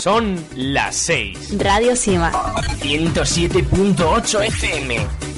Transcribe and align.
Son 0.00 0.42
las 0.56 0.96
6. 0.96 1.58
Radio 1.58 1.94
Cima. 1.94 2.32
107.8 2.80 4.46
FM. 4.46 5.29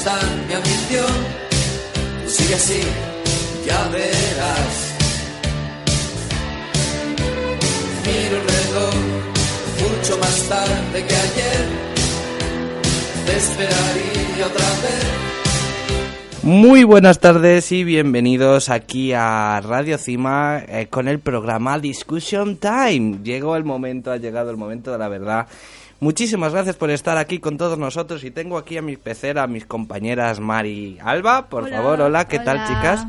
Aplastar 0.00 0.46
mi 0.48 0.54
ambición. 0.54 1.12
Sigue 2.26 2.54
así, 2.54 2.80
ya 3.66 3.88
verás. 3.88 4.96
Miro 8.06 8.36
el 8.36 8.48
reloj 8.48 8.94
mucho 9.80 10.18
más 10.18 10.48
tarde 10.48 11.06
que 11.06 11.14
ayer. 11.14 11.66
Te 13.26 13.36
esperaría 13.36 14.46
otra 14.46 14.66
vez. 14.82 15.30
Muy 16.42 16.84
buenas 16.84 17.18
tardes 17.18 17.70
y 17.70 17.84
bienvenidos 17.84 18.70
aquí 18.70 19.12
a 19.12 19.60
Radio 19.60 19.98
Cima 19.98 20.62
eh, 20.66 20.86
con 20.88 21.06
el 21.06 21.18
programa 21.18 21.78
Discussion 21.78 22.56
Time. 22.56 23.18
Llegó 23.22 23.56
el 23.56 23.64
momento, 23.64 24.10
ha 24.10 24.16
llegado 24.16 24.50
el 24.50 24.56
momento 24.56 24.90
de 24.90 24.98
la 24.98 25.08
verdad. 25.08 25.46
Muchísimas 26.00 26.52
gracias 26.52 26.76
por 26.76 26.90
estar 26.90 27.18
aquí 27.18 27.40
con 27.40 27.58
todos 27.58 27.78
nosotros 27.78 28.24
y 28.24 28.30
tengo 28.30 28.56
aquí 28.56 28.78
a 28.78 28.82
mi 28.82 28.96
pecera, 28.96 29.42
a 29.42 29.46
mis 29.46 29.66
compañeras 29.66 30.40
Mari 30.40 30.70
y 30.70 30.98
Alba. 31.02 31.48
Por 31.48 31.64
Hola, 31.64 31.76
favor, 31.76 32.00
hola, 32.00 32.26
¿qué 32.26 32.38
tal 32.38 32.66
chicas? 32.66 33.06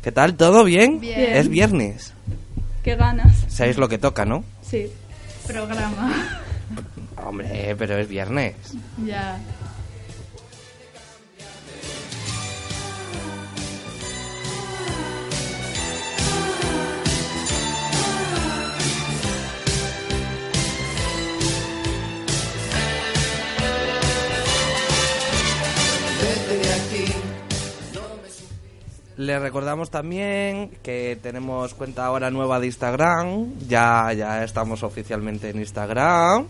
¿Qué 0.00 0.12
tal? 0.12 0.36
¿Todo 0.36 0.62
bien? 0.62 1.00
Bien. 1.00 1.18
Es 1.36 1.48
viernes. 1.48 2.14
Qué 2.84 2.94
ganas. 2.94 3.44
Sabéis 3.48 3.76
lo 3.76 3.88
que 3.88 3.98
toca, 3.98 4.24
¿no? 4.24 4.44
Sí. 4.62 4.86
Programa. 5.46 6.40
Hombre, 7.26 7.74
pero 7.76 7.98
es 7.98 8.08
viernes. 8.08 8.54
ya. 9.04 9.36
Vete 26.70 26.98
de 27.02 27.08
aquí. 27.08 27.12
Le 29.16 29.38
recordamos 29.38 29.90
también 29.90 30.70
que 30.82 31.18
tenemos 31.22 31.74
cuenta 31.74 32.06
ahora 32.06 32.30
nueva 32.30 32.58
de 32.58 32.66
Instagram. 32.66 33.52
Ya, 33.68 34.12
ya 34.14 34.44
estamos 34.44 34.82
oficialmente 34.82 35.50
en 35.50 35.58
Instagram. 35.58 36.46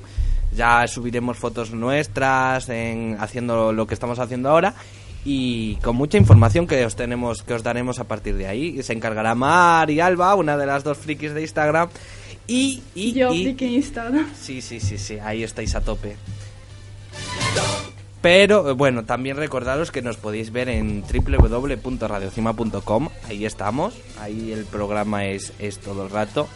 Ya 0.54 0.86
subiremos 0.86 1.36
fotos 1.36 1.72
nuestras 1.72 2.68
en 2.68 3.16
haciendo 3.18 3.72
lo 3.72 3.86
que 3.86 3.94
estamos 3.94 4.18
haciendo 4.18 4.50
ahora 4.50 4.74
y 5.24 5.76
con 5.76 5.96
mucha 5.96 6.16
información 6.18 6.66
que 6.66 6.84
os 6.86 6.96
tenemos 6.96 7.42
que 7.42 7.54
os 7.54 7.62
daremos 7.62 7.98
a 7.98 8.04
partir 8.04 8.36
de 8.36 8.46
ahí. 8.46 8.82
Se 8.82 8.92
encargará 8.92 9.34
Mar 9.34 9.90
y 9.90 10.00
Alba, 10.00 10.34
una 10.34 10.56
de 10.56 10.66
las 10.66 10.84
dos 10.84 10.98
frikis 10.98 11.34
de 11.34 11.42
Instagram. 11.42 11.88
Y, 12.46 12.82
y, 12.94 13.12
Yo 13.12 13.32
y- 13.32 13.48
Instagram. 13.76 14.28
Sí, 14.34 14.60
sí, 14.60 14.80
sí, 14.80 14.98
sí, 14.98 15.18
ahí 15.20 15.42
estáis 15.44 15.74
a 15.74 15.80
tope. 15.80 16.16
Pero 18.20 18.70
eh, 18.70 18.74
bueno, 18.74 19.04
también 19.04 19.36
recordaros 19.36 19.90
que 19.90 20.02
nos 20.02 20.16
podéis 20.18 20.52
ver 20.52 20.68
en 20.68 21.02
www.radiocima.com, 21.02 23.08
ahí 23.28 23.46
estamos, 23.46 23.94
ahí 24.20 24.52
el 24.52 24.64
programa 24.66 25.24
es, 25.24 25.52
es 25.58 25.78
todo 25.78 26.04
el 26.04 26.10
rato 26.10 26.46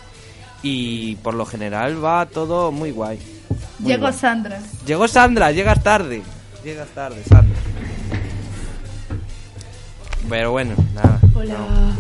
y 0.63 1.17
por 1.17 1.33
lo 1.35 1.47
general 1.47 2.03
va 2.05 2.27
todo 2.27 2.71
muy 2.73 2.91
guay. 2.91 3.19
muy 3.79 3.93
Llegó 3.93 4.03
guay. 4.03 4.13
Sandra. 4.15 4.61
Llegó 4.87 5.09
Sandra, 5.09 5.51
llegas 5.53 5.83
tarde, 5.83 6.23
llegas 6.63 6.89
tarde, 6.89 7.23
Sandra. 7.25 7.57
Pero 10.29 10.51
bueno, 10.53 10.75
nada. 10.95 11.19
Hola. 11.35 11.55
no. 11.55 11.95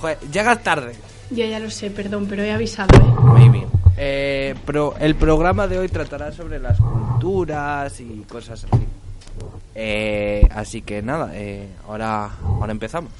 Joder, 0.00 0.18
llegas 0.32 0.62
tarde. 0.62 0.92
Ya, 1.30 1.46
ya 1.46 1.58
lo 1.58 1.70
sé, 1.70 1.90
perdón, 1.90 2.26
pero 2.28 2.42
he 2.42 2.52
avisado, 2.52 2.96
¿eh? 2.96 3.02
Muy 3.20 3.48
bien. 3.50 3.66
Eh, 3.98 4.54
pero 4.64 4.94
el 4.98 5.14
programa 5.16 5.66
de 5.66 5.78
hoy 5.78 5.88
tratará 5.88 6.32
sobre 6.32 6.58
las 6.60 6.78
culturas 6.78 8.00
y 8.00 8.24
cosas 8.28 8.64
así. 8.64 8.84
Eh, 9.80 10.42
así 10.50 10.82
que 10.82 11.02
nada, 11.02 11.30
eh, 11.34 11.68
ahora, 11.86 12.30
ahora 12.42 12.72
empezamos. 12.72 13.12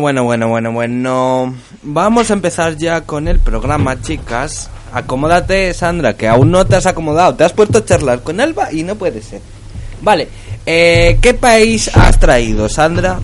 Bueno, 0.00 0.24
bueno, 0.24 0.24
bueno, 0.24 0.48
bueno, 0.48 0.72
bueno. 0.72 1.54
Vamos 1.82 2.30
a 2.30 2.34
empezar 2.34 2.76
ya 2.76 3.02
con 3.02 3.28
el 3.28 3.38
programa, 3.40 4.00
chicas. 4.00 4.70
Acomódate, 4.92 5.74
Sandra, 5.74 6.14
que 6.16 6.28
aún 6.28 6.50
no 6.50 6.64
te 6.66 6.76
has 6.76 6.86
acomodado. 6.86 7.34
Te 7.34 7.44
has 7.44 7.52
puesto 7.52 7.78
a 7.78 7.84
charlar 7.84 8.22
con 8.22 8.40
Alba 8.40 8.72
y 8.72 8.82
no 8.82 8.94
puede 8.94 9.22
ser. 9.22 9.40
Vale, 10.02 10.28
eh, 10.66 11.18
¿qué 11.20 11.34
país 11.34 11.90
has 11.94 12.18
traído, 12.20 12.68
Sandra? 12.68 13.18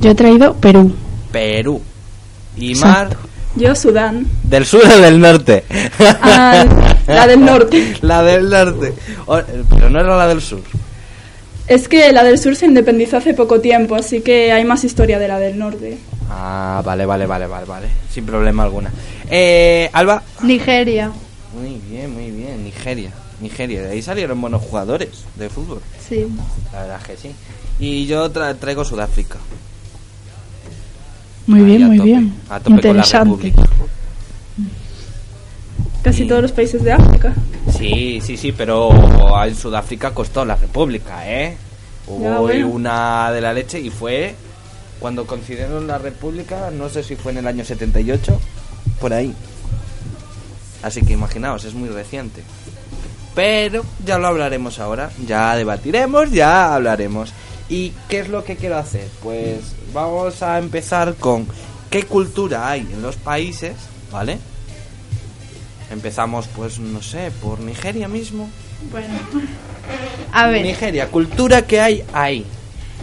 Yo 0.00 0.10
he 0.10 0.14
traído 0.14 0.54
Perú. 0.54 0.92
Perú. 1.32 1.80
Y 2.56 2.74
Mar, 2.76 3.06
Exacto. 3.06 3.28
Yo, 3.56 3.74
Sudán. 3.74 4.26
¿Del 4.44 4.66
sur 4.66 4.82
o 4.84 5.00
del 5.00 5.18
norte? 5.20 5.64
Ah, 6.22 6.64
la 7.06 7.26
del 7.26 7.44
norte. 7.44 7.96
la 8.02 8.22
del 8.22 8.48
norte. 8.50 8.92
O- 9.26 9.40
pero 9.70 9.90
no 9.90 10.00
era 10.00 10.16
la 10.16 10.28
del 10.28 10.40
sur. 10.40 10.60
Es 11.68 11.86
que 11.88 12.12
la 12.12 12.24
del 12.24 12.38
sur 12.38 12.56
se 12.56 12.64
independizó 12.66 13.18
hace 13.18 13.34
poco 13.34 13.60
tiempo, 13.60 13.94
así 13.94 14.20
que 14.22 14.52
hay 14.52 14.64
más 14.64 14.84
historia 14.84 15.18
de 15.18 15.28
la 15.28 15.38
del 15.38 15.58
norte. 15.58 15.98
Ah, 16.30 16.82
vale, 16.84 17.04
vale, 17.04 17.26
vale, 17.26 17.46
vale, 17.46 17.66
vale. 17.66 17.88
Sin 18.10 18.24
problema 18.24 18.62
alguna. 18.62 18.90
Eh, 19.30 19.90
Alba. 19.92 20.22
Nigeria. 20.42 21.10
Muy 21.54 21.80
bien, 21.90 22.12
muy 22.12 22.30
bien. 22.30 22.64
Nigeria. 22.64 23.10
Nigeria. 23.40 23.82
De 23.82 23.90
ahí 23.90 24.02
salieron 24.02 24.40
buenos 24.40 24.62
jugadores 24.62 25.10
de 25.36 25.48
fútbol. 25.50 25.80
Sí. 26.08 26.26
La 26.72 26.80
verdad 26.82 27.00
es 27.02 27.06
que 27.06 27.16
sí. 27.28 27.34
Y 27.78 28.06
yo 28.06 28.32
tra- 28.32 28.56
traigo 28.58 28.84
Sudáfrica. 28.84 29.36
Muy 31.46 31.60
Ahí 31.60 31.66
bien, 31.66 31.84
muy 31.84 31.96
tope, 31.98 32.08
bien. 32.08 32.34
a 32.50 32.58
tope 32.60 32.64
con 32.64 32.74
la 32.74 32.78
Interesante. 33.04 33.52
Casi 36.02 36.18
Sí. 36.22 36.28
todos 36.28 36.42
los 36.42 36.52
países 36.52 36.82
de 36.82 36.92
África. 36.92 37.34
Sí, 37.76 38.20
sí, 38.24 38.36
sí, 38.36 38.52
pero 38.52 38.90
en 39.44 39.54
Sudáfrica 39.54 40.12
costó 40.12 40.44
la 40.44 40.56
República, 40.56 41.28
¿eh? 41.28 41.56
Hubo 42.06 42.40
bueno. 42.42 42.68
una 42.68 43.30
de 43.32 43.40
la 43.40 43.52
leche 43.52 43.78
y 43.80 43.90
fue 43.90 44.34
cuando 45.00 45.26
concedieron 45.26 45.86
la 45.86 45.98
República, 45.98 46.70
no 46.70 46.88
sé 46.88 47.02
si 47.02 47.14
fue 47.16 47.32
en 47.32 47.38
el 47.38 47.46
año 47.46 47.64
78, 47.64 48.40
por 49.00 49.12
ahí. 49.12 49.34
Así 50.82 51.02
que 51.02 51.12
imaginaos, 51.12 51.64
es 51.64 51.74
muy 51.74 51.88
reciente. 51.88 52.42
Pero 53.34 53.84
ya 54.04 54.18
lo 54.18 54.28
hablaremos 54.28 54.78
ahora, 54.78 55.10
ya 55.26 55.54
debatiremos, 55.56 56.30
ya 56.32 56.74
hablaremos. 56.74 57.32
¿Y 57.68 57.92
qué 58.08 58.20
es 58.20 58.28
lo 58.28 58.42
que 58.44 58.56
quiero 58.56 58.78
hacer? 58.78 59.08
Pues 59.22 59.58
vamos 59.92 60.42
a 60.42 60.58
empezar 60.58 61.14
con 61.16 61.46
qué 61.90 62.04
cultura 62.04 62.70
hay 62.70 62.80
en 62.80 63.02
los 63.02 63.16
países, 63.16 63.74
¿vale? 64.10 64.38
Empezamos, 65.90 66.48
pues, 66.48 66.78
no 66.78 67.02
sé, 67.02 67.30
por 67.42 67.60
Nigeria 67.60 68.08
mismo. 68.08 68.50
Bueno. 68.90 69.14
A 70.32 70.48
ver. 70.48 70.64
Nigeria, 70.64 71.08
cultura 71.08 71.62
que 71.62 71.80
hay 71.80 72.04
ahí. 72.12 72.44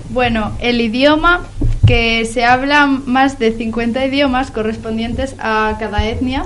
Bueno, 0.10 0.56
el 0.60 0.80
idioma 0.82 1.48
que 1.88 2.26
se 2.26 2.46
habla 2.46 2.86
más 2.88 3.40
de 3.40 3.54
50 3.54 4.06
idiomas 4.06 4.52
correspondientes 4.52 5.36
a 5.40 5.76
cada 5.80 6.06
etnia, 6.06 6.44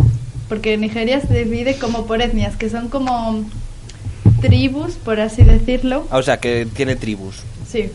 porque 0.48 0.78
Nigeria 0.78 1.22
se 1.22 1.44
divide 1.44 1.78
como 1.78 2.06
por 2.06 2.22
etnias, 2.22 2.56
que 2.56 2.70
son 2.70 2.90
como 2.90 3.46
tribus, 4.42 4.94
por 4.94 5.20
así 5.20 5.44
decirlo. 5.44 6.08
Ah, 6.10 6.18
O 6.18 6.24
sea, 6.24 6.40
que 6.40 6.66
tiene 6.66 6.96
tribus. 6.96 7.38
Sí. 7.70 7.90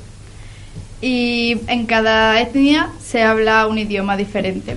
Y 1.01 1.59
en 1.67 1.87
cada 1.87 2.41
etnia 2.41 2.91
se 3.03 3.23
habla 3.23 3.67
un 3.67 3.79
idioma 3.79 4.17
diferente. 4.17 4.77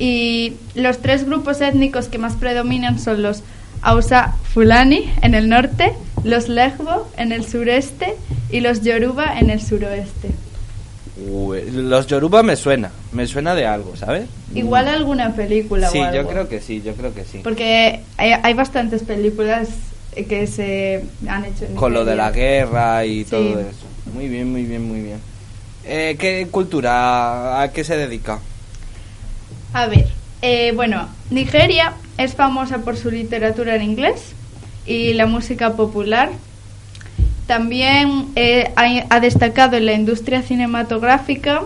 Y 0.00 0.54
los 0.74 0.98
tres 0.98 1.24
grupos 1.26 1.60
étnicos 1.60 2.08
que 2.08 2.16
más 2.18 2.32
predominan 2.34 2.98
son 2.98 3.22
los 3.22 3.42
Hausa 3.82 4.34
Fulani 4.54 5.10
en 5.22 5.34
el 5.34 5.48
norte, 5.50 5.92
los 6.24 6.48
Legbo 6.48 7.06
en 7.18 7.32
el 7.32 7.46
sureste 7.46 8.14
y 8.50 8.60
los 8.60 8.80
Yoruba 8.82 9.38
en 9.38 9.50
el 9.50 9.60
suroeste. 9.60 10.30
Uy, 11.30 11.60
los 11.70 12.06
Yoruba 12.06 12.42
me 12.42 12.56
suena, 12.56 12.90
me 13.12 13.26
suena 13.26 13.54
de 13.54 13.66
algo, 13.66 13.94
¿sabes? 13.94 14.24
Igual 14.54 14.88
alguna 14.88 15.34
película 15.34 15.90
Sí, 15.90 15.98
o 15.98 16.04
algo. 16.04 16.16
yo 16.22 16.28
creo 16.28 16.48
que 16.48 16.60
sí, 16.62 16.80
yo 16.82 16.94
creo 16.94 17.12
que 17.12 17.24
sí. 17.26 17.40
Porque 17.44 18.00
hay, 18.16 18.32
hay 18.42 18.54
bastantes 18.54 19.02
películas 19.02 19.68
que 20.14 20.46
se 20.46 21.04
han 21.28 21.44
hecho 21.44 21.66
en 21.66 21.74
Con 21.74 21.92
lo 21.92 22.06
de 22.06 22.16
la 22.16 22.30
guerra 22.30 23.04
y 23.04 23.24
Sí. 23.24 23.30
todo 23.30 23.60
eso. 23.60 23.86
Muy 24.14 24.28
bien, 24.28 24.50
muy 24.50 24.64
bien, 24.64 24.88
muy 24.88 25.00
bien. 25.02 25.18
Eh, 25.84 26.16
¿Qué 26.18 26.48
cultura? 26.50 27.60
¿A 27.62 27.70
qué 27.70 27.84
se 27.84 27.96
dedica? 27.98 28.38
A 29.72 29.86
ver, 29.86 30.08
eh, 30.42 30.72
bueno, 30.74 31.08
Nigeria 31.30 31.92
es 32.18 32.34
famosa 32.34 32.78
por 32.78 32.96
su 32.96 33.10
literatura 33.10 33.76
en 33.76 33.82
inglés 33.82 34.34
y 34.84 35.12
la 35.12 35.26
música 35.26 35.74
popular. 35.74 36.30
También 37.46 38.26
eh, 38.36 38.72
ha, 38.76 39.20
destacado 39.20 39.76
en 39.76 39.86
la 39.86 39.92
industria 39.92 40.42
cinematográfica, 40.42 41.62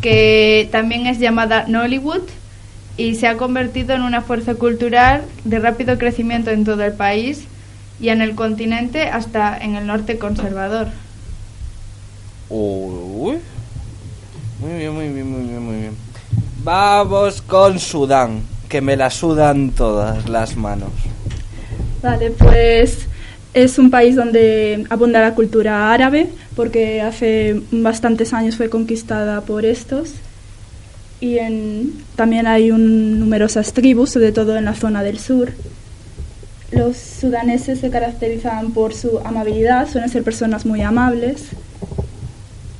que 0.00 0.68
también 0.70 1.06
es 1.06 1.18
llamada 1.18 1.66
Nollywood, 1.66 2.22
y 2.96 3.14
se 3.16 3.26
ha 3.26 3.36
convertido 3.36 3.94
en 3.94 4.02
una 4.02 4.20
fuerza 4.20 4.54
cultural 4.54 5.24
de 5.44 5.58
rápido 5.58 5.98
crecimiento 5.98 6.50
en 6.50 6.64
todo 6.64 6.84
el 6.84 6.92
país 6.92 7.44
y 8.00 8.10
en 8.10 8.20
el 8.20 8.34
continente 8.34 9.04
hasta 9.04 9.56
en 9.58 9.74
el 9.74 9.86
norte 9.86 10.18
conservador. 10.18 10.88
Uy. 12.48 13.38
Muy 14.60 14.72
bien, 14.78 14.92
muy 14.92 15.08
bien, 15.08 15.30
muy 15.30 15.48
bien, 15.48 15.62
muy 15.64 15.76
bien. 15.76 16.09
Vamos 16.62 17.40
con 17.42 17.78
Sudán, 17.78 18.42
que 18.68 18.80
me 18.80 18.96
la 18.96 19.10
sudan 19.10 19.70
todas 19.70 20.28
las 20.28 20.56
manos. 20.56 20.90
Vale, 22.02 22.30
pues 22.32 22.98
es 23.54 23.78
un 23.78 23.90
país 23.90 24.14
donde 24.16 24.84
abunda 24.90 25.20
la 25.20 25.34
cultura 25.34 25.92
árabe, 25.92 26.28
porque 26.56 27.00
hace 27.00 27.60
bastantes 27.70 28.32
años 28.32 28.56
fue 28.56 28.68
conquistada 28.68 29.40
por 29.42 29.64
estos. 29.64 30.10
Y 31.20 31.38
también 32.16 32.46
hay 32.46 32.70
un- 32.70 33.18
numerosas 33.20 33.72
tribus, 33.72 34.10
sobre 34.10 34.32
todo 34.32 34.56
en 34.56 34.64
la 34.66 34.74
zona 34.74 35.02
del 35.02 35.18
sur. 35.18 35.50
Los 36.72 36.96
sudaneses 36.96 37.80
se 37.80 37.90
caracterizan 37.90 38.70
por 38.72 38.94
su 38.94 39.18
amabilidad, 39.24 39.88
suelen 39.90 40.08
ser 40.08 40.22
personas 40.22 40.64
muy 40.64 40.82
amables. 40.82 41.42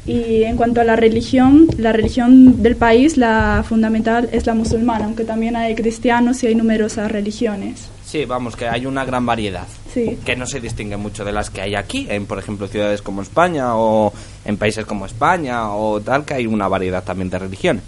Y 0.07 0.45
en 0.45 0.57
cuanto 0.57 0.81
a 0.81 0.85
la 0.85 0.97
religión, 0.97 1.69
la 1.77 1.93
religión 1.93 2.63
del 2.63 2.77
país, 2.77 3.17
la 3.17 3.65
fundamental 3.69 4.29
es 4.33 4.47
la 4.47 4.55
musulmana, 4.55 5.05
aunque 5.05 5.25
también 5.25 5.57
hay 5.57 5.75
cristianos 5.75 6.43
y 6.43 6.49
hay 6.49 6.55
numerosas 6.55 7.13
religiones. 7.13 7.89
Sí, 8.05 8.25
vamos, 8.25 8.57
que 8.57 8.67
hay 8.67 8.87
una 8.87 9.05
gran 9.05 9.25
variedad. 9.25 9.69
Sí. 9.93 10.19
Que 10.25 10.35
no 10.35 10.47
se 10.47 10.59
distingue 10.59 10.97
mucho 10.97 11.25
de 11.25 11.33
las 11.33 11.51
que 11.51 11.61
hay 11.61 11.75
aquí, 11.75 12.07
en, 12.11 12.27
por 12.27 12.39
ejemplo, 12.39 12.67
ciudades 12.67 13.03
como 13.03 13.23
España 13.23 13.77
o 13.77 14.13
en 14.45 14.57
países 14.57 14.85
como 14.85 15.07
España 15.07 15.71
o 15.75 16.01
tal, 16.01 16.25
que 16.25 16.35
hay 16.35 16.47
una 16.47 16.67
variedad 16.67 17.05
también 17.05 17.31
de 17.31 17.39
religiones. 17.39 17.85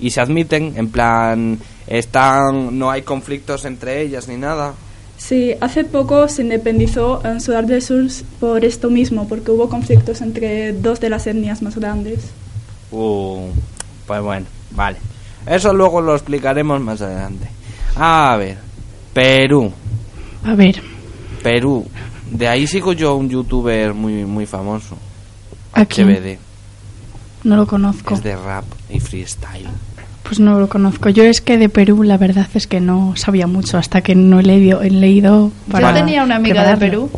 Y 0.00 0.10
se 0.10 0.20
admiten, 0.20 0.74
en 0.76 0.90
plan, 0.90 1.58
están, 1.86 2.76
no 2.76 2.90
hay 2.90 3.02
conflictos 3.02 3.64
entre 3.66 4.02
ellas 4.02 4.26
ni 4.26 4.36
nada. 4.36 4.74
Sí, 5.18 5.54
hace 5.60 5.84
poco 5.84 6.28
se 6.28 6.42
independizó 6.42 7.24
en 7.24 7.40
Sudán 7.40 7.66
del 7.66 7.82
Sur 7.82 8.06
por 8.38 8.64
esto 8.64 8.90
mismo, 8.90 9.26
porque 9.26 9.50
hubo 9.50 9.68
conflictos 9.68 10.20
entre 10.20 10.72
dos 10.72 11.00
de 11.00 11.10
las 11.10 11.26
etnias 11.26 11.62
más 11.62 11.76
grandes. 11.76 12.30
Uh, 12.90 13.48
pues 14.06 14.22
bueno, 14.22 14.46
vale. 14.72 14.98
Eso 15.46 15.72
luego 15.72 16.00
lo 16.00 16.14
explicaremos 16.14 16.80
más 16.80 17.00
adelante. 17.00 17.48
A 17.96 18.36
ver, 18.36 18.58
Perú. 19.14 19.72
A 20.44 20.54
ver, 20.54 20.82
Perú. 21.42 21.86
De 22.30 22.48
ahí 22.48 22.66
sigo 22.66 22.92
yo 22.92 23.10
a 23.10 23.14
un 23.14 23.28
youtuber 23.28 23.94
muy 23.94 24.24
muy 24.24 24.46
famoso. 24.46 24.96
¿A 25.72 25.84
quién? 25.86 26.08
HBD. 26.10 26.38
no 27.44 27.56
lo 27.56 27.66
conozco. 27.66 28.14
Es 28.14 28.22
de 28.22 28.36
rap 28.36 28.64
y 28.90 29.00
freestyle. 29.00 29.68
Pues 30.26 30.40
no 30.40 30.58
lo 30.58 30.68
conozco. 30.68 31.08
Yo 31.08 31.22
es 31.22 31.40
que 31.40 31.56
de 31.56 31.68
Perú 31.68 32.02
la 32.02 32.18
verdad 32.18 32.48
es 32.54 32.66
que 32.66 32.80
no 32.80 33.14
sabía 33.16 33.46
mucho 33.46 33.78
hasta 33.78 34.00
que 34.00 34.14
no 34.16 34.40
he 34.40 34.42
leído, 34.42 34.82
he 34.82 34.90
leído 34.90 35.52
para 35.70 35.90
Yo 35.92 35.98
tenía 35.98 36.24
una 36.24 36.36
amiga 36.36 36.68
de. 36.68 36.76
Perú. 36.76 37.08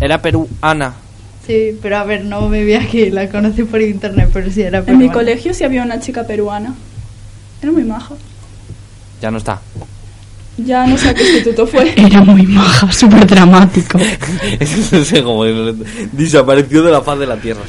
Era 0.00 0.20
Perú, 0.20 0.48
Ana. 0.60 0.94
Sí, 1.46 1.78
pero 1.80 1.98
a 1.98 2.04
ver, 2.04 2.24
no 2.24 2.48
vivía 2.48 2.80
aquí, 2.80 3.10
la 3.10 3.28
conocí 3.28 3.62
por 3.64 3.80
internet, 3.80 4.30
pero 4.32 4.50
sí 4.50 4.62
era 4.62 4.78
En 4.78 4.84
mi 4.84 5.08
peruana. 5.08 5.12
colegio 5.12 5.54
sí 5.54 5.64
había 5.64 5.82
una 5.82 6.00
chica 6.00 6.26
peruana. 6.26 6.74
Era 7.62 7.72
muy 7.72 7.84
maja. 7.84 8.14
Ya 9.20 9.30
no 9.30 9.38
está. 9.38 9.60
Ya 10.56 10.86
no 10.86 10.96
sé 10.98 11.08
a 11.10 11.14
qué 11.14 11.22
instituto 11.22 11.66
fue. 11.66 11.92
Era 11.96 12.20
muy 12.22 12.42
maja, 12.46 12.92
súper 12.92 13.26
dramático. 13.26 13.98
no 14.92 15.04
sé 15.04 15.22
cómo 15.22 15.44
desapareció 16.12 16.82
de 16.82 16.90
la 16.90 17.00
faz 17.00 17.18
de 17.18 17.26
la 17.26 17.36
tierra. 17.36 17.62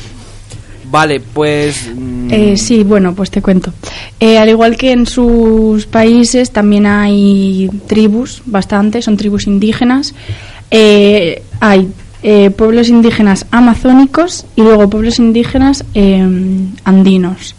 Vale, 0.91 1.21
pues. 1.21 1.89
mm, 1.95 2.27
Eh, 2.31 2.57
sí, 2.57 2.83
bueno, 2.83 3.15
pues 3.15 3.31
te 3.31 3.41
cuento. 3.41 3.73
Eh, 4.19 4.37
al 4.37 4.49
igual 4.49 4.75
que 4.75 4.91
en 4.91 5.05
sus 5.05 5.85
países, 5.85 6.51
también 6.51 6.85
hay 6.85 7.69
tribus, 7.87 8.41
bastante, 8.45 9.01
son 9.01 9.17
tribus 9.17 9.47
indígenas. 9.47 10.13
Eh, 10.69 11.41
hay 11.59 11.89
eh, 12.23 12.49
pueblos 12.51 12.89
indígenas 12.89 13.45
amazónicos 13.51 14.45
y 14.55 14.61
luego 14.61 14.89
pueblos 14.89 15.17
indígenas 15.19 15.85
eh, 15.93 16.27
andinos, 16.83 17.55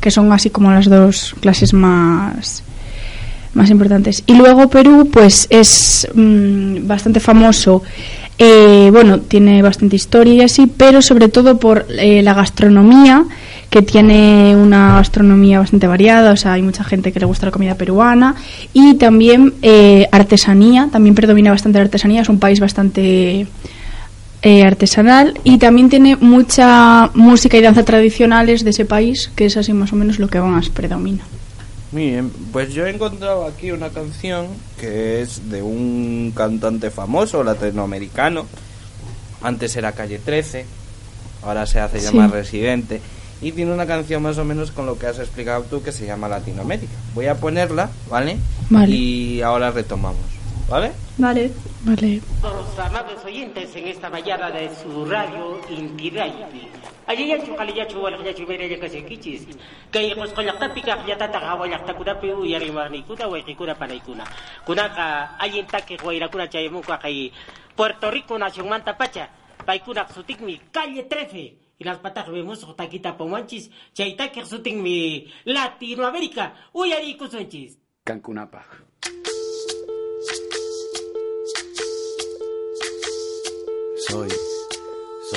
que 0.00 0.10
son 0.10 0.32
así 0.32 0.50
como 0.50 0.70
las 0.70 0.88
dos 0.88 1.34
clases 1.40 1.72
más 1.74 2.62
más 3.52 3.68
importantes. 3.70 4.22
Y 4.26 4.34
luego 4.34 4.68
Perú, 4.68 5.08
pues 5.12 5.46
es 5.50 6.08
mm, 6.14 6.86
bastante 6.86 7.20
famoso. 7.20 7.82
Eh, 8.42 8.88
bueno, 8.90 9.20
tiene 9.20 9.60
bastante 9.60 9.96
historia 9.96 10.32
y 10.32 10.40
así, 10.40 10.66
pero 10.66 11.02
sobre 11.02 11.28
todo 11.28 11.58
por 11.58 11.84
eh, 11.90 12.22
la 12.22 12.32
gastronomía, 12.32 13.26
que 13.68 13.82
tiene 13.82 14.56
una 14.56 14.94
gastronomía 14.94 15.58
bastante 15.58 15.86
variada, 15.86 16.32
o 16.32 16.36
sea, 16.38 16.54
hay 16.54 16.62
mucha 16.62 16.82
gente 16.82 17.12
que 17.12 17.20
le 17.20 17.26
gusta 17.26 17.44
la 17.44 17.52
comida 17.52 17.74
peruana, 17.74 18.36
y 18.72 18.94
también 18.94 19.52
eh, 19.60 20.08
artesanía, 20.10 20.88
también 20.90 21.14
predomina 21.14 21.50
bastante 21.50 21.80
la 21.80 21.84
artesanía, 21.84 22.22
es 22.22 22.30
un 22.30 22.38
país 22.38 22.60
bastante 22.60 23.46
eh, 24.40 24.62
artesanal, 24.64 25.38
y 25.44 25.58
también 25.58 25.90
tiene 25.90 26.16
mucha 26.16 27.10
música 27.12 27.58
y 27.58 27.60
danza 27.60 27.84
tradicionales 27.84 28.64
de 28.64 28.70
ese 28.70 28.86
país, 28.86 29.30
que 29.36 29.44
es 29.44 29.58
así 29.58 29.74
más 29.74 29.92
o 29.92 29.96
menos 29.96 30.18
lo 30.18 30.28
que 30.28 30.40
más 30.40 30.70
predomina. 30.70 31.24
Bien, 31.92 32.30
pues 32.52 32.72
yo 32.72 32.86
he 32.86 32.90
encontrado 32.90 33.46
aquí 33.46 33.72
una 33.72 33.88
canción 33.88 34.46
que 34.78 35.20
es 35.22 35.50
de 35.50 35.60
un 35.62 36.32
cantante 36.36 36.90
famoso 36.90 37.42
latinoamericano. 37.42 38.46
Antes 39.42 39.74
era 39.74 39.92
Calle 39.92 40.18
13, 40.18 40.66
ahora 41.42 41.66
se 41.66 41.80
hace 41.80 41.98
Sí. 42.00 42.06
llamar 42.06 42.30
Residente. 42.30 43.00
Y 43.42 43.52
tiene 43.52 43.72
una 43.72 43.86
canción 43.86 44.22
más 44.22 44.36
o 44.38 44.44
menos 44.44 44.70
con 44.70 44.84
lo 44.86 44.98
que 44.98 45.06
has 45.06 45.18
explicado 45.18 45.62
tú 45.62 45.82
que 45.82 45.92
se 45.92 46.04
llama 46.06 46.28
Latinoamérica. 46.28 46.92
Voy 47.14 47.26
a 47.26 47.36
ponerla, 47.36 47.88
¿vale? 48.10 48.36
Vale. 48.68 48.94
Y 48.94 49.40
ahora 49.40 49.70
retomamos, 49.70 50.20
¿vale? 50.68 50.92
Vale. 51.20 51.52
Vale. 51.84 52.22
Los 52.42 52.78
amables 52.78 53.22
oyentes 53.26 53.76
en 53.76 53.88
esta 53.88 54.08
mañana 54.08 54.50
de 54.50 54.74
su 54.74 55.04
radio 55.04 55.60
Inti 55.68 56.08
Radio. 56.08 56.46
Ayayachu 57.06 57.54
kaliyachu 57.56 58.02
walayachu 58.02 58.46
meraya 58.48 58.80
kasikichis. 58.80 59.44
Kay 59.92 60.14
kuskolaktapi 60.14 60.80
ka 60.80 60.96
kiyatata 61.04 61.40
kawalakta 61.40 61.92
kunapi 61.92 62.32
uyarimani 62.32 63.02
kuna 63.02 63.28
wekikuna 63.28 63.74
panaykuna. 63.74 64.24
Kunaka 64.64 65.36
ayintaki 65.38 65.98
wairakuna 66.02 66.48
chayamuka 66.48 66.96
kay 66.96 67.30
Puerto 67.76 68.10
Rico 68.10 68.38
nación 68.38 68.68
manta 68.68 68.96
pacha. 68.96 69.28
Paykuna 69.66 70.08
sutikmi 70.08 70.72
calle 70.72 71.02
13. 71.02 71.58
Y 71.78 71.84
las 71.84 71.98
patas 71.98 72.30
vemos 72.30 72.64
taquita 72.76 73.16
pomanchis. 73.18 73.70
Chaitaki 73.92 74.40
sutikmi 74.46 75.28
Latinoamérica. 75.44 76.54
Uyari 76.72 77.16
kusunchis. 77.18 77.76
Cancunapa. 78.04 78.64
Soy, 84.10 84.49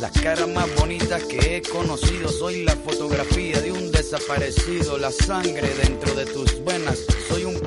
las 0.00 0.12
caras 0.12 0.48
más 0.48 0.74
bonitas 0.76 1.22
que 1.24 1.56
he 1.56 1.62
conocido, 1.62 2.30
soy 2.30 2.64
la 2.64 2.74
fotografía 2.74 3.60
de 3.60 3.70
un 3.70 3.92
desaparecido, 3.92 4.96
la 4.96 5.10
sangre 5.10 5.68
dentro 5.74 6.14
de 6.14 6.24
tus 6.24 6.64
venas, 6.64 7.04
soy 7.28 7.44
un 7.44 7.49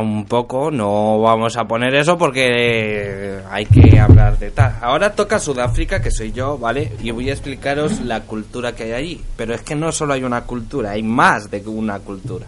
Un 0.00 0.24
poco, 0.26 0.70
no 0.70 1.20
vamos 1.20 1.56
a 1.56 1.66
poner 1.66 1.94
eso 1.94 2.16
porque 2.16 3.40
hay 3.50 3.66
que 3.66 3.98
hablar 3.98 4.38
de 4.38 4.50
tal. 4.50 4.76
Ahora 4.80 5.12
toca 5.12 5.38
Sudáfrica, 5.38 6.00
que 6.00 6.10
soy 6.10 6.32
yo, 6.32 6.58
¿vale? 6.58 6.92
Y 7.02 7.10
voy 7.10 7.30
a 7.30 7.32
explicaros 7.32 8.00
la 8.00 8.22
cultura 8.22 8.74
que 8.74 8.84
hay 8.84 8.92
allí. 8.92 9.24
Pero 9.36 9.54
es 9.54 9.62
que 9.62 9.74
no 9.74 9.92
solo 9.92 10.14
hay 10.14 10.24
una 10.24 10.42
cultura, 10.42 10.92
hay 10.92 11.02
más 11.02 11.50
de 11.50 11.60
una 11.66 11.98
cultura. 12.00 12.46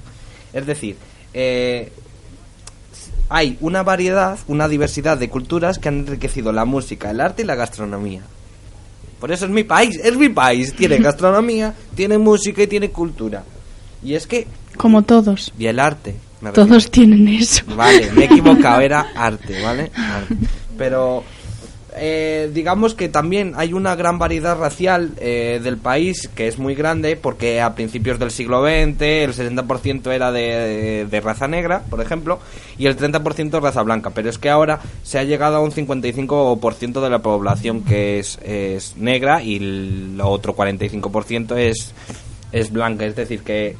Es 0.53 0.67
decir, 0.67 0.97
eh, 1.33 1.93
hay 3.29 3.57
una 3.61 3.83
variedad, 3.83 4.39
una 4.49 4.69
diversidad 4.69 5.17
de 5.19 5.31
culturas 5.31 5.79
que 5.79 5.89
han 5.89 6.01
enriquecido 6.01 6.53
la 6.53 6.65
música, 6.65 7.11
el 7.11 7.21
arte 7.21 7.43
y 7.43 7.47
la 7.47 7.55
gastronomía. 7.55 8.23
Por 9.21 9.31
eso 9.31 9.45
es 9.45 9.51
mi 9.51 9.65
país, 9.65 10.01
es 10.03 10.17
mi 10.17 10.31
país. 10.31 10.75
Tiene 10.75 10.99
gastronomía, 11.03 11.75
tiene 11.95 12.19
música 12.19 12.63
y 12.63 12.67
tiene 12.67 12.91
cultura. 12.91 13.45
Y 14.03 14.15
es 14.15 14.27
que... 14.27 14.47
Como 14.77 15.03
todos. 15.03 15.53
Y 15.59 15.67
el 15.67 15.79
arte. 15.79 16.17
Todos 16.55 16.91
tienen 16.91 17.29
eso. 17.29 17.65
Vale, 17.77 18.11
me 18.13 18.23
he 18.23 18.25
equivocado, 18.25 18.81
era 18.81 19.07
arte, 19.15 19.63
¿vale? 19.63 19.91
Arte. 19.95 20.35
Pero 20.79 21.23
eh, 21.97 22.51
digamos 22.55 22.95
que 22.95 23.09
también 23.09 23.53
hay 23.57 23.73
una 23.73 23.97
gran 23.97 24.19
variedad 24.19 24.57
racial 24.59 25.11
eh, 25.19 25.61
del 25.63 25.77
país 25.77 26.31
que 26.35 26.47
es 26.47 26.59
muy 26.59 26.75
grande 26.75 27.17
porque 27.17 27.61
a 27.61 27.75
principios 27.75 28.19
del 28.19 28.31
siglo 28.31 28.63
XX 28.63 29.03
el 29.03 29.35
60% 29.35 30.11
era 30.13 30.31
de, 30.31 31.07
de 31.11 31.21
raza 31.21 31.49
negra, 31.49 31.83
por 31.91 32.01
ejemplo, 32.01 32.39
y 32.79 32.87
el 32.87 32.97
30% 32.97 33.61
raza 33.61 33.83
blanca. 33.83 34.11
Pero 34.11 34.31
es 34.31 34.39
que 34.39 34.51
ahora 34.51 34.81
se 35.03 35.19
ha 35.19 35.25
llegado 35.25 35.57
a 35.57 35.61
un 35.61 35.73
55% 35.73 37.01
de 37.01 37.11
la 37.11 37.19
población 37.19 37.83
que 37.83 38.19
es, 38.19 38.39
es 38.43 38.97
negra 38.97 39.43
y 39.43 39.57
el 39.57 40.21
otro 40.23 40.55
45% 40.55 41.57
es, 41.57 41.93
es 42.53 42.73
blanca. 42.73 43.05
Es 43.05 43.17
decir, 43.17 43.43
que 43.43 43.77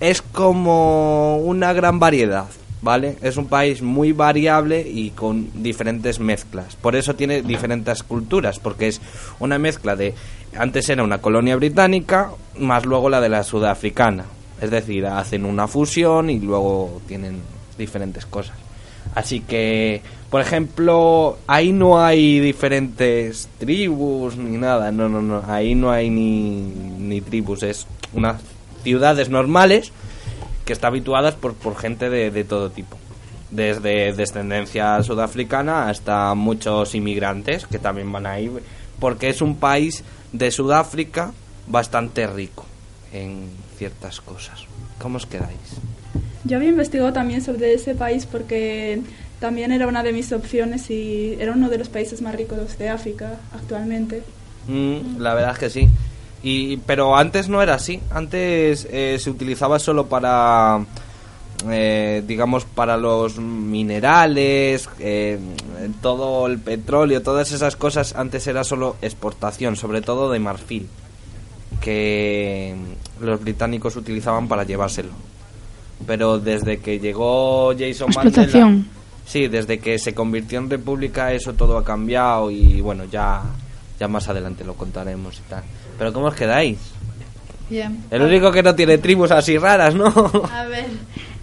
es 0.00 0.22
como 0.22 1.38
una 1.38 1.72
gran 1.72 1.98
variedad, 1.98 2.46
¿vale? 2.82 3.16
Es 3.22 3.36
un 3.36 3.46
país 3.46 3.82
muy 3.82 4.12
variable 4.12 4.86
y 4.88 5.10
con 5.10 5.62
diferentes 5.62 6.20
mezclas. 6.20 6.76
Por 6.76 6.96
eso 6.96 7.14
tiene 7.14 7.42
diferentes 7.42 8.02
culturas, 8.02 8.58
porque 8.58 8.88
es 8.88 9.00
una 9.38 9.58
mezcla 9.58 9.96
de... 9.96 10.14
Antes 10.56 10.88
era 10.88 11.02
una 11.02 11.18
colonia 11.18 11.56
británica, 11.56 12.30
más 12.58 12.86
luego 12.86 13.10
la 13.10 13.20
de 13.20 13.28
la 13.28 13.42
sudafricana. 13.42 14.24
Es 14.60 14.70
decir, 14.70 15.06
hacen 15.06 15.44
una 15.44 15.68
fusión 15.68 16.30
y 16.30 16.40
luego 16.40 17.02
tienen 17.06 17.40
diferentes 17.76 18.24
cosas. 18.24 18.56
Así 19.14 19.40
que, 19.40 20.02
por 20.30 20.40
ejemplo, 20.40 21.38
ahí 21.46 21.72
no 21.72 22.02
hay 22.02 22.40
diferentes 22.40 23.48
tribus 23.58 24.36
ni 24.36 24.56
nada, 24.58 24.90
no, 24.92 25.08
no, 25.08 25.22
no, 25.22 25.42
ahí 25.46 25.74
no 25.74 25.90
hay 25.90 26.10
ni, 26.10 26.60
ni 26.98 27.20
tribus, 27.20 27.62
es 27.62 27.86
unas 28.12 28.42
ciudades 28.86 29.30
normales 29.30 29.90
que 30.64 30.72
están 30.72 30.90
habituadas 30.90 31.34
por, 31.34 31.54
por 31.54 31.76
gente 31.76 32.08
de, 32.08 32.30
de 32.30 32.44
todo 32.44 32.70
tipo. 32.70 32.96
Desde 33.50 34.12
descendencia 34.12 35.02
sudafricana 35.02 35.88
hasta 35.88 36.32
muchos 36.36 36.94
inmigrantes 36.94 37.66
que 37.66 37.80
también 37.80 38.12
van 38.12 38.26
ahí, 38.26 38.48
porque 39.00 39.28
es 39.28 39.42
un 39.42 39.56
país 39.56 40.04
de 40.32 40.52
Sudáfrica 40.52 41.32
bastante 41.66 42.28
rico 42.28 42.64
en 43.12 43.48
ciertas 43.76 44.20
cosas. 44.20 44.66
¿Cómo 45.00 45.16
os 45.16 45.26
quedáis? 45.26 45.66
Yo 46.44 46.58
había 46.58 46.68
investigado 46.68 47.12
también 47.12 47.42
sobre 47.42 47.74
ese 47.74 47.96
país 47.96 48.24
porque 48.24 49.02
también 49.40 49.72
era 49.72 49.88
una 49.88 50.04
de 50.04 50.12
mis 50.12 50.30
opciones 50.30 50.90
y 50.90 51.36
era 51.40 51.50
uno 51.50 51.68
de 51.68 51.78
los 51.78 51.88
países 51.88 52.22
más 52.22 52.36
ricos 52.36 52.78
de 52.78 52.88
África 52.88 53.40
actualmente. 53.52 54.22
Mm, 54.68 55.18
la 55.18 55.34
verdad 55.34 55.54
es 55.54 55.58
que 55.58 55.70
sí. 55.70 55.88
Y, 56.42 56.76
pero 56.78 57.16
antes 57.16 57.48
no 57.48 57.62
era 57.62 57.74
así. 57.74 58.00
Antes 58.10 58.86
eh, 58.90 59.18
se 59.18 59.30
utilizaba 59.30 59.78
solo 59.78 60.06
para, 60.06 60.84
eh, 61.68 62.22
digamos, 62.26 62.64
para 62.64 62.96
los 62.96 63.38
minerales, 63.38 64.88
eh, 64.98 65.38
todo 66.02 66.46
el 66.46 66.58
petróleo, 66.58 67.22
todas 67.22 67.52
esas 67.52 67.76
cosas. 67.76 68.14
Antes 68.14 68.46
era 68.46 68.64
solo 68.64 68.96
exportación, 69.02 69.76
sobre 69.76 70.02
todo 70.02 70.30
de 70.30 70.38
marfil, 70.38 70.88
que 71.80 72.74
los 73.20 73.40
británicos 73.40 73.96
utilizaban 73.96 74.48
para 74.48 74.64
llevárselo. 74.64 75.12
Pero 76.06 76.38
desde 76.38 76.78
que 76.78 76.98
llegó 77.00 77.72
Jason 77.76 78.10
Mandela, 78.14 78.76
sí, 79.24 79.48
desde 79.48 79.78
que 79.78 79.98
se 79.98 80.14
convirtió 80.14 80.58
en 80.58 80.68
república, 80.68 81.32
eso 81.32 81.54
todo 81.54 81.78
ha 81.78 81.84
cambiado 81.84 82.50
y 82.50 82.82
bueno, 82.82 83.04
ya, 83.06 83.42
ya 83.98 84.06
más 84.06 84.28
adelante 84.28 84.62
lo 84.62 84.74
contaremos 84.74 85.38
y 85.38 85.50
tal. 85.50 85.64
Pero 85.98 86.12
¿cómo 86.12 86.26
os 86.26 86.34
quedáis? 86.34 86.78
Bien. 87.70 88.04
El 88.10 88.22
único 88.22 88.52
que 88.52 88.62
no 88.62 88.74
tiene 88.74 88.98
tribus 88.98 89.30
así 89.30 89.58
raras, 89.58 89.94
¿no? 89.94 90.06
A 90.52 90.64
ver, 90.66 90.86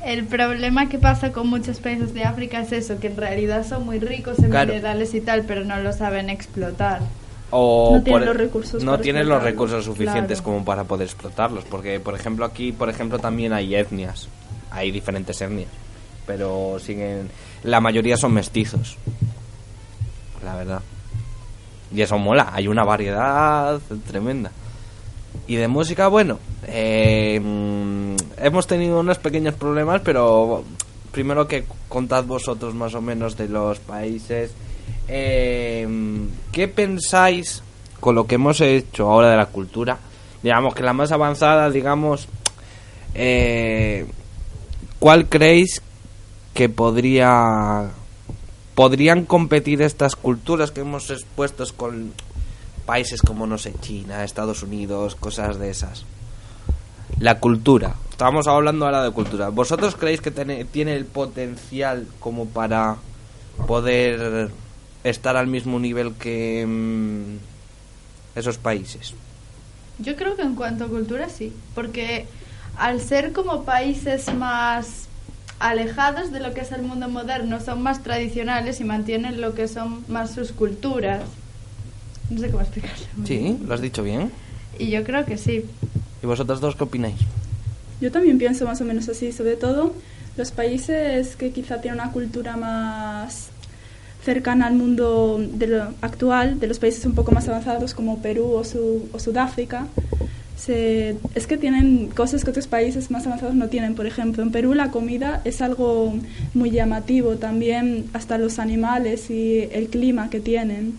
El 0.06 0.26
problema 0.26 0.90
que 0.90 0.98
pasa 0.98 1.32
con 1.32 1.48
muchos 1.48 1.80
países 1.80 2.14
de 2.14 2.24
África 2.26 2.60
es 2.62 2.72
eso, 2.74 3.00
que 3.00 3.08
en 3.08 3.16
realidad 3.18 3.66
son 3.66 3.86
muy 3.86 4.00
ricos 4.00 4.38
en 4.40 4.50
Claro. 4.52 4.74
minerales 4.74 5.14
y 5.14 5.22
tal, 5.22 5.44
pero 5.48 5.64
no 5.64 5.78
lo 5.80 5.94
saben 5.94 6.30
explotar. 6.30 7.00
O 7.52 7.92
No 7.98 8.04
tienen 8.04 8.26
los 8.26 8.36
recursos 8.38 8.84
no 8.84 8.98
tienen 9.00 9.30
los 9.30 9.44
recursos 9.44 9.86
suficientes 9.86 10.40
claro. 10.40 10.44
como 10.44 10.66
para 10.66 10.84
poder 10.86 11.06
explotarlos 11.06 11.64
porque 11.66 12.00
por 12.00 12.16
ejemplo 12.16 12.46
aquí 12.46 12.72
por 12.72 12.90
ejemplo 12.90 13.20
también 13.20 13.54
hay 13.54 13.76
etnias 13.76 14.28
hay 14.72 14.90
diferentes 14.90 15.40
etnias 15.40 15.70
pero 16.26 16.80
siguen 16.80 17.30
la 17.64 17.80
mayoría 17.80 18.18
son 18.18 18.34
mestizos 18.34 18.98
la 20.44 20.56
verdad 20.56 20.82
y 21.94 22.02
eso 22.02 22.18
mola 22.18 22.52
hay 22.54 22.68
una 22.68 22.84
variedad 22.84 23.80
tremenda 24.08 24.52
y 25.48 25.56
de 25.56 25.68
música 25.68 26.08
bueno 26.08 26.40
eh, 26.68 27.40
mm, 27.40 28.16
hemos 28.38 28.68
tenido 28.68 29.00
unos 29.00 29.20
pequeños 29.20 29.56
problemas 29.56 30.02
pero 30.02 30.64
primero 31.12 31.48
que 31.48 31.66
contad 31.90 32.24
vosotros 32.24 32.74
más 32.74 32.96
o 32.96 33.02
menos 33.02 33.38
de 33.38 33.48
los 33.48 33.80
países 33.80 34.52
eh, 35.08 35.88
¿Qué 36.52 36.68
pensáis 36.68 37.62
con 38.00 38.16
lo 38.16 38.26
que 38.26 38.36
hemos 38.36 38.62
hecho 38.62 39.10
ahora 39.10 39.32
de 39.32 39.38
la 39.38 39.48
cultura? 39.48 39.98
Digamos 40.42 40.76
que 40.76 40.84
la 40.84 40.94
más 40.94 41.12
avanzada, 41.12 41.70
digamos, 41.70 42.28
eh, 43.14 44.06
¿cuál 45.00 45.28
creéis 45.30 45.82
que 46.54 46.70
podría 46.70 47.90
podrían 48.76 49.26
competir 49.26 49.82
estas 49.82 50.16
culturas 50.16 50.72
que 50.72 50.82
hemos 50.82 51.10
expuesto 51.10 51.64
con 51.76 52.14
países 52.86 53.22
como 53.22 53.48
no 53.48 53.58
sé 53.58 53.74
China, 53.80 54.24
Estados 54.24 54.64
Unidos, 54.64 55.16
cosas 55.16 55.60
de 55.60 55.70
esas? 55.70 56.06
La 57.20 57.40
cultura. 57.40 57.96
Estábamos 58.10 58.48
hablando 58.48 58.86
ahora 58.86 59.04
de 59.04 59.12
cultura. 59.12 59.50
¿Vosotros 59.50 59.96
creéis 59.96 60.22
que 60.22 60.32
tiene, 60.32 60.96
el 60.96 61.06
potencial 61.06 62.08
como 62.20 62.48
para 62.48 62.98
poder 63.68 64.50
estar 65.04 65.38
al 65.38 65.48
mismo 65.48 65.80
nivel 65.80 66.14
que 66.14 66.66
mm, 66.68 68.38
esos 68.38 68.58
países? 68.58 69.14
Yo 70.00 70.16
creo 70.16 70.36
que 70.36 70.42
en 70.42 70.56
cuanto 70.56 70.86
a 70.86 70.88
cultura 70.88 71.30
sí, 71.30 71.54
porque 71.76 72.26
al 72.78 73.00
ser 73.00 73.32
como 73.32 73.64
países 73.64 74.34
más 74.34 75.08
alejados 75.70 76.32
de 76.32 76.40
lo 76.42 76.54
que 76.54 76.62
es 76.62 76.72
el 76.72 76.82
mundo 76.82 77.08
moderno, 77.08 77.60
son 77.62 77.82
más 77.82 78.04
tradicionales 78.04 78.80
y 78.82 78.84
mantienen 78.84 79.40
lo 79.42 79.54
que 79.56 79.68
son 79.68 80.04
más 80.10 80.32
sus 80.32 80.52
culturas. 80.52 81.22
No 82.30 82.40
sé 82.40 82.50
cómo 82.50 82.62
explicarlo. 82.62 82.98
Sí, 83.26 83.58
lo 83.66 83.74
has 83.74 83.82
dicho 83.82 84.04
bien. 84.04 84.32
Y 84.78 84.90
yo 84.90 85.04
creo 85.04 85.26
que 85.26 85.38
sí. 85.38 85.66
¿Y 86.22 86.26
vosotros 86.26 86.60
dos 86.60 86.76
qué 86.76 86.84
opináis? 86.84 87.16
Yo 88.02 88.12
también 88.12 88.38
pienso 88.38 88.66
más 88.66 88.82
o 88.82 88.86
menos 88.86 89.08
así, 89.08 89.32
sobre 89.32 89.56
todo 89.56 89.94
los 90.36 90.52
países 90.52 91.36
que 91.38 91.52
quizá 91.52 91.80
tienen 91.80 92.02
una 92.02 92.12
cultura 92.12 92.58
más 92.58 93.48
cercana 94.26 94.68
al 94.68 94.74
mundo 94.74 95.38
de 95.40 95.68
lo 95.68 95.84
actual, 96.02 96.60
de 96.60 96.68
los 96.68 96.80
países 96.80 97.06
un 97.06 97.14
poco 97.14 97.32
más 97.32 97.48
avanzados 97.48 97.94
como 97.94 98.20
Perú 98.22 98.52
o, 98.54 98.64
Su- 98.64 99.08
o 99.14 99.20
Sudáfrica, 99.20 99.86
se- 100.66 101.16
es 101.36 101.48
que 101.48 101.58
tienen 101.58 102.08
cosas 102.16 102.44
que 102.44 102.50
otros 102.52 102.68
países 102.68 103.12
más 103.12 103.26
avanzados 103.28 103.56
no 103.56 103.68
tienen. 103.68 103.96
Por 103.96 104.06
ejemplo, 104.06 104.44
en 104.44 104.52
Perú 104.52 104.74
la 104.74 104.92
comida 104.92 105.42
es 105.46 105.62
algo 105.62 106.14
muy 106.54 106.72
llamativo, 106.72 107.36
también 107.36 108.06
hasta 108.14 108.38
los 108.38 108.60
animales 108.60 109.30
y 109.30 109.68
el 109.72 109.88
clima 109.88 110.30
que 110.30 110.40
tienen. 110.40 110.94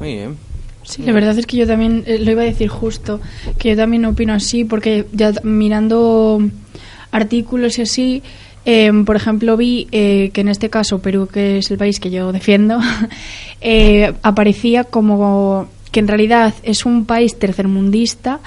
Muy 0.00 0.14
bien. 0.14 0.36
Sí, 0.84 1.02
la 1.02 1.12
verdad 1.12 1.38
es 1.38 1.46
que 1.46 1.56
yo 1.58 1.66
también 1.66 2.02
eh, 2.06 2.18
lo 2.18 2.32
iba 2.32 2.42
a 2.42 2.46
decir 2.46 2.68
justo, 2.68 3.20
que 3.58 3.70
yo 3.70 3.76
también 3.76 4.04
opino 4.04 4.32
así, 4.32 4.64
porque 4.64 5.06
ya 5.12 5.32
mirando 5.44 6.40
artículos 7.12 7.78
y 7.78 7.82
así, 7.82 8.22
eh, 8.64 8.90
por 9.06 9.14
ejemplo, 9.14 9.56
vi 9.56 9.86
eh, 9.92 10.30
que 10.32 10.40
en 10.40 10.48
este 10.48 10.70
caso 10.70 10.98
Perú, 11.00 11.28
que 11.32 11.58
es 11.58 11.70
el 11.70 11.78
país 11.78 12.00
que 12.00 12.10
yo 12.10 12.32
defiendo, 12.32 12.80
eh, 13.60 14.12
aparecía 14.22 14.82
como 14.84 15.68
que 15.92 16.00
en 16.00 16.08
realidad 16.08 16.54
es 16.64 16.84
un 16.84 17.04
país 17.04 17.38
tercermundista 17.38 18.40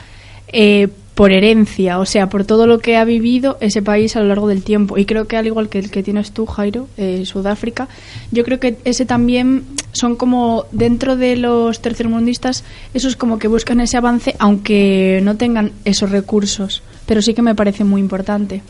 eh, 0.49 0.89
por 1.15 1.31
herencia, 1.31 1.99
o 1.99 2.05
sea, 2.05 2.27
por 2.27 2.43
todo 2.43 2.67
lo 2.67 2.79
que 2.79 2.97
ha 2.97 3.05
vivido 3.05 3.57
ese 3.61 3.81
país 3.81 4.17
a 4.17 4.19
lo 4.19 4.27
largo 4.27 4.49
del 4.49 4.63
tiempo. 4.63 4.97
Y 4.97 5.05
creo 5.05 5.27
que 5.27 5.37
al 5.37 5.47
igual 5.47 5.69
que 5.69 5.79
el 5.79 5.89
que 5.89 6.03
tienes 6.03 6.31
tú, 6.31 6.45
Jairo, 6.45 6.89
eh, 6.97 7.25
Sudáfrica, 7.25 7.87
yo 8.31 8.43
creo 8.43 8.59
que 8.59 8.77
ese 8.83 9.05
también 9.05 9.63
son 9.93 10.17
como 10.17 10.65
dentro 10.73 11.15
de 11.15 11.37
los 11.37 11.81
tercermundistas, 11.81 12.65
esos 12.93 13.15
como 13.15 13.39
que 13.39 13.47
buscan 13.47 13.79
ese 13.79 13.95
avance, 13.95 14.35
aunque 14.39 15.21
no 15.23 15.37
tengan 15.37 15.71
esos 15.85 16.11
recursos. 16.11 16.83
Pero 17.05 17.21
sí 17.21 17.33
que 17.33 17.41
me 17.41 17.55
parece 17.55 17.85
muy 17.85 18.01
importante. 18.01 18.61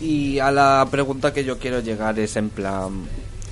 Y 0.00 0.38
a 0.38 0.50
la 0.50 0.88
pregunta 0.90 1.34
que 1.34 1.44
yo 1.44 1.58
quiero 1.58 1.80
llegar 1.80 2.18
es 2.18 2.36
en 2.36 2.48
plan... 2.48 3.02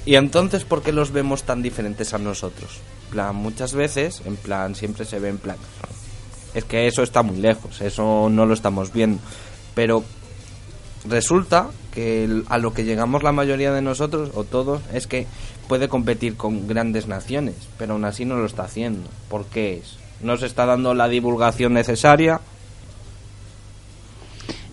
¿Y 0.07 0.14
entonces 0.14 0.64
por 0.64 0.83
qué 0.83 0.92
los 0.92 1.12
vemos 1.12 1.42
tan 1.42 1.61
diferentes 1.61 2.14
a 2.14 2.18
nosotros? 2.18 2.81
Plan, 3.11 3.35
muchas 3.37 3.75
veces, 3.75 4.23
en 4.25 4.37
plan, 4.37 4.75
siempre 4.75 5.05
se 5.05 5.18
ve 5.18 5.29
en 5.29 5.38
plan... 5.38 5.57
Es 6.55 6.64
que 6.64 6.87
eso 6.87 7.03
está 7.03 7.23
muy 7.23 7.37
lejos, 7.37 7.81
eso 7.81 8.29
no 8.31 8.47
lo 8.47 8.55
estamos 8.55 8.92
viendo. 8.92 9.21
Pero 9.75 10.03
resulta 11.09 11.68
que 11.92 12.42
a 12.49 12.59
lo 12.59 12.73
que 12.73 12.85
llegamos 12.85 13.23
la 13.23 13.33
mayoría 13.33 13.73
de 13.73 13.83
nosotros, 13.83 14.31
o 14.35 14.44
todos, 14.44 14.81
es 14.92 15.07
que 15.07 15.27
puede 15.68 15.88
competir 15.88 16.37
con 16.37 16.66
grandes 16.66 17.07
naciones, 17.07 17.55
pero 17.77 17.92
aún 17.92 18.05
así 18.05 18.25
no 18.25 18.37
lo 18.37 18.47
está 18.47 18.64
haciendo. 18.64 19.09
¿Por 19.29 19.44
qué 19.47 19.79
es? 19.79 19.99
No 20.21 20.37
se 20.37 20.47
está 20.47 20.66
dando 20.66 20.94
la 20.94 21.09
divulgación 21.09 21.75
necesaria. 21.75 22.40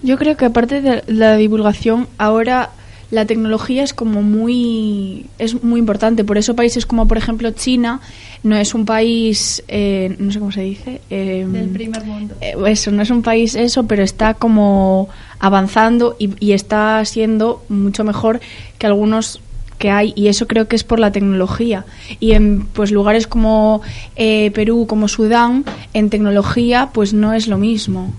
Yo 0.02 0.18
creo 0.18 0.38
que 0.38 0.46
aparte 0.46 0.82
de 0.82 1.04
la 1.08 1.36
divulgación, 1.36 2.08
ahora 2.18 2.72
la 3.12 3.26
tecnología 3.26 3.84
es 3.84 3.94
como 3.94 4.22
muy 4.22 5.26
es 5.40 5.64
muy 5.64 5.80
importante. 5.80 6.24
Por 6.24 6.38
eso 6.38 6.56
países 6.56 6.86
como 6.86 7.08
por 7.08 7.18
ejemplo 7.18 7.52
China 7.52 8.02
no 8.44 8.56
es 8.56 8.74
un 8.74 8.86
país, 8.86 9.64
eh, 9.68 10.16
no 10.20 10.32
sé 10.32 10.40
cómo 10.40 10.52
se 10.52 10.62
dice, 10.62 11.02
eh, 11.10 11.46
Del 11.48 11.70
primer 11.70 12.04
mundo. 12.06 12.36
eh, 12.42 12.56
eso 12.68 12.92
no 12.92 13.02
es 13.02 13.10
un 13.10 13.22
país 13.22 13.56
eso, 13.56 13.88
pero 13.88 14.04
está 14.04 14.34
como 14.34 15.10
avanzando 15.40 16.16
y, 16.20 16.32
y 16.40 16.54
está 16.54 17.04
siendo 17.06 17.64
mucho 17.70 18.04
mejor 18.04 18.40
que 18.78 18.88
algunos 18.88 19.42
que 19.78 19.92
hay 19.92 20.14
y 20.16 20.28
eso 20.28 20.48
creo 20.48 20.68
que 20.68 20.76
es 20.76 20.84
por 20.84 21.00
la 21.00 21.12
tecnología 21.12 21.86
y 22.20 22.32
en 22.32 22.66
pues 22.66 22.92
lugares 22.92 23.28
como 23.28 23.82
eh, 24.16 24.52
Perú 24.52 24.88
como 24.88 25.08
Sudán 25.08 25.66
en 25.94 26.10
tecnología 26.10 26.92
pues 26.94 27.14
no 27.14 27.34
es 27.34 27.48
lo 27.48 27.58
mismo 27.58 28.14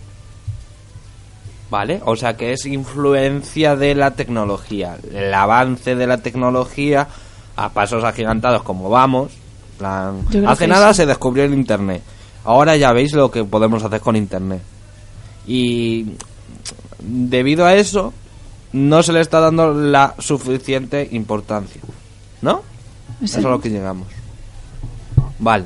¿Vale? 1.70 2.00
O 2.04 2.14
sea 2.14 2.36
que 2.36 2.52
es 2.52 2.64
influencia 2.66 3.74
de 3.74 3.94
la 3.94 4.12
tecnología. 4.12 4.96
El 5.12 5.34
avance 5.34 5.96
de 5.96 6.06
la 6.06 6.18
tecnología 6.18 7.08
a 7.56 7.70
pasos 7.70 8.04
agigantados 8.04 8.62
como 8.62 8.88
vamos. 8.88 9.32
plan, 9.78 10.24
hace 10.46 10.68
nada 10.68 10.92
sí. 10.92 10.98
se 10.98 11.06
descubrió 11.06 11.44
el 11.44 11.54
Internet. 11.54 12.02
Ahora 12.44 12.76
ya 12.76 12.92
veis 12.92 13.12
lo 13.12 13.30
que 13.30 13.44
podemos 13.44 13.82
hacer 13.82 14.00
con 14.00 14.14
Internet. 14.14 14.62
Y 15.46 16.06
debido 17.00 17.66
a 17.66 17.74
eso 17.74 18.12
no 18.72 19.02
se 19.02 19.12
le 19.12 19.20
está 19.20 19.40
dando 19.40 19.72
la 19.72 20.14
suficiente 20.18 21.08
importancia. 21.12 21.80
¿No? 22.42 22.62
Eso 23.22 23.38
es 23.40 23.44
a 23.44 23.48
lo 23.48 23.60
que 23.60 23.70
llegamos. 23.70 24.08
Vale. 25.38 25.64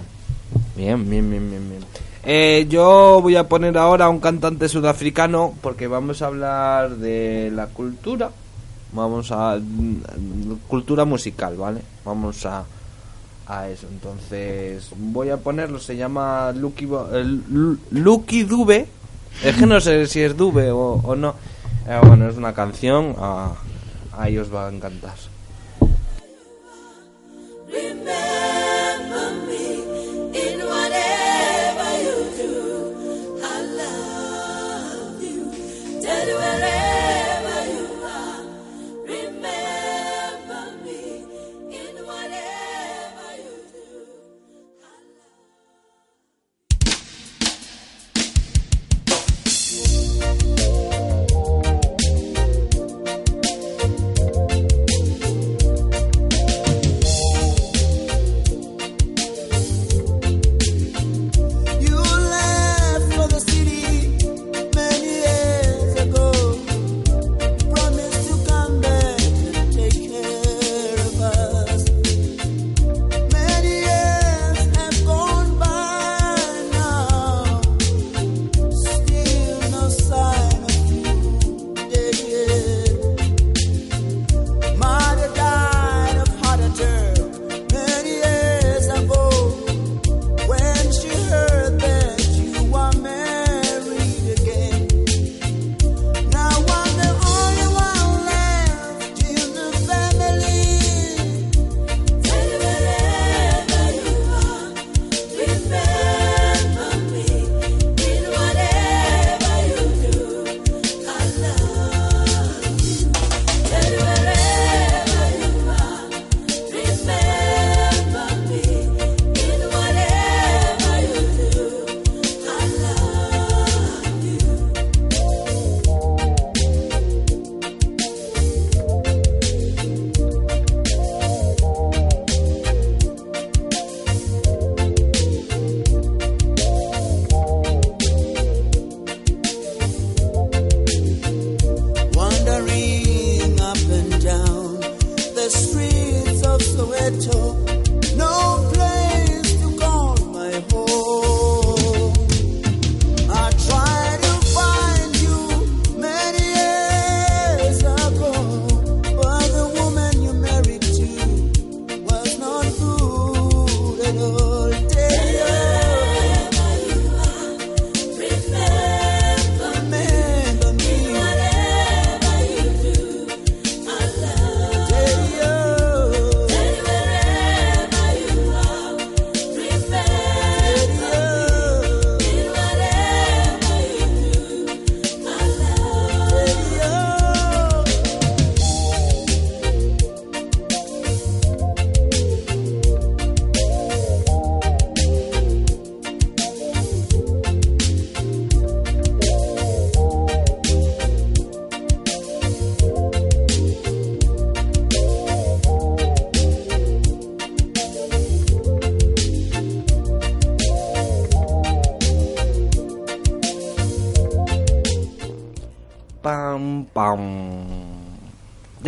Bien, 0.76 1.08
bien, 1.08 1.28
bien, 1.30 1.50
bien, 1.50 1.68
bien. 1.68 1.84
Eh, 2.24 2.66
yo 2.68 3.20
voy 3.22 3.36
a 3.36 3.48
poner 3.48 3.78
ahora 3.78 4.04
a 4.06 4.08
un 4.10 4.20
cantante 4.20 4.68
sudafricano 4.68 5.54
porque 5.62 5.86
vamos 5.86 6.20
a 6.22 6.26
hablar 6.26 6.96
de 6.96 7.50
la 7.54 7.66
cultura. 7.68 8.30
Vamos 8.92 9.30
a. 9.32 9.56
mm, 9.56 10.56
cultura 10.68 11.04
musical, 11.04 11.56
¿vale? 11.56 11.80
Vamos 12.04 12.44
a. 12.44 12.64
a 13.46 13.68
eso. 13.68 13.86
Entonces, 13.90 14.90
voy 14.96 15.30
a 15.30 15.38
ponerlo. 15.38 15.78
Se 15.78 15.96
llama 15.96 16.52
Lucky, 16.52 16.84
eh, 16.84 17.24
Lu- 17.48 17.78
Lucky 17.90 18.42
Dube. 18.42 18.86
Es 19.44 19.56
que 19.56 19.64
no 19.66 19.80
sé 19.80 20.06
si 20.06 20.20
es 20.20 20.36
Dube 20.36 20.70
o, 20.70 21.00
o 21.02 21.16
no. 21.16 21.34
Eh, 21.88 21.98
bueno, 22.06 22.28
es 22.28 22.36
una 22.36 22.52
canción. 22.52 23.14
A, 23.18 23.52
a 24.18 24.28
ellos 24.28 24.52
va 24.54 24.66
a 24.66 24.72
encantar. 24.72 25.14
Emmanuel. 36.22 36.79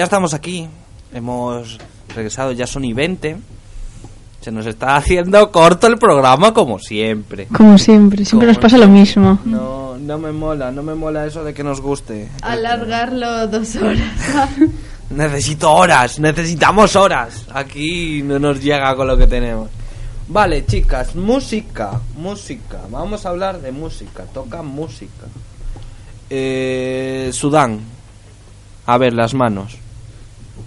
Ya 0.03 0.07
estamos 0.07 0.35
aquí. 0.35 0.67
Hemos 1.15 1.79
regresado, 2.13 2.51
ya 2.51 2.67
son 2.67 2.85
y 2.85 2.93
20. 2.93 3.37
Se 4.41 4.51
nos 4.51 4.67
está 4.67 4.97
haciendo 4.97 5.53
corto 5.53 5.87
el 5.87 5.97
programa 5.97 6.53
como 6.53 6.81
siempre. 6.81 7.47
Como 7.47 7.79
siempre, 7.79 8.25
siempre 8.25 8.49
nos 8.49 8.59
pasa 8.59 8.79
lo 8.79 8.89
mismo. 8.89 9.39
No, 9.45 9.97
no 9.97 10.19
me 10.19 10.33
mola, 10.33 10.73
no 10.73 10.83
me 10.83 10.97
mola 10.97 11.25
eso 11.25 11.45
de 11.45 11.55
que 11.55 11.63
nos 11.63 11.81
guste. 11.81 12.29
Alargarlo 12.43 13.47
dos 13.47 13.77
horas. 13.77 14.51
Necesito 15.11 15.73
horas, 15.73 16.19
necesitamos 16.19 16.97
horas. 16.97 17.47
Aquí 17.55 18.23
no 18.25 18.41
nos 18.41 18.61
llega 18.61 18.97
con 18.97 19.07
lo 19.07 19.17
que 19.17 19.29
tenemos. 19.29 19.71
Vale, 20.27 20.67
chicas, 20.67 21.15
música, 21.15 22.01
música. 22.17 22.81
Vamos 22.91 23.25
a 23.25 23.29
hablar 23.29 23.61
de 23.61 23.71
música. 23.71 24.25
Toca 24.25 24.63
música. 24.63 25.27
Eh, 26.29 27.31
Sudán. 27.33 27.79
A 28.85 28.99
ver, 28.99 29.13
las 29.13 29.33
manos. 29.33 29.79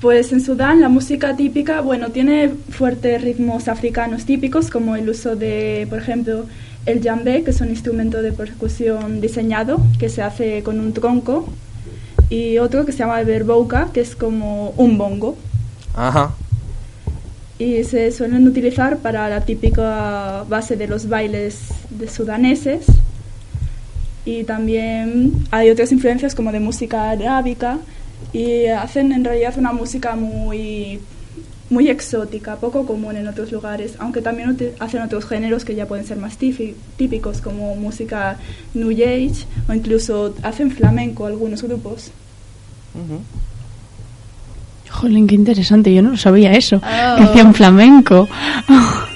Pues 0.01 0.31
en 0.31 0.41
Sudán 0.41 0.81
la 0.81 0.89
música 0.89 1.35
típica, 1.35 1.81
bueno, 1.81 2.09
tiene 2.11 2.49
fuertes 2.69 3.21
ritmos 3.23 3.67
africanos 3.67 4.25
típicos 4.25 4.69
como 4.69 4.95
el 4.95 5.09
uso 5.09 5.35
de, 5.35 5.87
por 5.89 5.99
ejemplo, 5.99 6.45
el 6.85 7.01
djembe, 7.01 7.43
que 7.43 7.51
es 7.51 7.61
un 7.61 7.69
instrumento 7.69 8.21
de 8.21 8.31
percusión 8.31 9.21
diseñado 9.21 9.81
que 9.97 10.09
se 10.09 10.21
hace 10.21 10.61
con 10.63 10.79
un 10.79 10.93
tronco, 10.93 11.47
y 12.29 12.57
otro 12.57 12.85
que 12.85 12.91
se 12.91 12.99
llama 12.99 13.19
el 13.19 13.25
berbouka, 13.25 13.89
que 13.93 14.01
es 14.01 14.15
como 14.15 14.71
un 14.77 14.97
bongo. 14.97 15.37
Ajá. 15.95 16.35
y 17.57 17.85
se 17.85 18.11
suelen 18.11 18.45
utilizar 18.47 18.97
para 18.97 19.29
la 19.29 19.45
típica 19.45 20.43
base 20.49 20.75
de 20.75 20.87
los 20.87 21.07
bailes 21.07 21.69
de 21.89 22.09
sudaneses 22.09 22.85
y 24.25 24.43
también 24.43 25.31
hay 25.51 25.69
otras 25.69 25.93
influencias 25.93 26.35
como 26.35 26.51
de 26.51 26.59
música 26.59 27.11
arábica 27.11 27.77
y 28.33 28.67
hacen 28.67 29.11
en 29.11 29.23
realidad 29.23 29.53
una 29.57 29.71
música 29.71 30.15
muy 30.15 30.99
muy 31.69 31.89
exótica, 31.89 32.57
poco 32.57 32.85
común 32.85 33.15
en 33.15 33.27
otros 33.27 33.51
lugares, 33.51 33.95
aunque 33.97 34.21
también 34.21 34.55
hacen 34.79 35.01
otros 35.01 35.25
géneros 35.25 35.65
que 35.65 35.73
ya 35.73 35.87
pueden 35.87 36.05
ser 36.05 36.17
más 36.17 36.37
típicos 36.37 37.41
como 37.41 37.75
música 37.75 38.37
New 38.73 38.91
Age 38.91 39.45
o 39.67 39.73
incluso 39.73 40.35
hacen 40.43 40.69
flamenco 40.69 41.25
algunos 41.25 41.63
grupos. 41.63 42.11
Jolín, 44.89 45.27
qué 45.27 45.35
interesante, 45.35 45.93
yo 45.93 46.01
no 46.01 46.11
lo 46.11 46.17
sabía 46.17 46.53
eso. 46.53 46.77
Oh. 46.77 47.15
Que 47.17 47.23
hacían 47.23 47.53
flamenco. 47.53 48.27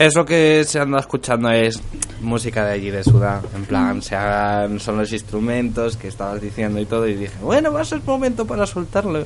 Eso 0.00 0.24
que 0.24 0.64
se 0.64 0.78
anda 0.80 0.98
escuchando 0.98 1.50
es 1.50 1.78
música 2.22 2.64
de 2.64 2.72
allí 2.72 2.90
de 2.90 3.04
Sudán. 3.04 3.42
En 3.54 3.66
plan, 3.66 4.00
se 4.00 4.16
hagan, 4.16 4.80
son 4.80 4.96
los 4.96 5.12
instrumentos 5.12 5.98
que 5.98 6.08
estabas 6.08 6.40
diciendo 6.40 6.80
y 6.80 6.86
todo. 6.86 7.06
Y 7.06 7.14
dije, 7.16 7.34
bueno, 7.42 7.70
va 7.70 7.82
a 7.82 7.84
ser 7.84 8.00
momento 8.06 8.46
para 8.46 8.64
soltarlo. 8.66 9.24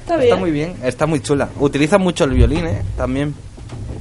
Está 0.00 0.22
Está 0.22 0.36
muy 0.36 0.50
bien, 0.52 0.74
está 0.82 1.04
muy 1.04 1.20
chula. 1.20 1.50
Utiliza 1.60 1.98
mucho 1.98 2.24
el 2.24 2.30
violín, 2.30 2.66
¿eh? 2.66 2.80
También. 2.96 3.34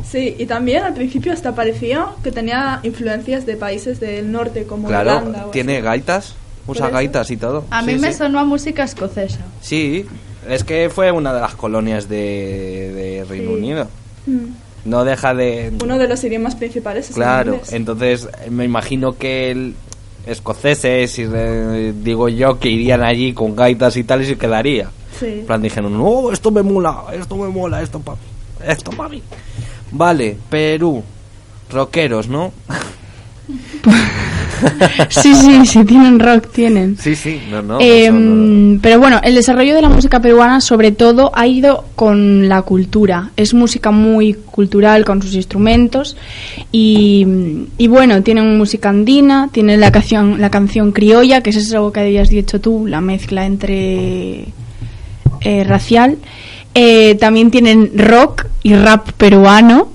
Sí, 0.10 0.38
y 0.40 0.46
también 0.46 0.84
al 0.84 0.94
principio 0.94 1.34
hasta 1.34 1.54
parecía 1.54 2.06
que 2.24 2.32
tenía 2.32 2.80
influencias 2.84 3.46
de 3.46 3.58
países 3.58 4.00
del 4.00 4.32
norte 4.32 4.64
como 4.66 4.88
Claro, 4.88 5.18
Holanda. 5.18 5.48
o 5.48 5.50
tiene 5.50 5.74
así. 5.78 5.84
gaitas, 5.84 6.36
usa 6.66 6.90
gaitas 6.90 7.30
y 7.32 7.36
todo. 7.36 7.66
A 7.72 7.82
mí 7.82 7.96
Sí, 7.96 8.00
me 8.00 8.14
sí. 8.14 8.20
sonó 8.20 8.40
a 8.40 8.46
música 8.46 8.84
escocesa. 8.86 9.40
Sí, 9.60 10.06
es 10.48 10.64
que 10.64 10.90
fue 10.90 11.12
una 11.12 11.34
de 11.34 11.42
las 11.42 11.56
colonias 11.56 12.08
de, 12.08 12.94
de 12.96 13.26
Reino 13.28 13.50
Sí. 13.50 13.54
Unido. 13.58 13.88
Mm. 14.28 14.46
No 14.86 15.04
deja 15.04 15.34
de... 15.34 15.74
Uno 15.84 15.98
de 15.98 16.08
los 16.08 16.24
idiomas 16.24 16.56
principales 16.56 17.06
es 17.06 17.10
el 17.12 17.16
Claro, 17.16 17.54
inglés. 17.56 17.74
entonces 17.74 18.28
me 18.50 18.66
imagino 18.66 19.18
que 19.18 19.52
el 19.52 19.76
escoceses, 20.28 21.20
y 21.20 21.26
eh, 21.32 21.94
digo 21.96 22.30
yo, 22.30 22.60
que 22.60 22.70
irían 22.70 23.04
allí 23.04 23.34
con 23.34 23.56
gaitas 23.56 23.96
y 23.98 24.04
tal 24.04 24.22
y 24.22 24.26
se 24.26 24.38
quedaría. 24.38 24.90
Sí. 25.20 25.26
En 25.28 25.46
plan 25.46 25.62
dijeron, 25.62 25.98
no, 25.98 26.32
esto 26.32 26.52
me 26.52 26.62
mola, 26.64 27.04
esto 27.14 27.36
me 27.38 27.48
mola, 27.48 27.82
esto 27.82 28.00
pa, 28.00 28.16
esto 28.66 28.92
pa 28.92 29.08
mí. 29.10 29.22
Vale, 29.92 30.38
Perú, 30.50 31.04
rockeros, 31.72 32.28
¿no? 32.28 32.52
Sí, 35.10 35.36
sí, 35.36 35.66
sí, 35.66 35.84
tienen 35.84 36.20
rock, 36.20 36.48
tienen. 36.52 36.98
Sí, 36.98 37.16
sí, 37.16 37.40
no, 37.52 37.62
no. 37.62 37.78
Eh, 37.82 38.80
Pero 38.82 39.00
bueno, 39.00 39.20
el 39.24 39.36
desarrollo 39.36 39.76
de 39.76 39.82
la 39.82 39.90
música 39.90 40.22
peruana 40.22 40.62
sobre 40.62 40.92
todo 40.92 41.32
ha 41.36 41.46
ido 41.46 41.86
con 41.96 42.48
la 42.48 42.62
cultura. 42.62 43.32
Es 43.36 43.54
música 43.54 43.92
muy 43.92 44.34
cultural 44.34 45.04
con 45.04 45.22
sus 45.22 45.36
instrumentos 45.36 46.16
y, 46.72 47.28
y 47.78 47.88
bueno, 47.88 48.24
tienen 48.24 48.58
música 48.58 48.90
andina, 48.90 49.50
tienen 49.52 49.82
la 49.82 49.92
canción, 49.92 50.40
la 50.40 50.50
canción 50.50 50.92
criolla, 50.92 51.42
que 51.42 51.50
es 51.50 51.58
eso 51.58 51.92
que 51.92 52.00
habías 52.00 52.30
dicho 52.30 52.62
tú, 52.62 52.88
la 52.88 53.02
mezcla 53.02 53.46
entre 53.46 54.46
eh, 55.42 55.64
racial. 55.66 56.18
Eh, 56.74 57.16
también 57.16 57.52
tienen 57.52 57.92
rock 57.98 58.48
y 58.64 58.74
rap 58.76 59.12
peruano. 59.14 59.90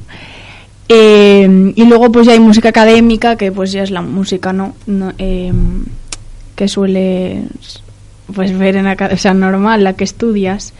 Eh, 0.92 1.72
y 1.76 1.84
luego 1.84 2.10
pues 2.10 2.26
ya 2.26 2.32
hay 2.32 2.40
música 2.40 2.70
académica, 2.70 3.36
que 3.36 3.52
pues 3.52 3.70
ya 3.70 3.84
es 3.84 3.92
la 3.92 4.02
música, 4.02 4.52
¿no? 4.52 4.74
eh, 5.18 5.52
que 6.56 6.66
suele 6.66 7.44
pues 8.34 8.56
ver 8.58 8.74
en 8.74 8.86
la 8.86 8.96
o 9.12 9.16
sea, 9.16 9.32
normal, 9.32 9.84
la 9.84 9.94
que 9.94 10.02
estudias. 10.02 10.72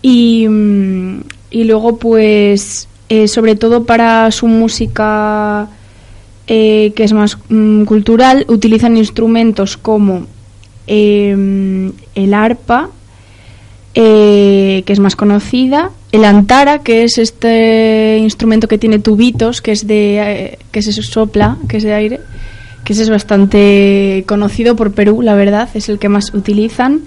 Y, 0.00 0.46
mm, 0.48 1.22
y 1.50 1.64
luego 1.64 1.96
pues 1.96 2.86
eh, 3.08 3.26
sobre 3.26 3.56
todo 3.56 3.84
para 3.84 4.30
su 4.30 4.46
música 4.46 5.68
eh, 6.46 6.92
que 6.94 7.04
es 7.04 7.12
más 7.12 7.36
mm, 7.48 7.82
cultural, 7.82 8.44
utilizan 8.48 8.96
instrumentos 8.96 9.76
como 9.76 10.26
eh, 10.86 11.90
el 12.14 12.34
arpa, 12.34 12.90
eh, 13.94 14.82
que 14.86 14.92
es 14.92 14.98
más 15.00 15.16
conocida, 15.16 15.90
el 16.12 16.24
antara, 16.24 16.78
que 16.78 17.04
es 17.04 17.18
este 17.18 18.18
instrumento 18.18 18.68
que 18.68 18.78
tiene 18.78 18.98
tubitos, 18.98 19.60
que 19.60 19.72
es 19.72 19.86
de 19.86 20.18
eh, 20.18 20.58
que 20.70 20.82
se 20.82 20.92
sopla, 20.92 21.58
que 21.68 21.76
es 21.76 21.82
de 21.82 21.92
aire, 21.92 22.20
que 22.84 22.92
es 22.92 23.10
bastante 23.10 24.24
conocido 24.26 24.76
por 24.76 24.92
Perú, 24.92 25.22
la 25.22 25.34
verdad, 25.34 25.68
es 25.74 25.88
el 25.88 25.98
que 25.98 26.08
más 26.08 26.32
utilizan. 26.34 27.02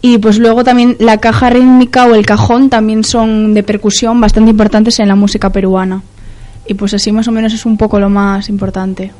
Y 0.00 0.18
pues 0.18 0.38
luego 0.38 0.62
también 0.62 0.96
la 1.00 1.18
caja 1.18 1.50
rítmica 1.50 2.06
o 2.06 2.14
el 2.14 2.24
cajón 2.24 2.70
también 2.70 3.02
son 3.02 3.54
de 3.54 3.62
percusión 3.62 4.20
bastante 4.20 4.50
importantes 4.50 5.00
en 5.00 5.08
la 5.08 5.16
música 5.16 5.50
peruana. 5.50 6.02
Y 6.68 6.74
pues 6.74 6.94
así 6.94 7.12
más 7.12 7.26
o 7.28 7.32
menos 7.32 7.52
es 7.52 7.66
un 7.66 7.76
poco 7.76 7.98
lo 7.98 8.08
más 8.08 8.48
importante. 8.48 9.12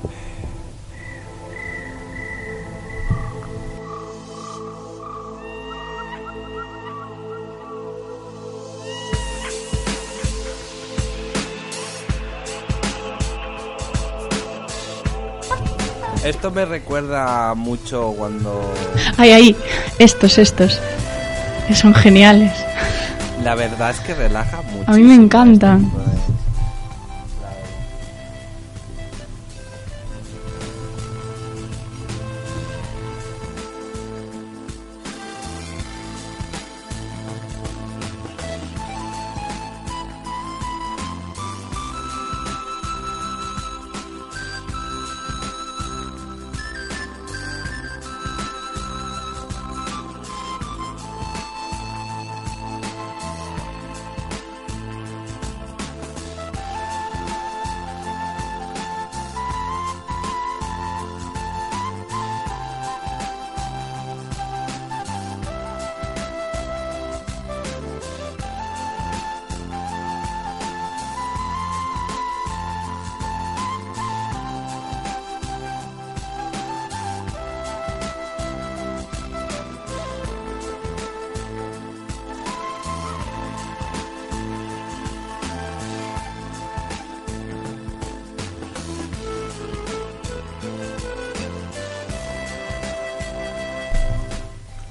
Esto 16.26 16.50
me 16.50 16.64
recuerda 16.64 17.54
mucho 17.54 18.12
cuando 18.18 18.60
Ay, 19.16 19.30
ahí, 19.30 19.56
estos, 20.00 20.38
estos. 20.38 20.80
Que 21.68 21.74
son 21.74 21.94
geniales. 21.94 22.52
la 23.44 23.54
verdad 23.54 23.90
es 23.90 24.00
que 24.00 24.12
relaja 24.14 24.60
mucho. 24.62 24.90
A 24.90 24.94
mí 24.94 25.02
me 25.02 25.14
encantan. 25.14 25.90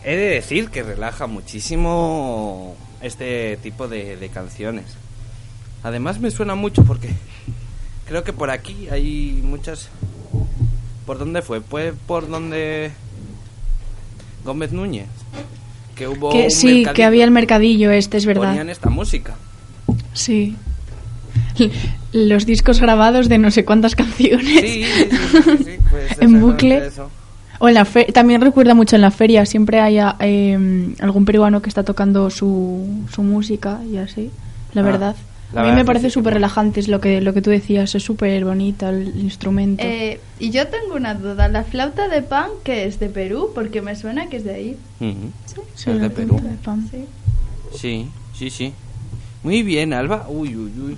He 0.05 0.15
de 0.15 0.29
decir 0.29 0.69
que 0.69 0.83
relaja 0.83 1.25
muchísimo 1.25 2.75
este 3.01 3.57
tipo 3.57 3.87
de, 3.87 4.17
de 4.17 4.29
canciones. 4.29 4.85
Además 5.83 6.19
me 6.19 6.29
suena 6.31 6.53
mucho 6.55 6.83
porque 6.83 7.09
creo 8.07 8.23
que 8.23 8.31
por 8.31 8.51
aquí 8.51 8.87
hay 8.91 9.41
muchas... 9.43 9.89
¿Por 11.07 11.17
dónde 11.19 11.41
fue? 11.41 11.61
Fue 11.61 11.93
por 12.07 12.27
donde 12.27 12.91
Gómez 14.43 14.71
Núñez. 14.71 15.07
Que 15.95 16.07
hubo 16.07 16.29
Que 16.31 16.45
un 16.45 16.51
sí, 16.51 16.85
que 16.93 17.03
había 17.03 17.23
el 17.23 17.31
mercadillo 17.31 17.91
este, 17.91 18.17
es 18.17 18.25
verdad. 18.25 18.49
Ponían 18.49 18.69
esta 18.69 18.89
música. 18.89 19.35
Sí. 20.13 20.55
Los 22.11 22.45
discos 22.45 22.79
grabados 22.79 23.29
de 23.29 23.37
no 23.37 23.51
sé 23.51 23.65
cuántas 23.65 23.95
canciones. 23.95 24.61
Sí, 24.61 24.85
pues 25.89 26.17
en 26.21 26.41
bucle. 26.41 26.87
eso. 26.87 27.09
O 27.59 27.67
en 27.69 27.73
la 27.75 27.85
fe 27.85 28.05
también 28.13 28.41
recuerda 28.41 28.73
mucho 28.73 28.95
en 28.95 29.01
la 29.01 29.11
feria, 29.11 29.45
siempre 29.45 29.79
hay 29.79 29.97
eh, 30.19 30.93
algún 30.99 31.25
peruano 31.25 31.61
que 31.61 31.69
está 31.69 31.83
tocando 31.83 32.29
su, 32.29 32.87
su 33.13 33.23
música 33.23 33.79
y 33.89 33.97
así, 33.97 34.29
la 34.73 34.81
Ah, 34.81 34.85
verdad. 34.85 35.15
la 35.53 35.61
a 35.61 35.63
mí 35.63 35.69
verdad 35.69 35.81
me 35.83 35.85
parece 35.85 36.09
sí, 36.09 36.13
súper 36.15 36.33
relajante, 36.33 36.79
es 36.81 36.87
lo 36.89 36.99
que, 36.99 37.21
lo 37.21 37.33
que 37.33 37.41
tú 37.41 37.49
decías, 37.51 37.95
es 37.95 38.03
súper 38.03 38.43
bonita 38.43 38.89
el 38.89 39.07
instrumento. 39.19 39.83
Eh, 39.85 40.19
y 40.39 40.49
yo 40.51 40.67
tengo 40.67 40.95
una 40.95 41.13
duda, 41.15 41.47
¿la 41.47 41.63
flauta 41.63 42.09
de 42.09 42.21
pan 42.21 42.49
que 42.65 42.85
es 42.85 42.99
de 42.99 43.07
Perú? 43.09 43.49
Porque 43.55 43.81
me 43.81 43.95
suena 43.95 44.27
que 44.27 44.37
es 44.37 44.43
de 44.43 44.53
ahí. 44.53 44.77
Ujú. 44.99 45.31
Sí, 45.75 45.91
es 45.91 46.01
de 46.01 46.09
Perú. 46.09 46.39
de 46.43 46.57
pan. 46.57 46.87
Sí. 46.91 47.05
Sí, 47.73 48.07
sí, 48.37 48.49
sí. 48.49 48.73
Muy 49.43 49.63
bien, 49.63 49.93
Alba. 49.93 50.25
Uy, 50.27 50.55
uy, 50.57 50.71
uy. 50.87 50.97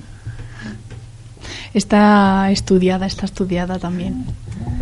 Está 1.73 2.49
estudiada, 2.51 3.05
está 3.05 3.25
estudiada 3.25 3.77
también. 3.77 4.25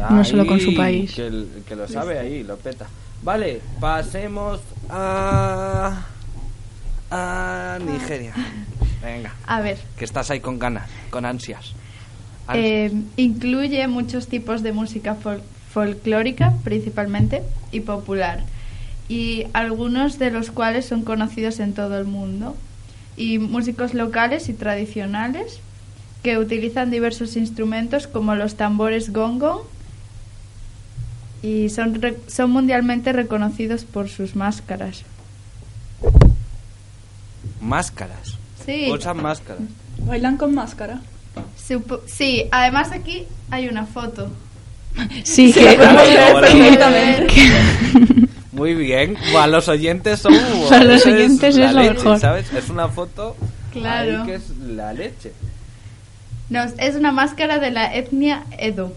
No 0.10 0.24
solo 0.24 0.46
con 0.46 0.60
su 0.60 0.76
país. 0.76 1.14
Que, 1.14 1.28
el- 1.28 1.64
que 1.68 1.76
lo 1.76 1.88
sabe 1.88 2.20
ahí, 2.20 2.44
lo 2.44 2.58
peta. 2.58 2.88
Vale, 3.24 3.62
pasemos 3.80 4.60
a. 4.90 6.06
a 7.12 7.80
Nigeria. 7.86 8.34
Venga, 9.04 9.34
A 9.46 9.62
ver, 9.62 9.78
que 9.98 10.06
estás 10.06 10.32
ahí 10.32 10.40
con 10.40 10.58
ganas, 10.60 10.90
con 11.10 11.26
ansias. 11.26 11.74
Ansias. 12.48 12.66
eh, 12.66 12.92
incluye 13.18 13.88
muchos 13.88 14.28
tipos 14.28 14.64
de 14.64 14.72
música 14.72 15.16
fol- 15.16 15.42
folclórica 15.72 16.54
principalmente 16.64 17.44
y 17.72 17.82
popular. 17.82 18.44
Y 19.08 19.46
algunos 19.54 20.18
de 20.18 20.32
los 20.32 20.50
cuales 20.50 20.86
son 20.86 21.04
conocidos 21.04 21.60
en 21.60 21.74
todo 21.74 21.98
el 22.00 22.06
mundo. 22.06 22.56
Y 23.18 23.38
músicos 23.40 23.94
locales 23.94 24.50
y 24.50 24.54
tradicionales 24.54 25.60
que 26.26 26.40
utilizan 26.40 26.90
diversos 26.90 27.36
instrumentos 27.36 28.08
como 28.08 28.34
los 28.34 28.56
tambores 28.56 29.14
gongong 29.14 29.60
y 31.44 31.70
son, 31.70 32.02
re- 32.02 32.18
son 32.26 32.50
mundialmente 32.50 33.14
reconocidos 33.14 33.84
por 33.84 34.10
sus 34.10 34.36
máscaras. 34.36 35.04
Máscaras. 37.62 38.40
Sí. 38.66 38.88
Usan 38.92 39.22
máscaras. 39.22 39.62
Bailan 40.00 40.38
con 40.38 40.56
máscara. 40.56 41.00
Supo- 41.56 42.02
sí, 42.08 42.46
además 42.52 42.92
aquí 42.92 43.26
hay 43.52 43.68
una 43.68 43.86
foto. 43.86 44.30
Sí, 45.24 45.52
Sí, 45.54 45.54
que, 45.54 45.78
la 45.78 45.92
podemos 45.94 46.08
ver 46.08 46.34
perfectamente. 46.42 48.28
Muy 48.52 48.74
bien. 48.74 49.16
Para 49.32 49.46
los 49.46 49.68
oyentes 49.68 50.22
son. 50.22 50.34
Para 50.70 50.86
los 50.86 51.02
es 51.02 51.06
oyentes 51.06 51.56
la 51.56 51.66
es 51.68 51.74
lo 51.74 51.82
leche, 51.82 51.94
mejor. 51.94 52.20
¿Sabes? 52.20 52.52
Es 52.52 52.70
una 52.70 52.88
foto. 52.88 53.36
Claro. 53.72 54.26
que 54.26 54.36
es 54.36 54.50
la 54.58 54.92
leche. 54.92 55.34
No, 56.50 56.64
es 56.64 56.96
una 56.96 57.12
máscara 57.12 57.60
de 57.60 57.72
la 57.72 57.94
etnia 57.96 58.44
Edo. 58.58 58.94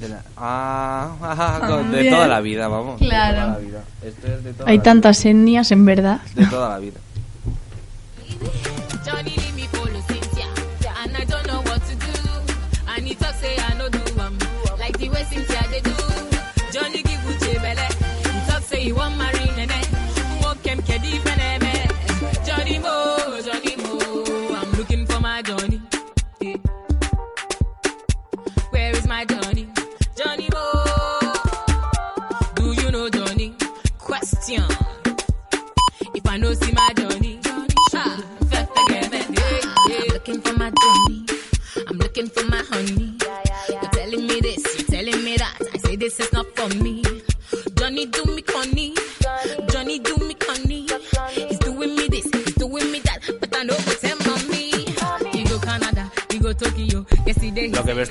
De 0.00 0.08
la- 0.08 0.22
ah, 0.36 1.12
Ah, 1.22 1.82
de 1.90 2.02
bien. 2.02 2.12
toda 2.14 2.26
la 2.26 2.40
vida, 2.40 2.68
vamos. 2.68 2.98
de 3.00 3.06
Claro. 3.06 3.36
toda 3.40 3.52
la 3.52 3.58
vida. 3.58 3.84
Esto 4.02 4.26
es 4.26 4.44
de 4.44 4.52
toda 4.52 4.70
hay 4.70 4.76
la 4.78 4.82
tantas 4.82 5.24
etnias 5.24 5.70
en 5.72 5.84
verdad. 5.84 6.20
De 6.34 6.46
toda 6.46 6.68
la 6.70 6.78
vida. 6.78 6.98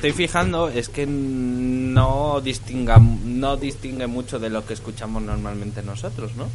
Estoy 0.08 0.12
fijando 0.28 0.68
es 0.68 0.90
que 0.90 1.06
no 1.08 2.42
distinga, 2.42 3.00
no 3.00 3.56
distingue 3.56 4.06
mucho 4.08 4.38
de 4.38 4.50
lo 4.50 4.66
que 4.66 4.74
escuchamos 4.74 5.24
normalmente 5.24 5.82
nosotros, 5.82 6.32
¿no? 6.36 6.48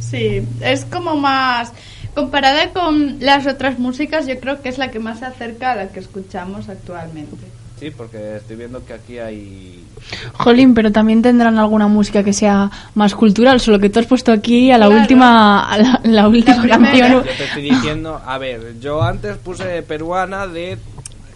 Sí, 0.00 0.42
es 0.62 0.86
como 0.86 1.14
más... 1.16 1.72
Comparada 2.14 2.72
con 2.72 3.18
las 3.20 3.46
otras 3.46 3.78
músicas, 3.78 4.26
yo 4.26 4.40
creo 4.40 4.62
que 4.62 4.70
es 4.70 4.78
la 4.78 4.90
que 4.90 4.98
más 4.98 5.18
se 5.18 5.26
acerca 5.26 5.72
a 5.72 5.76
la 5.76 5.88
que 5.88 6.00
escuchamos 6.00 6.70
actualmente. 6.70 7.36
Sí, 7.78 7.90
porque 7.90 8.36
estoy 8.36 8.56
viendo 8.56 8.82
que 8.86 8.94
aquí 8.94 9.18
hay... 9.18 9.84
Jolín, 10.32 10.72
pero 10.72 10.90
también 10.90 11.20
tendrán 11.20 11.58
alguna 11.58 11.88
música 11.88 12.22
que 12.24 12.32
sea 12.32 12.70
más 12.94 13.14
cultural, 13.14 13.60
solo 13.60 13.78
que 13.78 13.90
tú 13.90 14.00
has 14.00 14.06
puesto 14.06 14.32
aquí 14.32 14.70
a 14.70 14.78
la 14.78 14.86
Claro. 14.86 15.02
última 15.02 15.70
a 15.70 15.76
la, 15.76 16.00
la 16.04 16.28
última 16.28 16.62
primera. 16.62 16.78
canción. 16.78 17.12
Yo 17.12 17.22
te 17.36 17.44
estoy 17.44 17.62
diciendo, 17.64 18.22
a 18.24 18.38
ver, 18.38 18.80
yo 18.80 19.02
antes 19.02 19.36
puse 19.36 19.82
peruana 19.82 20.46
de 20.46 20.78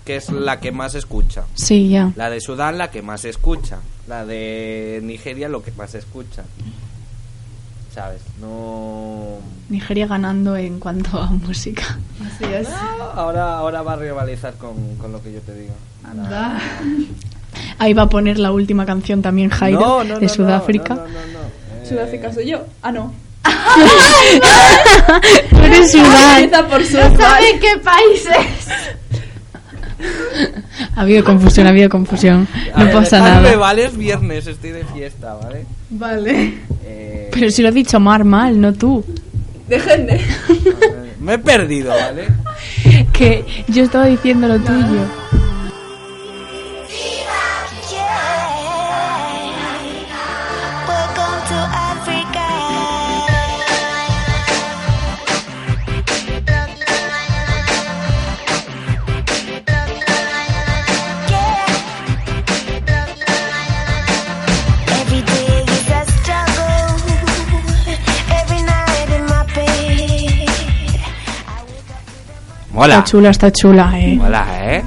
que 0.04 0.16
es 0.16 0.30
la 0.30 0.60
que 0.60 0.72
más 0.72 0.92
se 0.92 0.98
escucha. 0.98 1.44
Sí, 1.54 1.88
ya. 1.88 2.12
La 2.16 2.30
de 2.30 2.40
Sudán 2.40 2.78
la 2.78 2.90
que 2.90 3.02
más 3.02 3.22
se 3.22 3.30
escucha. 3.30 3.78
La 4.08 4.24
de 4.24 5.00
Nigeria 5.02 5.48
lo 5.48 5.62
que 5.62 5.72
más 5.72 5.90
se 5.90 5.98
escucha. 5.98 6.44
¿Sabes? 7.94 8.20
No... 8.40 9.38
Nigeria 9.68 10.06
ganando 10.06 10.56
en 10.56 10.78
cuanto 10.78 11.20
a 11.20 11.26
música. 11.26 11.98
Así 12.24 12.44
es. 12.44 12.68
Ahora, 13.14 13.58
ahora 13.58 13.82
va 13.82 13.94
a 13.94 13.96
rivalizar 13.96 14.54
con, 14.54 14.96
con 14.96 15.12
lo 15.12 15.22
que 15.22 15.32
yo 15.32 15.40
te 15.40 15.54
digo. 15.54 15.74
Anda. 16.04 16.60
Ahí 17.78 17.92
va 17.92 18.02
a 18.02 18.08
poner 18.08 18.38
la 18.38 18.52
última 18.52 18.86
canción 18.86 19.22
también 19.22 19.50
Jairo 19.50 19.80
No, 19.80 20.04
no, 20.04 20.18
de 20.20 20.26
no, 20.26 20.32
Sudáfrica. 20.32 20.94
no, 20.94 21.02
no, 21.02 21.08
no, 21.08 21.12
no. 21.32 21.82
Eh, 21.82 21.86
Sudáfrica 21.88 22.32
soy 22.32 22.48
yo. 22.50 22.64
Ah, 22.82 22.92
no. 22.92 23.12
Tú 25.50 25.56
eres 25.56 25.90
Sudán. 25.92 26.44
Empieza 26.44 26.68
por 26.68 26.84
su. 26.84 26.96
No 26.96 27.16
sabe 27.16 27.58
qué 27.60 27.76
países. 27.82 28.68
Ha 30.96 31.00
habido 31.02 31.24
confusión, 31.24 31.66
ha 31.66 31.70
habido 31.70 31.88
confusión. 31.88 32.48
No 32.76 32.84
ver, 32.84 32.92
pasa 32.94 33.18
nada. 33.20 33.56
vale, 33.56 33.84
es 33.84 33.96
viernes, 33.96 34.46
estoy 34.46 34.70
de 34.70 34.84
fiesta, 34.84 35.34
¿vale? 35.34 35.66
Vale. 35.90 36.54
Eh, 36.84 37.30
Pero 37.32 37.50
si 37.50 37.62
lo 37.62 37.68
ha 37.68 37.72
dicho 37.72 38.00
Mar 38.00 38.24
mal, 38.24 38.60
no 38.60 38.72
tú. 38.72 39.04
Déjenme. 39.68 40.20
me 41.20 41.34
he 41.34 41.38
perdido, 41.38 41.90
¿vale? 41.90 42.26
Que 43.12 43.44
yo 43.68 43.82
estaba 43.84 44.06
diciendo 44.06 44.48
lo 44.48 44.58
tuyo. 44.58 45.04
Mola. 72.80 72.94
Está 72.94 73.04
chula, 73.10 73.28
está 73.28 73.52
chula, 73.52 73.92
eh. 74.00 74.16
Mola, 74.16 74.46
¿eh? 74.62 74.82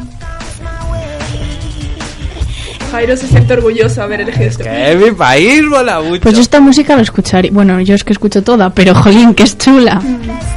Jairo 2.92 3.16
se 3.16 3.28
siente 3.28 3.54
orgulloso 3.54 4.02
haber 4.02 4.22
elegido 4.22 4.48
esto. 4.48 4.64
Que 4.64 4.94
es 4.94 4.98
mi 4.98 5.12
país, 5.12 5.62
mola 5.62 6.02
mucho. 6.02 6.22
Pues 6.22 6.40
esta 6.40 6.60
música 6.60 6.96
la 6.96 7.04
escucharía. 7.04 7.52
Bueno, 7.52 7.80
yo 7.82 7.94
es 7.94 8.04
que 8.04 8.14
escucho 8.14 8.42
toda, 8.42 8.72
pero 8.72 8.96
jolín, 9.00 9.36
que 9.36 9.44
es 9.44 9.60
chula. 9.60 10.02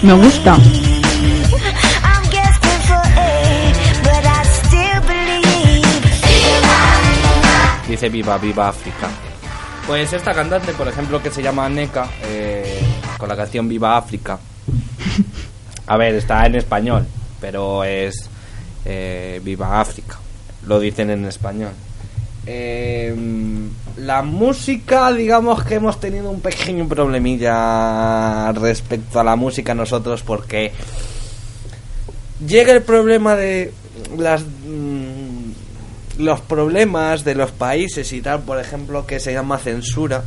Me 0.00 0.14
gusta. 0.14 0.56
Dice 7.86 8.08
viva, 8.08 8.38
viva 8.38 8.68
África. 8.70 9.08
Pues 9.86 10.10
esta 10.10 10.32
cantante, 10.32 10.72
por 10.72 10.88
ejemplo, 10.88 11.22
que 11.22 11.30
se 11.30 11.42
llama 11.42 11.68
Neka, 11.68 12.08
eh, 12.24 12.80
con 13.18 13.28
la 13.28 13.36
canción 13.36 13.68
Viva 13.68 13.98
África. 13.98 14.38
A 15.86 15.96
ver, 15.98 16.14
está 16.14 16.44
en 16.46 16.56
español, 16.56 17.06
pero 17.40 17.84
es 17.84 18.28
eh, 18.84 19.40
Viva 19.42 19.80
África. 19.80 20.18
Lo 20.66 20.80
dicen 20.80 21.10
en 21.10 21.24
español. 21.26 21.72
Eh, 22.46 23.14
la 23.96 24.22
música, 24.22 25.12
digamos 25.12 25.64
que 25.64 25.74
hemos 25.74 25.98
tenido 25.98 26.30
un 26.30 26.40
pequeño 26.40 26.86
problemilla 26.86 28.52
respecto 28.52 29.18
a 29.18 29.24
la 29.24 29.34
música 29.34 29.74
nosotros 29.74 30.22
porque 30.22 30.72
llega 32.46 32.72
el 32.72 32.82
problema 32.82 33.34
de 33.34 33.72
las 34.16 34.42
mm, 34.42 35.36
los 36.18 36.40
problemas 36.40 37.24
de 37.24 37.34
los 37.34 37.50
países 37.50 38.12
y 38.12 38.20
tal, 38.20 38.40
por 38.42 38.58
ejemplo, 38.58 39.06
que 39.06 39.20
se 39.20 39.32
llama 39.32 39.58
censura. 39.58 40.24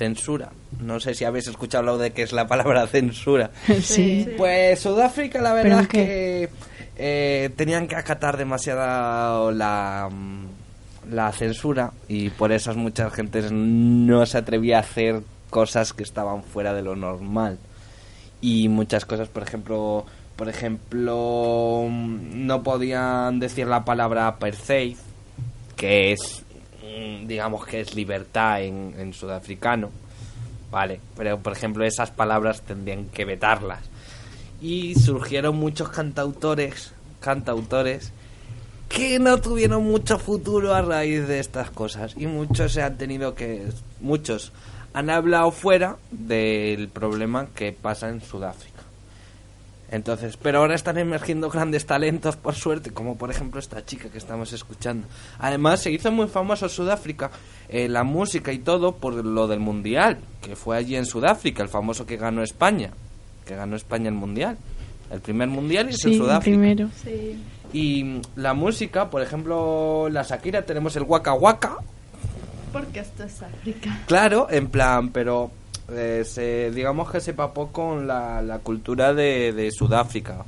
Censura. 0.00 0.48
No 0.80 0.98
sé 0.98 1.12
si 1.12 1.26
habéis 1.26 1.46
escuchado 1.48 1.84
lo 1.84 1.98
de 1.98 2.12
qué 2.12 2.22
es 2.22 2.32
la 2.32 2.46
palabra 2.46 2.86
censura. 2.86 3.50
Sí. 3.82 4.26
Pues 4.38 4.80
Sudáfrica, 4.80 5.42
la 5.42 5.52
verdad 5.52 5.62
¿Pero 5.62 5.80
es 5.82 5.88
que 5.88 6.48
eh, 6.96 7.50
tenían 7.54 7.86
que 7.86 7.96
acatar 7.96 8.38
demasiada 8.38 9.52
la, 9.52 10.08
mm, 10.10 11.12
la 11.12 11.30
censura 11.32 11.92
y 12.08 12.30
por 12.30 12.50
eso 12.50 12.74
muchas 12.74 13.12
gentes 13.12 13.52
no 13.52 14.24
se 14.24 14.38
atrevía 14.38 14.78
a 14.78 14.80
hacer 14.80 15.20
cosas 15.50 15.92
que 15.92 16.02
estaban 16.02 16.44
fuera 16.44 16.72
de 16.72 16.80
lo 16.80 16.96
normal. 16.96 17.58
Y 18.40 18.70
muchas 18.70 19.04
cosas, 19.04 19.28
por 19.28 19.42
ejemplo, 19.42 20.06
por 20.36 20.48
ejemplo, 20.48 21.84
mm, 21.90 22.46
no 22.46 22.62
podían 22.62 23.38
decir 23.38 23.66
la 23.66 23.84
palabra 23.84 24.28
apartheid, 24.28 24.96
que 25.76 26.12
es, 26.12 26.42
digamos 27.26 27.66
que 27.66 27.80
es 27.80 27.94
libertad 27.94 28.62
en, 28.62 28.94
en 28.98 29.12
sudafricano. 29.12 29.90
Vale, 30.70 31.00
pero 31.16 31.38
por 31.38 31.52
ejemplo 31.52 31.84
esas 31.84 32.10
palabras 32.10 32.62
tendrían 32.62 33.06
que 33.06 33.24
vetarlas. 33.24 33.80
Y 34.60 34.94
surgieron 34.94 35.56
muchos 35.56 35.88
cantautores, 35.88 36.92
cantautores 37.20 38.12
que 38.90 39.20
no 39.20 39.40
tuvieron 39.40 39.84
mucho 39.84 40.18
futuro 40.18 40.74
a 40.74 40.82
raíz 40.82 41.26
de 41.28 41.38
estas 41.38 41.70
cosas 41.70 42.14
y 42.16 42.26
muchos 42.26 42.72
se 42.72 42.82
han 42.82 42.98
tenido 42.98 43.36
que 43.36 43.68
muchos 44.00 44.52
han 44.92 45.10
hablado 45.10 45.52
fuera 45.52 45.96
del 46.10 46.88
problema 46.88 47.46
que 47.54 47.72
pasa 47.72 48.08
en 48.08 48.20
Sudáfrica. 48.20 48.69
Entonces, 49.92 50.36
pero 50.36 50.60
ahora 50.60 50.74
están 50.76 50.98
emergiendo 50.98 51.50
grandes 51.50 51.84
talentos, 51.84 52.36
por 52.36 52.54
suerte, 52.54 52.90
como 52.92 53.16
por 53.16 53.30
ejemplo 53.30 53.58
esta 53.58 53.84
chica 53.84 54.08
que 54.08 54.18
estamos 54.18 54.52
escuchando. 54.52 55.06
Además, 55.38 55.80
se 55.80 55.90
hizo 55.90 56.12
muy 56.12 56.28
famoso 56.28 56.66
en 56.66 56.70
Sudáfrica 56.70 57.30
eh, 57.68 57.88
la 57.88 58.04
música 58.04 58.52
y 58.52 58.58
todo 58.60 58.92
por 58.96 59.14
lo 59.24 59.48
del 59.48 59.60
Mundial, 59.60 60.18
que 60.40 60.54
fue 60.56 60.76
allí 60.76 60.96
en 60.96 61.06
Sudáfrica, 61.06 61.62
el 61.62 61.68
famoso 61.68 62.06
que 62.06 62.16
ganó 62.16 62.42
España, 62.42 62.90
que 63.44 63.56
ganó 63.56 63.74
España 63.76 64.08
el 64.08 64.14
Mundial. 64.14 64.56
El 65.10 65.20
primer 65.20 65.48
Mundial 65.48 65.86
y 65.90 65.94
es 65.94 66.04
en 66.04 66.12
Sí, 66.12 66.18
Sudáfrica. 66.18 66.56
primero. 66.56 66.88
Sí. 67.02 67.42
Y 67.72 68.20
la 68.36 68.54
música, 68.54 69.10
por 69.10 69.22
ejemplo, 69.22 70.08
la 70.08 70.22
Shakira, 70.22 70.62
tenemos 70.62 70.94
el 70.94 71.02
Waka 71.02 71.34
Waka, 71.34 71.78
Porque 72.72 73.00
esto 73.00 73.24
es 73.24 73.42
África. 73.42 73.98
Claro, 74.06 74.46
en 74.50 74.68
plan, 74.68 75.08
pero 75.08 75.50
eh, 75.92 76.24
se, 76.24 76.70
digamos 76.70 77.10
que 77.10 77.20
se 77.20 77.34
papó 77.34 77.68
con 77.72 78.06
la, 78.06 78.42
la 78.42 78.58
cultura 78.58 79.12
de, 79.14 79.52
de 79.52 79.70
Sudáfrica. 79.70 80.44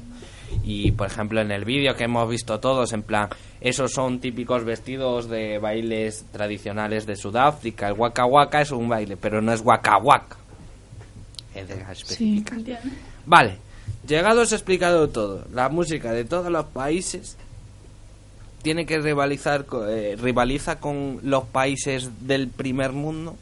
Y 0.65 0.93
por 0.93 1.07
ejemplo, 1.07 1.41
en 1.41 1.51
el 1.51 1.65
vídeo 1.65 1.95
que 1.97 2.05
hemos 2.05 2.29
visto 2.29 2.61
todos, 2.61 2.93
en 2.93 3.03
plan, 3.03 3.29
esos 3.61 3.93
son 3.93 4.21
típicos 4.21 4.65
vestidos 4.65 5.29
de 5.29 5.59
bailes 5.59 6.27
tradicionales 6.31 7.07
de 7.07 7.17
Sudáfrica. 7.17 7.89
El 7.89 7.95
Waka 7.95 8.27
Waka 8.27 8.61
es 8.61 8.71
un 8.71 8.89
baile, 8.89 9.17
pero 9.17 9.41
no 9.41 9.53
es 9.53 9.61
Waka 9.61 9.99
Waka. 9.99 10.37
Es 11.55 11.69
de 11.69 11.77
las 11.77 11.99
Sí. 11.99 12.45
Vale, 13.27 13.57
llegados 14.07 14.53
explicado 14.53 15.09
todo, 15.09 15.45
la 15.53 15.69
música 15.69 16.13
de 16.13 16.25
todos 16.25 16.51
los 16.51 16.67
países 16.67 17.37
tiene 18.63 18.87
que 18.87 18.99
rivalizar, 19.01 19.67
eh, 19.89 20.17
rivaliza 20.21 20.79
con 20.79 21.19
los 21.23 21.45
países 21.45 22.11
del 22.27 22.49
primer 22.49 22.93
mundo. 22.93 23.37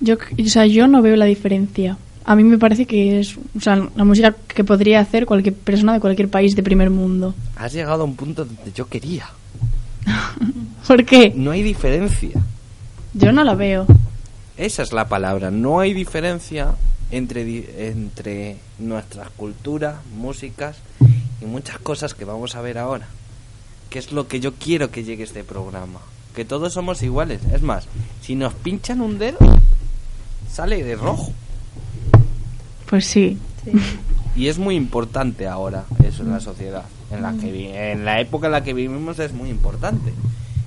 Yo, 0.00 0.16
o 0.16 0.48
sea, 0.48 0.66
yo 0.66 0.86
no 0.86 1.02
veo 1.02 1.16
la 1.16 1.24
diferencia. 1.24 1.96
A 2.24 2.36
mí 2.36 2.44
me 2.44 2.58
parece 2.58 2.86
que 2.86 3.20
es 3.20 3.36
o 3.36 3.60
sea, 3.60 3.88
la 3.96 4.04
música 4.04 4.34
que 4.48 4.62
podría 4.62 5.00
hacer 5.00 5.26
cualquier 5.26 5.54
persona 5.54 5.94
de 5.94 6.00
cualquier 6.00 6.28
país 6.28 6.54
de 6.54 6.62
primer 6.62 6.90
mundo. 6.90 7.34
Has 7.56 7.72
llegado 7.72 8.02
a 8.02 8.04
un 8.04 8.16
punto 8.16 8.44
donde 8.44 8.72
yo 8.72 8.86
quería. 8.86 9.28
¿Por 10.86 11.04
qué? 11.04 11.32
No 11.34 11.50
hay 11.50 11.62
diferencia. 11.62 12.40
Yo 13.14 13.32
no 13.32 13.44
la 13.44 13.54
veo. 13.54 13.86
Esa 14.56 14.82
es 14.82 14.92
la 14.92 15.08
palabra. 15.08 15.50
No 15.50 15.80
hay 15.80 15.94
diferencia 15.94 16.74
entre, 17.10 17.88
entre 17.90 18.56
nuestras 18.78 19.30
culturas, 19.30 19.96
músicas 20.16 20.76
y 21.40 21.46
muchas 21.46 21.78
cosas 21.78 22.14
que 22.14 22.24
vamos 22.24 22.56
a 22.56 22.60
ver 22.60 22.78
ahora. 22.78 23.08
Que 23.90 23.98
es 23.98 24.12
lo 24.12 24.28
que 24.28 24.40
yo 24.40 24.54
quiero 24.54 24.90
que 24.90 25.04
llegue 25.04 25.24
este 25.24 25.44
programa. 25.44 26.00
Que 26.34 26.44
todos 26.44 26.74
somos 26.74 27.02
iguales. 27.02 27.40
Es 27.52 27.62
más, 27.62 27.88
si 28.20 28.34
nos 28.34 28.54
pinchan 28.54 29.00
un 29.00 29.18
dedo, 29.18 29.38
sale 30.50 30.82
de 30.82 30.96
rojo. 30.96 31.32
Pues 32.86 33.06
sí. 33.06 33.38
Y 34.34 34.48
es 34.48 34.58
muy 34.58 34.76
importante 34.76 35.46
ahora 35.48 35.84
eso 36.04 36.22
en 36.22 36.30
la 36.32 36.40
sociedad. 36.40 36.84
En 37.10 37.22
la, 37.22 37.32
que, 37.34 37.92
en 37.92 38.04
la 38.04 38.20
época 38.20 38.46
en 38.46 38.52
la 38.52 38.62
que 38.62 38.74
vivimos 38.74 39.18
es 39.18 39.32
muy 39.32 39.48
importante. 39.50 40.12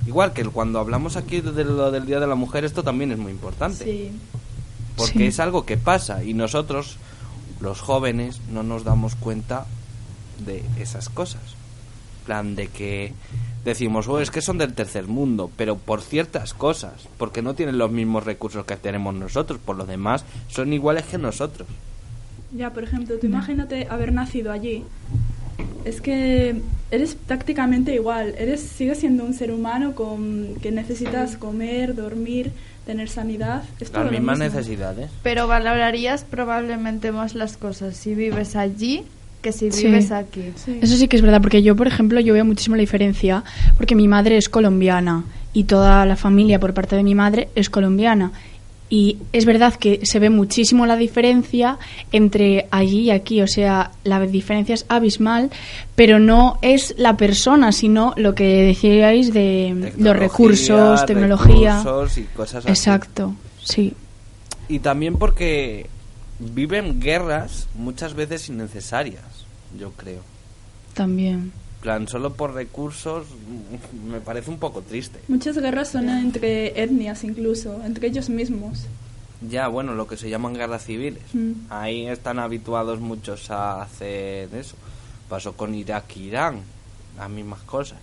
Igual 0.08 0.34
que 0.34 0.44
cuando 0.46 0.80
hablamos 0.80 1.16
aquí 1.16 1.42
de 1.42 1.64
lo 1.64 1.92
del 1.92 2.06
Día 2.06 2.20
de 2.20 2.28
la 2.28 2.36
Mujer, 2.36 2.66
esto 2.66 2.84
también 2.84 3.12
es 3.12 3.18
muy 3.20 3.32
importante. 3.32 3.86
Sí. 3.86 4.12
Porque 4.96 5.20
Sí. 5.20 5.26
es 5.28 5.40
algo 5.40 5.66
que 5.66 5.78
pasa 5.78 6.24
y 6.24 6.34
nosotros, 6.34 6.98
los 7.60 7.80
jóvenes, 7.80 8.42
no 8.52 8.64
nos 8.64 8.84
damos 8.84 9.16
cuenta 9.16 9.66
de 10.46 10.64
esas 10.80 11.10
cosas. 11.10 11.42
plan 12.26 12.56
de 12.56 12.68
que 12.68 13.14
decimos, 13.64 14.08
oh, 14.08 14.20
es 14.20 14.32
que 14.32 14.42
son 14.42 14.58
del 14.58 14.74
tercer 14.74 15.08
mundo, 15.08 15.52
pero 15.56 15.78
por 15.78 16.02
ciertas 16.02 16.54
cosas, 16.54 17.08
porque 17.18 17.42
no 17.42 17.54
tienen 17.54 17.78
los 17.78 17.92
mismos 17.92 18.24
recursos 18.24 18.66
que 18.66 18.76
tenemos 18.76 19.14
nosotros, 19.14 19.60
por 19.64 19.76
lo 19.76 19.86
demás 19.86 20.26
son 20.48 20.74
iguales 20.74 21.06
que 21.06 21.18
nosotros. 21.18 21.68
Ya, 22.54 22.72
por 22.72 22.84
ejemplo, 22.84 23.18
tú 23.18 23.28
imagínate 23.28 23.88
haber 23.90 24.12
nacido 24.12 24.52
allí. 24.52 24.84
Es 25.86 26.02
que 26.02 26.62
eres 26.92 27.16
prácticamente 27.16 27.96
igual. 27.96 28.36
Eres, 28.38 28.62
sigues 28.62 29.00
siendo 29.00 29.24
un 29.24 29.34
ser 29.34 29.52
humano 29.52 29.96
con 29.96 30.56
que 30.62 30.72
necesitas 30.72 31.38
comer, 31.38 31.96
dormir, 31.96 32.52
tener 32.86 33.10
sanidad. 33.10 33.64
Es 33.80 33.92
Las 33.94 34.12
mismas 34.12 34.38
necesidades. 34.38 35.10
Pero 35.24 35.48
valorarías 35.48 36.24
probablemente 36.26 37.12
más 37.12 37.36
las 37.36 37.58
cosas 37.58 37.96
si 37.96 38.16
vives 38.16 38.56
allí 38.56 39.06
que 39.42 39.52
si 39.52 39.72
Sí. 39.72 39.88
vives 39.88 40.12
aquí. 40.12 40.42
Eso 40.82 40.96
sí 40.98 41.08
que 41.08 41.16
es 41.16 41.22
verdad, 41.22 41.42
porque 41.42 41.64
yo, 41.64 41.76
por 41.76 41.88
ejemplo, 41.88 42.20
yo 42.20 42.34
veo 42.34 42.46
muchísimo 42.46 42.76
la 42.76 42.82
diferencia, 42.82 43.44
porque 43.78 43.96
mi 43.96 44.08
madre 44.08 44.38
es 44.38 44.50
colombiana 44.50 45.24
y 45.54 45.64
toda 45.66 46.06
la 46.06 46.16
familia 46.16 46.60
por 46.60 46.74
parte 46.74 46.96
de 46.96 47.04
mi 47.04 47.16
madre 47.16 47.50
es 47.56 47.70
colombiana. 47.70 48.32
Y 48.94 49.18
es 49.32 49.46
verdad 49.46 49.74
que 49.76 50.02
se 50.04 50.20
ve 50.20 50.30
muchísimo 50.30 50.86
la 50.86 50.98
diferencia 50.98 51.78
entre 52.12 52.68
allí 52.72 53.04
y 53.04 53.12
aquí, 53.12 53.42
o 53.42 53.48
sea, 53.48 53.92
la 54.04 54.20
diferencia 54.20 54.76
es 54.76 54.86
abismal, 54.90 55.50
pero 55.96 56.20
no 56.20 56.60
es 56.62 56.94
la 56.98 57.16
persona, 57.16 57.72
sino 57.72 58.14
lo 58.18 58.36
que 58.36 58.44
decíais 58.66 59.32
de 59.34 59.94
los 59.98 60.14
recursos, 60.18 61.06
tecnología. 61.06 61.78
recursos 61.78 62.18
y 62.18 62.24
cosas 62.36 62.66
así. 62.66 62.70
Exacto, 62.70 63.34
sí. 63.64 63.94
Y 64.68 64.80
también 64.80 65.16
porque 65.16 65.88
viven 66.42 67.00
guerras 67.00 67.68
muchas 67.76 68.14
veces 68.14 68.50
innecesarias, 68.50 69.46
yo 69.78 69.92
creo. 69.92 70.22
También. 70.94 71.52
plan, 71.82 72.08
solo 72.08 72.34
por 72.34 72.54
recursos 72.54 73.26
mm, 73.28 74.12
me 74.12 74.22
parece 74.22 74.50
un 74.50 74.60
poco 74.60 74.82
triste. 74.82 75.20
Muchas 75.28 75.58
guerras 75.58 75.90
son 75.90 76.10
entre 76.10 76.82
etnias 76.82 77.24
incluso, 77.24 77.82
entre 77.84 78.08
ellos 78.08 78.30
mismos. 78.30 78.86
Ya, 79.50 79.68
bueno, 79.68 79.96
lo 79.96 80.06
que 80.06 80.18
se 80.18 80.30
llaman 80.30 80.54
guerras 80.54 80.86
civiles. 80.86 81.24
Mm. 81.34 81.54
Ahí 81.70 82.08
están 82.08 82.38
habituados 82.40 83.00
muchos 83.00 83.50
a 83.50 83.82
hacer 83.82 84.54
eso. 84.54 84.76
Pasó 85.30 85.54
con 85.54 85.74
Irak 85.74 86.16
e 86.18 86.20
Irán, 86.20 86.62
las 87.18 87.30
mismas 87.30 87.62
cosas. 87.62 87.98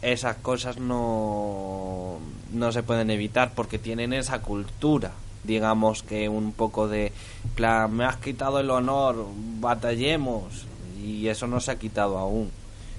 Esas 0.00 0.36
cosas 0.36 0.78
no, 0.78 2.18
no 2.52 2.72
se 2.72 2.82
pueden 2.82 3.10
evitar 3.10 3.52
porque 3.54 3.78
tienen 3.78 4.12
esa 4.12 4.40
cultura. 4.40 5.12
Digamos 5.44 6.02
que 6.02 6.28
un 6.28 6.52
poco 6.52 6.88
de, 6.88 7.12
plan, 7.54 7.94
me 7.94 8.04
has 8.04 8.16
quitado 8.16 8.60
el 8.60 8.70
honor, 8.70 9.26
batallemos. 9.60 10.66
Y 11.02 11.28
eso 11.28 11.46
no 11.46 11.60
se 11.60 11.70
ha 11.70 11.78
quitado 11.78 12.18
aún. 12.18 12.50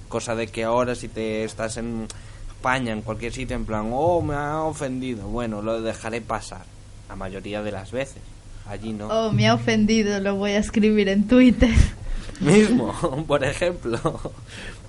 Cosa 0.07 0.35
de 0.35 0.47
que 0.47 0.63
ahora 0.63 0.95
si 0.95 1.07
te 1.07 1.43
estás 1.43 1.77
en 1.77 2.07
España, 2.49 2.91
en 2.91 3.01
cualquier 3.01 3.31
sitio, 3.33 3.55
en 3.55 3.65
plan, 3.65 3.89
oh, 3.93 4.21
me 4.21 4.35
ha 4.35 4.63
ofendido. 4.63 5.27
Bueno, 5.27 5.61
lo 5.61 5.81
dejaré 5.81 6.21
pasar. 6.21 6.63
La 7.07 7.15
mayoría 7.15 7.61
de 7.61 7.71
las 7.71 7.91
veces. 7.91 8.21
Allí 8.67 8.93
no. 8.93 9.07
Oh, 9.07 9.31
me 9.31 9.47
ha 9.47 9.53
ofendido, 9.53 10.19
lo 10.19 10.35
voy 10.35 10.51
a 10.51 10.59
escribir 10.59 11.09
en 11.09 11.27
Twitter. 11.27 11.73
Mismo, 12.39 12.93
por 13.27 13.43
ejemplo. 13.43 13.99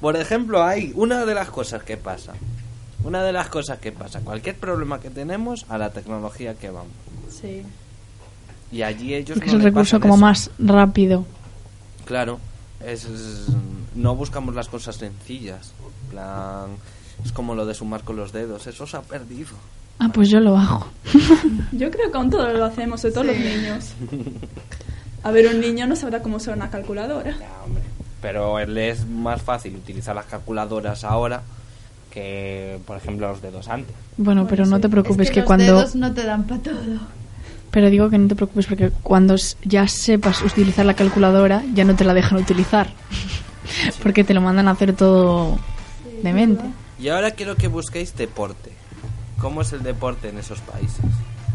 Por 0.01 0.17
ejemplo, 0.17 0.63
hay 0.63 0.93
una 0.95 1.25
de 1.25 1.35
las 1.35 1.51
cosas 1.51 1.83
que 1.83 1.97
pasa. 1.97 2.35
Una 3.05 3.23
de 3.23 3.33
las 3.33 3.49
cosas 3.49 3.79
que 3.79 3.93
pasa. 3.93 4.21
Cualquier 4.21 4.57
problema 4.57 5.01
que 5.01 5.11
tenemos, 5.11 5.65
a 5.69 5.79
la 5.79 5.91
tecnología 5.91 6.55
que 6.55 6.71
vamos. 6.71 6.93
Sí. 7.31 7.63
Y 8.73 8.83
allí 8.83 9.15
ellos 9.15 9.39
Porque 9.39 9.51
no 9.53 9.59
es 9.59 9.65
el 9.65 9.71
recurso 9.73 10.01
como 10.01 10.15
eso. 10.15 10.21
más 10.21 10.51
rápido. 10.59 11.25
Claro, 12.05 12.39
es, 12.85 13.05
es- 13.05 13.47
no 13.95 14.15
buscamos 14.17 14.55
las 14.55 14.69
cosas 14.69 14.97
sencillas. 14.97 15.73
Plan, 16.11 16.71
es 17.25 17.33
como 17.33 17.55
lo 17.55 17.67
de 17.67 17.75
sumar 17.75 18.03
con 18.03 18.17
los 18.17 18.33
dedos, 18.33 18.67
eso 18.67 18.87
se 18.87 18.97
ha 18.97 19.03
perdido. 19.03 19.51
Ah, 19.99 20.09
pues 20.13 20.29
yo 20.31 20.41
lo 20.41 20.57
hago. 20.57 20.87
Yo 21.73 21.91
creo 21.91 22.11
que 22.11 22.17
aún 22.17 22.31
todos 22.31 22.53
lo 22.59 22.65
hacemos, 22.65 23.01
sobre 23.03 23.15
todo 23.15 23.25
los 23.25 23.37
niños. 23.39 23.93
A 25.23 25.31
ver, 25.31 25.47
un 25.49 25.61
niño 25.61 25.87
no 25.87 25.95
sabrá 25.95 26.23
cómo 26.23 26.37
usar 26.39 26.57
una 26.57 26.71
calculadora. 26.71 27.37
Pero 28.23 28.59
él 28.59 28.77
es 28.79 29.07
más 29.07 29.43
fácil 29.43 29.77
utilizar 29.77 30.15
las 30.15 30.25
calculadoras 30.25 31.05
ahora 31.05 31.43
que, 32.11 32.79
por 32.87 32.97
ejemplo, 32.97 33.29
los 33.29 33.41
dedos 33.41 33.69
antes. 33.69 33.95
Bueno, 34.17 34.47
pero 34.49 34.67
no 34.67 34.81
te 34.81 34.89
preocupes 34.89 35.29
es 35.29 35.31
que, 35.31 35.35
que, 35.35 35.41
los 35.41 35.47
cuando... 35.47 35.65
dedos 35.65 35.95
no 35.95 36.13
te 36.13 36.25
dan 36.25 36.45
para 36.45 36.63
todo. 36.63 36.99
Pero 37.71 37.89
digo 37.89 38.11
que 38.11 38.19
no 38.19 38.29
te 38.29 38.35
preocupes 38.35 38.67
porque 38.67 38.91
cuando 39.03 39.37
ya 39.63 39.87
sepas 39.87 40.43
utilizar 40.43 40.85
la 40.85 40.95
calculadora 40.95 41.63
ya 41.73 41.85
no 41.85 41.95
te 41.95 42.05
la 42.05 42.15
dejan 42.15 42.39
utilizar. 42.39 42.89
porque 44.03 44.25
te 44.25 44.35
lo 44.35 44.41
mandan 44.41 44.69
a 44.69 44.73
hacer 44.73 44.95
todo 44.95 45.59
de 46.23 46.33
mente. 46.33 46.65
Y 46.99 47.09
ahora 47.09 47.31
quiero 47.31 47.57
que 47.57 47.69
busquéis 47.69 48.17
deporte. 48.17 48.73
¿Cómo 49.41 49.63
es 49.63 49.73
el 49.73 49.83
deporte 49.83 50.29
en 50.29 50.39
esos 50.39 50.61
países? 50.61 51.01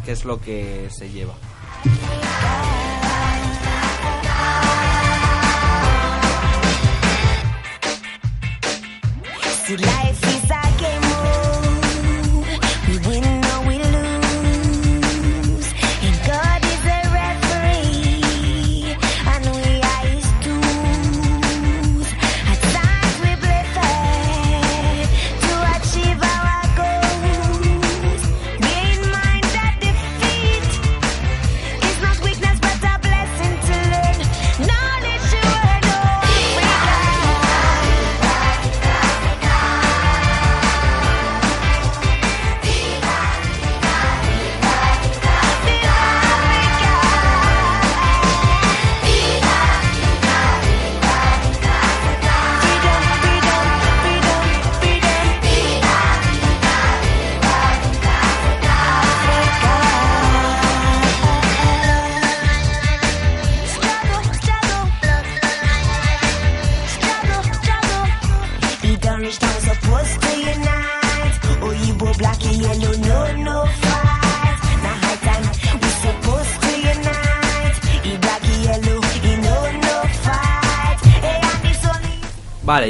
¿Qué 0.05 0.11
es 0.11 0.25
lo 0.25 0.41
que 0.41 0.87
se 0.89 1.09
lleva? 1.11 1.33
Life 9.67 10.34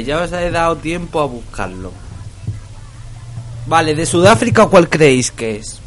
ya 0.06 0.22
os 0.22 0.32
he 0.32 0.50
dado 0.50 0.76
tiempo 0.76 1.20
a 1.20 1.26
buscarlo. 1.26 1.92
Vale, 3.66 3.94
de 3.96 4.06
Sudáfrica, 4.06 4.66
¿cuál 4.66 4.88
creéis 4.88 5.32
que 5.32 5.56
es? 5.56 5.80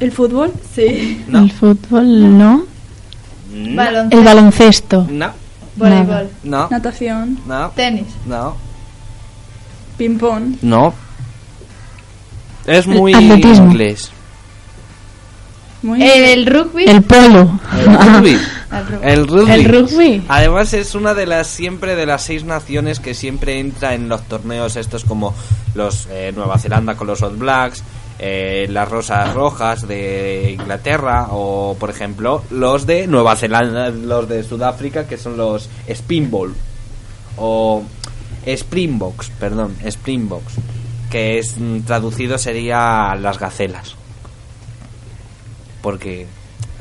¿El 0.00 0.10
fútbol? 0.10 0.52
Sí. 0.74 1.24
No. 1.28 1.38
El 1.38 1.52
fútbol, 1.52 2.36
¿no. 2.36 2.64
No. 3.52 3.82
El 4.10 4.24
baloncesto. 4.24 5.06
No. 5.08 5.30
Voleibol. 5.76 6.28
No. 6.42 6.68
Natación. 6.68 7.38
No. 7.46 7.70
Tenis. 7.70 8.08
No. 8.26 8.56
Ping-pong. 9.96 10.56
No. 10.62 10.92
Es 12.66 12.86
El 12.86 12.94
muy 12.94 13.14
atletismo. 13.14 13.66
inglés. 13.66 14.10
Muy 15.82 16.02
El 16.02 16.46
rugby. 16.46 16.84
El 16.84 17.02
polo. 17.02 17.60
El 17.78 17.86
rugby. 17.86 18.38
El 19.02 19.26
rugby. 19.26 19.52
El 19.52 19.64
rugby. 19.64 20.24
Además 20.28 20.72
es 20.72 20.94
una 20.94 21.14
de 21.14 21.26
las 21.26 21.46
siempre 21.46 21.94
de 21.94 22.06
las 22.06 22.22
seis 22.22 22.44
naciones 22.44 23.00
que 23.00 23.14
siempre 23.14 23.58
entra 23.58 23.94
en 23.94 24.08
los 24.08 24.22
torneos 24.22 24.76
estos 24.76 25.04
como 25.04 25.34
los 25.74 26.06
eh, 26.10 26.32
Nueva 26.34 26.58
Zelanda 26.58 26.94
con 26.96 27.06
los 27.06 27.22
All 27.22 27.36
Blacks, 27.36 27.82
eh, 28.18 28.66
las 28.70 28.88
Rosas 28.88 29.34
Rojas 29.34 29.86
de 29.86 30.56
Inglaterra 30.58 31.28
o 31.30 31.76
por 31.78 31.90
ejemplo 31.90 32.44
los 32.50 32.86
de 32.86 33.06
Nueva 33.06 33.36
Zelanda, 33.36 33.90
los 33.90 34.28
de 34.28 34.42
Sudáfrica 34.42 35.06
que 35.06 35.18
son 35.18 35.36
los 35.36 35.68
Spinball 35.90 36.54
o 37.36 37.82
Springboks, 38.46 39.30
perdón, 39.38 39.76
Springboks, 39.84 40.54
que 41.10 41.38
es 41.38 41.56
mm, 41.58 41.80
traducido 41.80 42.38
sería 42.38 43.14
las 43.16 43.38
gacelas. 43.38 43.96
Porque 45.80 46.26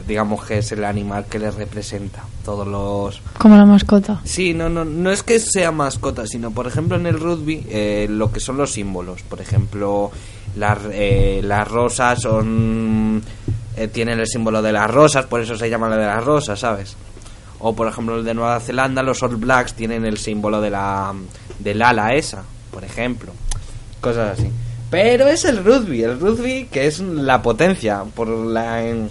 digamos 0.07 0.43
que 0.45 0.57
es 0.59 0.71
el 0.71 0.83
animal 0.83 1.25
que 1.29 1.39
les 1.39 1.55
representa 1.55 2.23
todos 2.45 2.67
los 2.67 3.21
Como 3.37 3.55
la 3.55 3.65
mascota. 3.65 4.21
Sí, 4.23 4.53
no, 4.53 4.69
no, 4.69 4.83
no 4.85 5.11
es 5.11 5.23
que 5.23 5.39
sea 5.39 5.71
mascota, 5.71 6.25
sino 6.27 6.51
por 6.51 6.67
ejemplo 6.67 6.97
en 6.97 7.05
el 7.05 7.19
rugby 7.19 7.65
eh, 7.69 8.07
lo 8.09 8.31
que 8.31 8.39
son 8.39 8.57
los 8.57 8.71
símbolos. 8.71 9.21
Por 9.23 9.41
ejemplo, 9.41 10.11
las, 10.55 10.79
eh, 10.91 11.41
las 11.43 11.67
rosas 11.67 12.21
son 12.21 13.21
eh, 13.77 13.87
tienen 13.87 14.19
el 14.19 14.27
símbolo 14.27 14.61
de 14.61 14.71
las 14.71 14.89
rosas, 14.89 15.25
por 15.25 15.41
eso 15.41 15.55
se 15.55 15.69
llama 15.69 15.89
la 15.89 15.97
de 15.97 16.05
las 16.05 16.23
rosas, 16.23 16.59
¿sabes? 16.59 16.95
O 17.59 17.75
por 17.75 17.87
ejemplo 17.87 18.17
el 18.17 18.23
de 18.25 18.33
Nueva 18.33 18.59
Zelanda, 18.59 19.03
los 19.03 19.21
All 19.23 19.35
Blacks 19.35 19.73
tienen 19.75 20.05
el 20.05 20.17
símbolo 20.17 20.59
de 20.61 20.71
la 20.71 21.13
del 21.59 21.81
ala 21.81 22.13
esa, 22.13 22.43
por 22.71 22.83
ejemplo. 22.83 23.31
Cosas 24.01 24.39
así. 24.39 24.49
Pero 24.89 25.27
es 25.27 25.45
el 25.45 25.63
rugby, 25.63 26.03
el 26.03 26.19
rugby 26.19 26.67
que 26.71 26.85
es 26.87 26.99
la 26.99 27.41
potencia 27.41 28.03
por 28.15 28.27
la 28.27 28.83
en- 28.85 29.07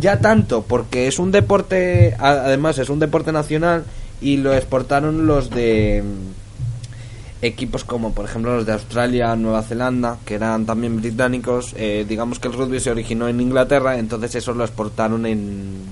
ya 0.00 0.20
tanto 0.20 0.62
porque 0.62 1.06
es 1.06 1.18
un 1.18 1.30
deporte 1.30 2.16
además 2.18 2.78
es 2.78 2.88
un 2.88 2.98
deporte 2.98 3.32
nacional 3.32 3.84
y 4.20 4.36
lo 4.36 4.54
exportaron 4.54 5.26
los 5.26 5.50
de 5.50 6.02
mm, 6.02 7.44
equipos 7.44 7.84
como 7.84 8.12
por 8.12 8.24
ejemplo 8.24 8.56
los 8.56 8.66
de 8.66 8.72
Australia, 8.72 9.34
Nueva 9.34 9.62
Zelanda, 9.62 10.18
que 10.24 10.34
eran 10.34 10.64
también 10.64 10.96
británicos, 11.00 11.74
eh, 11.76 12.06
digamos 12.08 12.38
que 12.38 12.48
el 12.48 12.54
rugby 12.54 12.78
se 12.78 12.90
originó 12.90 13.28
en 13.28 13.40
Inglaterra, 13.40 13.98
entonces 13.98 14.36
eso 14.36 14.54
lo 14.54 14.64
exportaron 14.64 15.26
en 15.26 15.86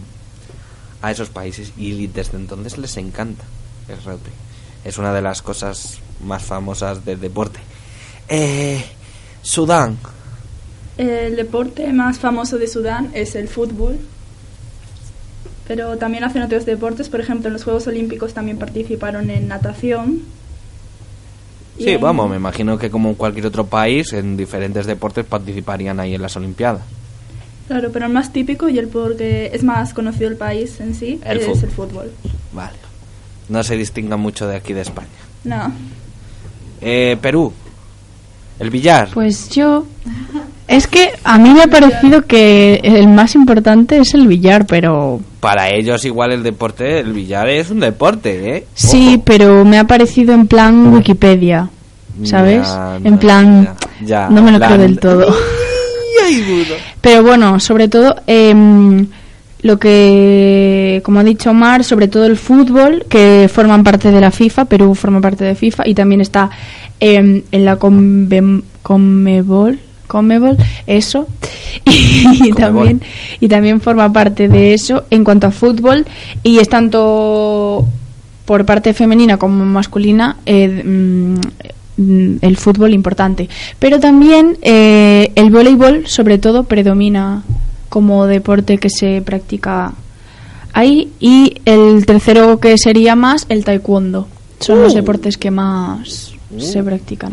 a 1.02 1.10
esos 1.10 1.30
países 1.30 1.72
y 1.76 2.06
desde 2.06 2.36
entonces 2.36 2.78
les 2.78 2.96
encanta 2.96 3.44
el 3.88 3.96
rugby. 4.04 4.30
Es 4.84 4.98
una 4.98 5.12
de 5.12 5.22
las 5.22 5.42
cosas 5.42 5.98
más 6.24 6.42
famosas 6.42 7.04
del 7.04 7.20
deporte. 7.20 7.58
Eh, 8.28 8.84
Sudán. 9.42 9.98
El 10.98 11.36
deporte 11.36 11.92
más 11.92 12.18
famoso 12.18 12.58
de 12.58 12.66
Sudán 12.68 13.10
es 13.14 13.34
el 13.34 13.48
fútbol. 13.48 13.98
Pero 15.66 15.96
también 15.98 16.24
hacen 16.24 16.42
otros 16.42 16.66
deportes, 16.66 17.08
por 17.08 17.20
ejemplo, 17.20 17.46
en 17.48 17.52
los 17.54 17.64
Juegos 17.64 17.86
Olímpicos 17.86 18.34
también 18.34 18.58
participaron 18.58 19.30
en 19.30 19.46
natación. 19.48 20.22
Sí, 21.78 21.90
en- 21.90 22.00
vamos, 22.00 22.28
me 22.28 22.36
imagino 22.36 22.76
que 22.76 22.90
como 22.90 23.08
en 23.10 23.14
cualquier 23.14 23.46
otro 23.46 23.66
país, 23.66 24.12
en 24.12 24.36
diferentes 24.36 24.86
deportes 24.86 25.24
participarían 25.24 26.00
ahí 26.00 26.14
en 26.14 26.22
las 26.22 26.36
Olimpiadas. 26.36 26.82
Claro, 27.68 27.90
pero 27.92 28.06
el 28.06 28.12
más 28.12 28.32
típico 28.32 28.68
y 28.68 28.78
el 28.80 28.88
porque 28.88 29.50
es 29.54 29.62
más 29.62 29.94
conocido 29.94 30.28
el 30.28 30.36
país 30.36 30.80
en 30.80 30.92
sí 30.96 31.20
El 31.24 31.38
es 31.38 31.44
fútbol. 31.46 31.62
el 31.62 31.70
fútbol. 31.70 32.10
Vale. 32.52 32.76
No 33.48 33.62
se 33.62 33.76
distinga 33.76 34.16
mucho 34.16 34.48
de 34.48 34.56
aquí 34.56 34.72
de 34.72 34.80
España. 34.80 35.06
No. 35.44 35.72
Eh, 36.80 37.16
Perú. 37.22 37.52
El 38.58 38.70
billar. 38.70 39.10
Pues 39.14 39.48
yo... 39.50 39.86
Es 40.70 40.86
que 40.86 41.10
a 41.24 41.36
mí 41.36 41.50
me 41.50 41.64
ha 41.64 41.66
parecido 41.66 42.26
que 42.26 42.80
el 42.84 43.08
más 43.08 43.34
importante 43.34 43.98
es 43.98 44.14
el 44.14 44.28
billar, 44.28 44.66
pero... 44.66 45.20
Para 45.40 45.68
ellos 45.68 46.04
igual 46.04 46.30
el 46.30 46.44
deporte, 46.44 47.00
el 47.00 47.12
billar 47.12 47.48
es 47.48 47.70
un 47.70 47.80
deporte, 47.80 48.56
¿eh? 48.56 48.66
Sí, 48.74 49.20
pero 49.24 49.64
me 49.64 49.80
ha 49.80 49.88
parecido 49.88 50.32
en 50.32 50.46
plan 50.46 50.94
Wikipedia, 50.94 51.68
¿sabes? 52.22 52.68
Ya, 52.68 53.00
en 53.02 53.18
plan... 53.18 53.74
ya, 54.00 54.06
ya, 54.06 54.30
no 54.30 54.42
me 54.42 54.52
lo 54.52 54.60
creo 54.60 54.78
del 54.78 55.00
todo. 55.00 55.34
Pero 57.00 57.24
bueno, 57.24 57.58
sobre 57.58 57.88
todo 57.88 58.14
em, 58.28 59.08
lo 59.62 59.80
que, 59.80 61.02
como 61.04 61.18
ha 61.18 61.24
dicho 61.24 61.50
Omar, 61.50 61.82
sobre 61.82 62.06
todo 62.06 62.26
el 62.26 62.36
fútbol, 62.36 63.06
que 63.08 63.50
forman 63.52 63.82
parte 63.82 64.12
de 64.12 64.20
la 64.20 64.30
FIFA, 64.30 64.66
Perú 64.66 64.94
forma 64.94 65.20
parte 65.20 65.44
de 65.44 65.56
FIFA 65.56 65.88
y 65.88 65.94
también 65.94 66.20
está 66.20 66.48
em, 67.00 67.42
en 67.50 67.64
la 67.64 67.76
Conmebol, 67.76 69.80
Conmebol, 70.10 70.56
eso, 70.86 71.26
y 71.86 72.52
también, 72.52 73.00
y 73.38 73.46
también 73.48 73.80
forma 73.80 74.12
parte 74.12 74.48
de 74.48 74.74
eso 74.74 75.04
en 75.10 75.22
cuanto 75.24 75.46
a 75.46 75.50
fútbol 75.52 76.04
y 76.42 76.58
es 76.58 76.68
tanto 76.68 77.86
por 78.44 78.64
parte 78.66 78.92
femenina 78.92 79.36
como 79.38 79.64
masculina 79.64 80.36
eh, 80.44 80.82
mm, 80.84 82.36
el 82.42 82.56
fútbol 82.56 82.92
importante. 82.92 83.48
Pero 83.78 84.00
también 84.00 84.56
eh, 84.62 85.30
el 85.36 85.50
voleibol, 85.50 86.06
sobre 86.08 86.38
todo, 86.38 86.64
predomina 86.64 87.44
como 87.88 88.26
deporte 88.26 88.78
que 88.78 88.88
se 88.90 89.22
practica 89.22 89.92
ahí. 90.72 91.10
Y 91.20 91.60
el 91.64 92.04
tercero 92.06 92.58
que 92.58 92.76
sería 92.78 93.14
más 93.14 93.46
el 93.48 93.64
taekwondo. 93.64 94.26
Son 94.60 94.82
los 94.82 94.92
Uh. 94.94 94.96
deportes 94.96 95.36
que 95.36 95.50
más 95.50 96.32
Uh. 96.50 96.60
se 96.60 96.82
practican. 96.82 97.32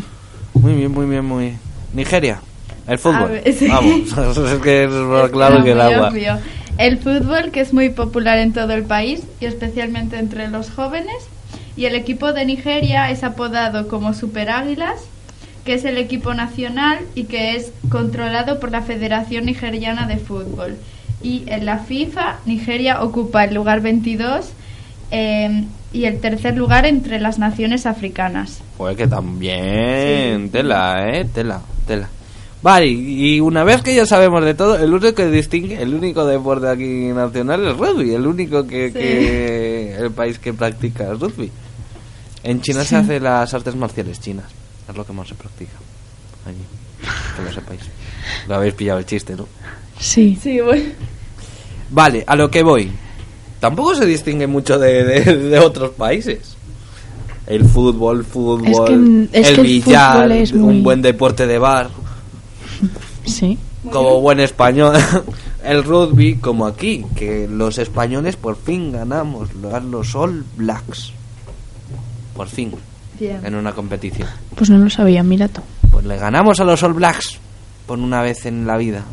Muy 0.54 0.74
bien, 0.74 0.92
muy 0.92 1.06
bien, 1.08 1.26
muy 1.26 1.44
bien. 1.46 1.58
Nigeria. 1.94 2.42
El 2.88 2.98
fútbol. 2.98 3.24
A 3.24 3.26
ver, 3.26 3.54
sí. 3.54 3.68
Vamos, 3.68 4.38
es 4.52 4.62
que 4.62 4.86
es 4.86 4.90
más 4.92 5.30
claro 5.30 5.64
que 5.64 5.72
el 5.72 5.82
agua. 5.82 6.10
obvio. 6.10 6.38
El 6.78 7.00
fútbol, 7.00 7.52
que 7.52 7.62
es 7.62 7.74
muy 7.74 7.90
popular 7.90 8.38
en 8.38 8.54
todo 8.54 8.74
el 8.74 8.84
país 8.84 9.24
y 9.40 9.46
especialmente 9.46 10.18
entre 10.18 10.48
los 10.48 10.70
jóvenes. 10.70 11.28
Y 11.76 11.86
el 11.86 11.96
equipo 11.96 12.34
de 12.34 12.46
Nigeria 12.46 13.10
es 13.12 13.24
apodado 13.24 13.88
como 13.88 14.14
Super 14.14 14.50
Águilas, 14.50 15.02
que 15.66 15.74
es 15.74 15.86
el 15.86 15.98
equipo 15.98 16.34
nacional 16.34 17.00
y 17.14 17.26
que 17.26 17.56
es 17.56 17.72
controlado 17.90 18.60
por 18.60 18.72
la 18.72 18.82
Federación 18.82 19.46
Nigeriana 19.46 20.08
de 20.08 20.18
Fútbol. 20.18 20.78
Y 21.22 21.44
en 21.48 21.66
la 21.66 21.80
FIFA, 21.80 22.38
Nigeria 22.46 23.02
ocupa 23.02 23.44
el 23.44 23.56
lugar 23.56 23.82
22 23.82 24.52
eh, 25.12 25.64
y 25.94 26.06
el 26.06 26.20
tercer 26.20 26.56
lugar 26.56 26.86
entre 26.86 27.20
las 27.20 27.40
naciones 27.40 27.86
africanas. 27.86 28.62
Pues 28.78 28.96
que 28.96 29.08
también. 29.08 30.50
Tela, 30.52 31.10
eh. 31.10 31.26
Tela, 31.34 31.62
tela. 31.88 32.10
Vale, 32.68 32.88
y 32.88 33.40
una 33.40 33.64
vez 33.64 33.82
que 33.82 33.96
ya 33.96 34.06
sabemos 34.06 34.44
de 34.44 34.54
todo, 34.54 34.78
el 34.78 34.94
único 34.94 35.14
que 35.16 35.28
distingue, 35.28 35.82
el 35.82 35.94
único 35.94 36.26
deporte 36.26 36.68
aquí 36.68 37.14
nacional 37.16 37.66
es 37.66 37.78
rugby, 37.78 38.14
el 38.14 38.28
único 38.28 38.68
que, 38.68 38.88
Sí. 38.88 38.94
que- 38.94 39.96
el 39.98 40.12
país 40.12 40.38
que 40.38 40.54
practica 40.54 41.14
es 41.14 41.18
rugby. 41.18 41.50
En 42.44 42.60
China 42.60 42.82
Sí. 42.84 42.90
se 42.90 42.96
hace 42.98 43.20
las 43.22 43.54
artes 43.54 43.74
marciales 43.74 44.20
chinas, 44.20 44.48
es 44.90 44.94
lo 44.98 45.06
que 45.06 45.14
más 45.14 45.30
se 45.30 45.36
practica 45.36 45.72
allí, 46.46 46.58
que 47.38 47.42
lo 47.42 47.54
sepáis. 47.54 47.80
Lo 48.50 48.56
habéis 48.56 48.74
pillado 48.74 49.00
el 49.00 49.06
chiste, 49.06 49.34
¿no? 49.38 49.48
Sí. 49.98 50.38
Sí, 50.44 50.60
bueno. 50.60 50.90
Vale, 51.90 52.26
a 52.28 52.36
lo 52.36 52.52
que 52.52 52.64
voy. 52.64 52.92
Tampoco 53.62 53.96
se 53.96 54.06
distingue 54.06 54.46
mucho 54.46 54.78
de, 54.78 55.06
de- 55.06 55.38
de 55.38 55.60
otros 55.60 55.92
países. 55.92 56.58
El 57.46 57.64
fútbol, 57.64 58.26
fútbol, 58.26 58.68
Es 58.68 58.80
que- 59.32 59.40
es 59.40 59.48
el 59.52 59.56
el 59.60 59.62
billar, 59.66 60.14
fútbol 60.18 60.32
es 60.34 60.54
muy- 60.54 60.76
un 60.76 60.84
buen 60.84 61.02
deporte 61.02 61.48
de 61.48 61.58
bar, 61.60 61.90
Sí. 63.28 63.58
como 63.92 64.22
buen 64.22 64.40
español. 64.40 64.96
el 65.64 65.84
rugby, 65.84 66.36
como 66.38 66.66
aquí, 66.66 67.06
que 67.16 67.48
los 67.48 67.78
españoles 67.78 68.36
por 68.36 68.56
fin 68.56 68.92
ganamos 68.92 69.50
los 69.54 70.16
All 70.16 70.44
Blacks. 70.56 71.12
Por 72.36 72.48
fin, 72.48 72.72
en 73.20 73.56
una 73.56 73.74
competición. 73.74 74.28
Pues 74.56 74.70
no 74.70 74.78
lo 74.78 74.90
sabía, 74.90 75.24
mira 75.24 75.48
tú. 75.48 75.62
Pues 75.92 76.06
le 76.06 76.18
ganamos 76.18 76.60
a 76.60 76.64
los 76.64 76.84
All 76.84 76.94
Blacks 76.94 77.40
por 77.86 78.00
una 78.00 78.22
vez 78.22 78.46
en 78.46 78.68
la 78.68 78.78
vida. 78.78 79.04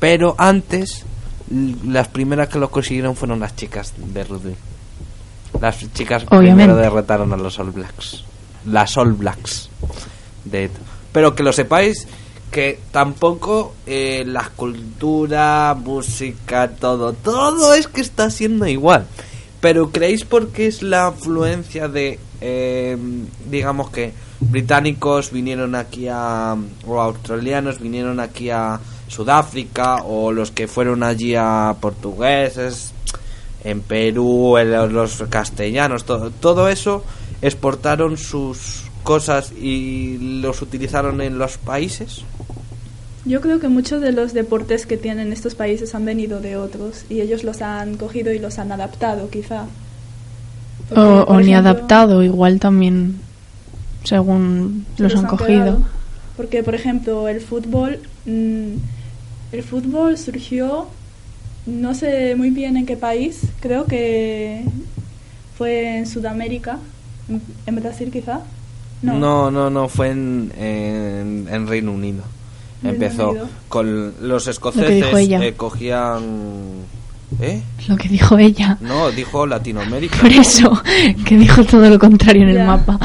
Pero 0.00 0.34
antes, 0.38 1.04
las 1.50 2.08
primeras 2.08 2.48
que 2.48 2.58
lo 2.58 2.70
consiguieron 2.70 3.16
fueron 3.16 3.40
las 3.40 3.54
chicas 3.56 3.92
de 3.96 4.24
rugby. 4.24 4.54
Las 5.60 5.78
chicas 5.92 6.24
Obviamente. 6.28 6.54
primero 6.54 6.76
derrotaron 6.76 7.32
a 7.32 7.36
los 7.36 7.58
All 7.58 7.70
Blacks. 7.70 8.24
Las 8.66 8.96
All 8.96 9.12
Blacks. 9.12 9.68
De 10.44 10.70
Pero 11.12 11.34
que 11.34 11.42
lo 11.42 11.52
sepáis 11.52 12.06
que 12.54 12.78
tampoco 12.92 13.74
eh, 13.84 14.22
la 14.24 14.48
cultura, 14.54 15.74
música, 15.74 16.70
todo, 16.70 17.12
todo 17.12 17.74
es 17.74 17.88
que 17.88 18.00
está 18.00 18.30
siendo 18.30 18.64
igual. 18.68 19.08
Pero 19.60 19.90
¿creéis 19.90 20.24
porque 20.24 20.68
es 20.68 20.80
la 20.80 21.08
afluencia 21.08 21.88
de, 21.88 22.20
eh, 22.40 22.96
digamos 23.50 23.90
que 23.90 24.12
británicos 24.38 25.32
vinieron 25.32 25.74
aquí 25.74 26.06
a, 26.08 26.56
o 26.86 27.00
australianos 27.00 27.80
vinieron 27.80 28.20
aquí 28.20 28.50
a 28.50 28.78
Sudáfrica, 29.08 30.04
o 30.04 30.30
los 30.30 30.52
que 30.52 30.68
fueron 30.68 31.02
allí 31.02 31.34
a 31.34 31.74
portugueses, 31.80 32.92
en 33.64 33.80
Perú, 33.80 34.56
los 34.90 35.24
castellanos, 35.28 36.04
todo, 36.04 36.30
todo 36.30 36.68
eso 36.68 37.02
exportaron 37.42 38.16
sus 38.16 38.84
cosas 39.02 39.52
y 39.52 40.40
los 40.40 40.62
utilizaron 40.62 41.20
en 41.20 41.38
los 41.38 41.58
países? 41.58 42.24
Yo 43.26 43.40
creo 43.40 43.58
que 43.58 43.68
muchos 43.68 44.02
de 44.02 44.12
los 44.12 44.34
deportes 44.34 44.84
que 44.84 44.98
tienen 44.98 45.32
estos 45.32 45.54
países 45.54 45.94
han 45.94 46.04
venido 46.04 46.40
de 46.40 46.56
otros 46.56 47.06
y 47.08 47.20
ellos 47.20 47.42
los 47.42 47.62
han 47.62 47.96
cogido 47.96 48.32
y 48.32 48.38
los 48.38 48.58
han 48.58 48.70
adaptado, 48.70 49.30
quizá. 49.30 49.64
Porque, 50.88 51.00
O, 51.00 51.40
ni 51.40 51.54
adaptado, 51.54 52.22
igual 52.22 52.60
también 52.60 53.20
según 54.02 54.84
se 54.96 55.02
los 55.04 55.16
han 55.16 55.26
cogido. 55.26 55.80
Porque, 56.36 56.62
por 56.62 56.74
ejemplo, 56.74 57.28
el 57.28 57.40
fútbol, 57.40 58.00
mm, 58.26 58.72
el 59.52 59.62
fútbol 59.62 60.18
surgió, 60.18 60.88
no 61.64 61.94
sé 61.94 62.34
muy 62.36 62.50
bien 62.50 62.76
en 62.76 62.84
qué 62.84 62.96
país, 62.96 63.40
creo 63.60 63.86
que 63.86 64.64
fue 65.56 65.96
en 65.98 66.06
Sudamérica, 66.06 66.78
En, 67.28 67.40
en 67.64 67.76
Brasil 67.76 68.10
quizá. 68.12 68.40
No, 69.00 69.50
no, 69.50 69.70
no, 69.70 69.88
fue 69.88 70.10
en, 70.10 70.52
en, 70.58 71.46
en 71.50 71.66
Reino 71.66 71.92
Unido. 71.92 72.22
Empezó 72.84 73.30
Unido. 73.30 73.48
con 73.68 74.14
los 74.28 74.46
escoceses 74.46 75.14
ella. 75.14 75.44
eh, 75.44 75.54
cogían... 75.54 76.22
¿Eh? 77.40 77.60
Lo 77.88 77.96
que 77.96 78.08
dijo 78.08 78.38
ella. 78.38 78.78
No, 78.80 79.10
dijo 79.10 79.46
Latinoamérica. 79.46 80.18
Por 80.20 80.30
eso, 80.30 80.80
que 81.26 81.36
dijo 81.36 81.64
todo 81.64 81.88
lo 81.90 81.98
contrario 81.98 82.42
en 82.42 82.50
el 82.50 82.64
mapa. 82.66 82.98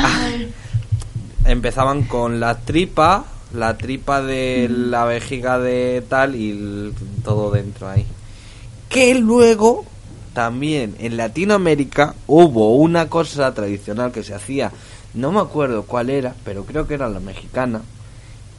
Empezaban 1.46 2.04
con 2.04 2.40
la 2.40 2.60
tripa, 2.60 3.26
la 3.54 3.78
tripa 3.78 4.22
de 4.22 4.68
la 4.70 5.06
vejiga 5.06 5.58
de 5.58 6.04
tal 6.08 6.36
y 6.36 6.52
el- 6.52 6.94
todo 7.24 7.50
dentro 7.52 7.90
ahí. 7.90 8.06
Que 8.88 9.16
luego 9.16 9.86
también 10.34 10.96
en 11.00 11.18
Latinoamérica 11.18 12.14
hubo 12.28 12.76
una 12.76 13.08
cosa 13.10 13.52
tradicional 13.54 14.12
que 14.12 14.22
se 14.24 14.36
hacía, 14.36 14.72
no 15.16 15.32
me 15.32 15.40
acuerdo 15.40 15.84
cuál 15.84 16.10
era, 16.12 16.36
pero 16.46 16.66
creo 16.66 16.88
que 16.88 16.94
era 16.94 17.10
la 17.10 17.20
mexicana, 17.20 17.82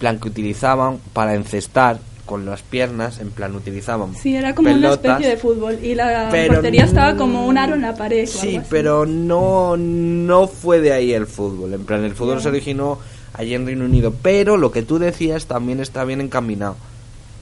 plan 0.01 0.18
que 0.18 0.28
utilizaban 0.28 0.98
para 1.12 1.34
encestar 1.34 2.01
con 2.26 2.46
las 2.46 2.62
piernas, 2.62 3.18
en 3.18 3.30
plan 3.30 3.55
utilizaban 3.57 4.14
Sí, 4.14 4.34
era 4.36 4.55
como 4.55 4.70
una 4.72 4.92
especie 4.92 5.28
de 5.28 5.36
fútbol 5.36 5.78
y 5.82 5.94
la 5.94 6.28
Pero 6.30 6.55
portería 6.55 6.84
estaba 6.84 7.12
no- 7.12 7.18
como 7.18 7.46
un 7.46 7.59
aro 7.59 7.74
en 7.74 7.82
la 7.82 7.94
pared. 7.94 8.26
Sí, 8.26 8.61
pero 8.70 9.05
no, 9.05 9.76
no 9.76 10.46
fue 10.46 10.80
de 10.80 10.92
ahí 10.92 11.12
el 11.12 11.26
fútbol. 11.26 11.74
En 11.74 11.84
plan, 11.84 12.05
el 12.05 12.14
fútbol 12.14 12.40
se 12.40 12.48
originó 12.48 12.98
allí 13.34 13.55
en 13.55 13.66
Reino 13.66 13.84
Unido. 13.84 14.14
Pero 14.22 14.57
lo 14.57 14.70
que 14.72 14.82
tú 14.82 14.98
decías 14.98 15.46
también 15.46 15.80
está 15.80 16.05
bien 16.05 16.20
encaminado. 16.20 16.76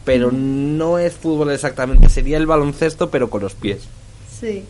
Pero 0.06 0.30
no 0.32 0.98
es 0.98 1.12
fútbol 1.12 1.50
exactamente. 1.50 2.08
Sería 2.08 2.38
el 2.38 2.46
baloncesto, 2.46 3.10
pero 3.10 3.28
con 3.28 3.42
los 3.42 3.54
pies. 3.54 3.82
Sí. 4.40 4.64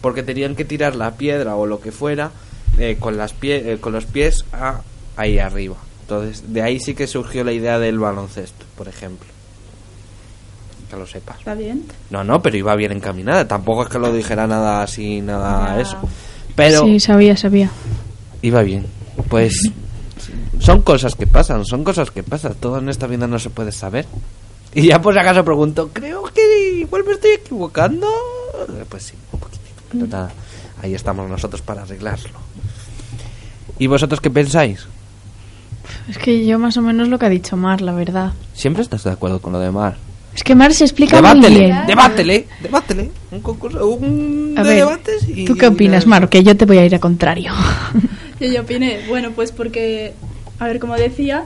Porque 0.00 0.22
tenían 0.22 0.54
que 0.54 0.64
tirar 0.64 0.94
la 0.94 1.16
piedra 1.16 1.56
o 1.56 1.66
lo 1.66 1.80
que 1.80 1.90
fuera 1.90 2.30
eh, 2.78 2.98
con, 3.00 3.16
las 3.16 3.34
pie- 3.34 3.62
eh, 3.72 3.78
con 3.80 3.92
los 3.94 4.04
pies 4.06 4.44
a- 4.52 4.82
ahí 5.16 5.40
arriba. 5.40 5.76
Entonces, 6.06 6.52
de 6.52 6.62
ahí 6.62 6.78
sí 6.78 6.94
que 6.94 7.06
surgió 7.08 7.42
la 7.42 7.52
idea 7.52 7.78
del 7.80 7.98
baloncesto, 7.98 8.64
por 8.76 8.86
ejemplo. 8.86 9.26
Que 10.88 10.96
lo 10.96 11.04
sepas. 11.04 11.38
Está 11.38 11.54
bien. 11.54 11.84
No, 12.10 12.22
no, 12.22 12.40
pero 12.40 12.56
iba 12.56 12.76
bien 12.76 12.92
encaminada. 12.92 13.48
Tampoco 13.48 13.82
es 13.82 13.88
que 13.88 13.98
lo 13.98 14.12
dijera 14.12 14.46
nada 14.46 14.82
así, 14.84 15.20
nada 15.20 15.74
Ya. 15.74 15.80
eso. 15.82 15.96
Pero 16.54 16.84
Sí, 16.84 17.00
sabía, 17.00 17.36
sabía. 17.36 17.70
iba 18.42 18.62
bien. 18.62 18.86
Pues 19.28 19.58
son 20.60 20.82
cosas 20.82 21.16
que 21.16 21.26
pasan, 21.26 21.64
son 21.64 21.82
cosas 21.82 22.12
que 22.12 22.22
pasan. 22.22 22.54
Todo 22.54 22.78
en 22.78 22.88
esta 22.88 23.08
vida 23.08 23.26
no 23.26 23.40
se 23.40 23.50
puede 23.50 23.72
saber. 23.72 24.06
Y 24.74 24.86
ya 24.86 25.00
por 25.00 25.12
si 25.12 25.18
acaso 25.18 25.44
pregunto, 25.44 25.90
creo 25.92 26.22
que 26.24 26.78
igual 26.78 27.02
me 27.04 27.14
estoy 27.14 27.32
equivocando. 27.32 28.06
Pues 28.88 29.02
sí, 29.02 29.14
un 29.32 29.40
poquitito. 29.40 29.82
Pero 29.90 30.06
nada, 30.06 30.30
ahí 30.82 30.94
estamos 30.94 31.28
nosotros 31.28 31.62
para 31.62 31.82
arreglarlo. 31.82 32.38
¿Y 33.80 33.88
vosotros 33.88 34.20
qué 34.20 34.30
pensáis? 34.30 34.86
Es 36.08 36.18
que 36.18 36.46
yo 36.46 36.58
más 36.58 36.76
o 36.76 36.82
menos 36.82 37.08
lo 37.08 37.18
que 37.18 37.26
ha 37.26 37.30
dicho 37.30 37.56
Mar, 37.56 37.80
la 37.80 37.92
verdad. 37.92 38.32
¿Siempre 38.54 38.82
estás 38.82 39.04
de 39.04 39.10
acuerdo 39.10 39.40
con 39.40 39.52
lo 39.52 39.58
de 39.60 39.70
Mar? 39.70 39.96
Es 40.34 40.44
que 40.44 40.54
Mar 40.54 40.72
se 40.74 40.84
explica 40.84 41.20
muy 41.20 41.30
Debátele, 41.30 41.58
bien. 41.64 41.86
debátele, 41.86 42.46
debátele. 42.62 43.10
Un 43.32 43.40
concurso, 43.40 43.86
un 43.88 44.54
A 44.56 44.62
de 44.62 44.68
ver, 44.68 44.76
debates 44.84 45.28
y... 45.28 45.44
¿tú 45.46 45.54
qué 45.56 45.66
opinas, 45.66 46.06
Mar? 46.06 46.28
Que 46.28 46.42
yo 46.44 46.56
te 46.56 46.66
voy 46.66 46.78
a 46.78 46.84
ir 46.84 46.94
a 46.94 46.98
contrario. 46.98 47.52
Yo, 48.40 48.48
yo 48.52 48.60
opiné, 48.60 49.00
bueno, 49.08 49.30
pues 49.34 49.50
porque, 49.50 50.12
a 50.58 50.66
ver, 50.66 50.78
como 50.78 50.94
decía, 50.96 51.44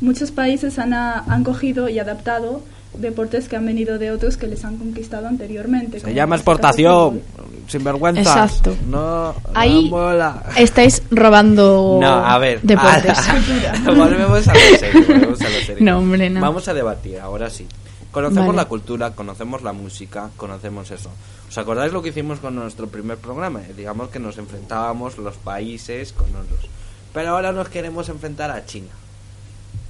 muchos 0.00 0.32
países 0.32 0.80
han, 0.80 0.92
a- 0.92 1.20
han 1.28 1.44
cogido 1.44 1.88
y 1.88 2.00
adaptado 2.00 2.64
deportes 2.98 3.48
que 3.48 3.56
han 3.56 3.64
venido 3.66 3.98
de 3.98 4.10
otros 4.10 4.36
que 4.36 4.46
les 4.46 4.64
han 4.64 4.76
conquistado 4.76 5.26
anteriormente. 5.26 6.00
Se 6.00 6.12
llama 6.14 6.36
exportación, 6.36 7.20
fútbol. 7.36 7.48
sin 7.68 7.84
vergüenza. 7.84 8.20
Exacto. 8.20 8.74
No, 8.88 9.34
Ahí 9.54 9.84
no 9.84 9.96
mola. 9.96 10.42
estáis 10.56 11.02
robando 11.10 11.98
No, 12.00 12.24
a 12.26 12.38
ver. 12.38 12.60
deportes. 12.62 13.18
volvemos 13.86 14.46
a 14.48 14.54
lo 14.54 14.60
serio, 14.78 15.04
volvemos 15.08 15.40
a 15.40 15.48
lo 15.48 15.60
serio. 15.60 15.76
No, 15.80 15.98
hombre, 15.98 16.28
no. 16.30 16.40
Vamos 16.40 16.68
a 16.68 16.74
debatir, 16.74 17.18
ahora 17.18 17.48
sí. 17.50 17.66
Conocemos 18.10 18.48
Vale. 18.48 18.56
la 18.58 18.64
cultura, 18.66 19.10
conocemos 19.12 19.62
la 19.62 19.72
música, 19.72 20.28
conocemos 20.36 20.90
eso. 20.90 21.08
¿Os 21.48 21.56
acordáis 21.56 21.94
lo 21.94 22.02
que 22.02 22.10
hicimos 22.10 22.40
con 22.40 22.54
nuestro 22.54 22.86
primer 22.88 23.16
programa? 23.16 23.60
Eh, 23.62 23.72
Digamos 23.74 24.10
que 24.10 24.18
nos 24.18 24.36
enfrentábamos 24.36 25.16
los 25.16 25.36
países 25.36 26.12
con 26.12 26.30
nosotros. 26.30 26.68
Pero 27.14 27.30
ahora 27.30 27.52
nos 27.52 27.68
queremos 27.70 28.10
enfrentar 28.10 28.50
a 28.50 28.66
China, 28.66 28.88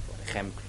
por 0.07 0.25
ejemplo. 0.29 0.62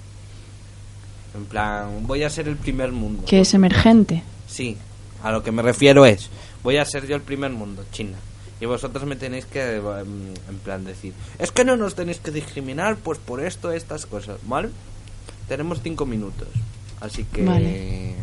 En 1.35 1.45
plan, 1.45 2.07
voy 2.07 2.23
a 2.23 2.29
ser 2.29 2.47
el 2.47 2.55
primer 2.55 2.91
mundo. 2.91 3.23
Que 3.25 3.41
es 3.41 3.53
emergente. 3.53 4.23
Sí, 4.47 4.77
a 5.23 5.31
lo 5.31 5.43
que 5.43 5.51
me 5.51 5.61
refiero 5.61 6.05
es, 6.05 6.29
voy 6.63 6.77
a 6.77 6.85
ser 6.85 7.07
yo 7.07 7.15
el 7.15 7.21
primer 7.21 7.51
mundo, 7.51 7.83
China. 7.91 8.17
Y 8.61 8.65
vosotros 8.65 9.05
me 9.05 9.17
tenéis 9.17 9.45
que, 9.45 9.75
em, 9.75 10.33
en 10.49 10.57
plan, 10.63 10.85
decir, 10.85 11.13
es 11.39 11.51
que 11.51 11.65
no 11.65 11.75
nos 11.75 11.95
tenéis 11.95 12.19
que 12.19 12.31
discriminar, 12.31 12.95
pues 12.95 13.19
por 13.19 13.43
esto, 13.43 13.71
estas 13.71 14.05
cosas, 14.05 14.37
¿vale? 14.47 14.69
Tenemos 15.49 15.81
cinco 15.83 16.05
minutos, 16.05 16.47
así 17.01 17.25
que... 17.25 17.43
Vale. 17.43 18.15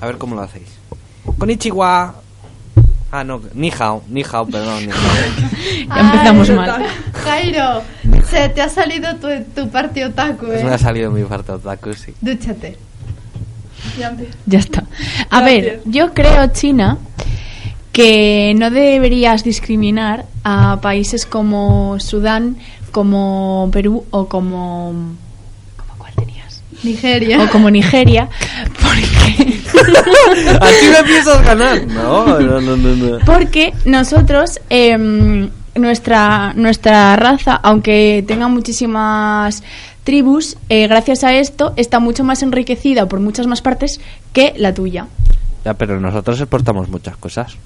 A 0.00 0.06
ver 0.06 0.16
cómo 0.16 0.34
lo 0.34 0.42
hacéis. 0.42 0.68
Konnichiwa. 1.36 2.22
Ah, 3.10 3.24
no, 3.24 3.40
ni 3.54 3.70
hao, 3.70 4.02
ni 4.08 4.22
hao, 4.22 4.46
perdón, 4.46 4.86
ni 4.86 4.92
hao. 4.92 4.98
Ya 5.88 6.00
empezamos 6.00 6.50
Ay, 6.50 6.56
mal. 6.56 6.86
Jairo, 7.24 7.82
se 8.30 8.48
te 8.50 8.60
ha 8.60 8.68
salido 8.68 9.14
tu, 9.16 9.28
tu 9.54 9.68
parte 9.70 10.04
otaku, 10.04 10.46
Pues 10.46 10.62
me 10.62 10.70
ha 10.70 10.74
¿eh? 10.74 10.78
salido 10.78 11.10
mi 11.10 11.24
parte 11.24 11.52
otaku, 11.52 11.94
sí. 11.94 12.12
Dúchate. 12.20 12.76
Ya 13.98 14.14
Ya 14.46 14.58
está. 14.58 14.84
A 15.30 15.40
Gracias. 15.40 15.44
ver, 15.44 15.80
yo 15.86 16.12
creo, 16.12 16.46
China, 16.48 16.98
que 17.92 18.54
no 18.56 18.70
deberías 18.70 19.42
discriminar 19.44 20.26
a 20.44 20.78
países 20.82 21.24
como 21.24 21.98
Sudán, 22.00 22.56
como 22.92 23.70
Perú 23.72 24.04
o 24.10 24.28
como... 24.28 24.92
¿Cómo 25.76 25.94
cuál 25.96 26.12
tenías? 26.14 26.62
Nigeria. 26.82 27.42
O 27.42 27.48
como 27.50 27.70
Nigeria. 27.70 28.28
¿Así 30.60 30.86
me 30.88 31.04
piensas 31.04 31.44
ganar? 31.44 31.86
No, 31.86 32.38
no, 32.38 32.60
no, 32.60 32.76
no. 32.76 32.96
no. 32.96 33.18
Porque 33.24 33.72
nosotros, 33.84 34.60
em, 34.70 35.50
nuestra, 35.74 36.52
nuestra 36.54 37.16
raza, 37.16 37.54
aunque 37.62 38.24
tenga 38.26 38.48
muchísimas 38.48 39.62
tribus, 40.04 40.56
eh, 40.68 40.88
gracias 40.88 41.24
a 41.24 41.34
esto 41.34 41.74
está 41.76 42.00
mucho 42.00 42.24
más 42.24 42.42
enriquecida 42.42 43.06
por 43.06 43.20
muchas 43.20 43.46
más 43.46 43.62
partes 43.62 44.00
que 44.32 44.54
la 44.56 44.72
tuya. 44.72 45.06
Ya, 45.64 45.74
pero 45.74 46.00
nosotros 46.00 46.40
exportamos 46.40 46.88
muchas 46.88 47.16
cosas. 47.16 47.56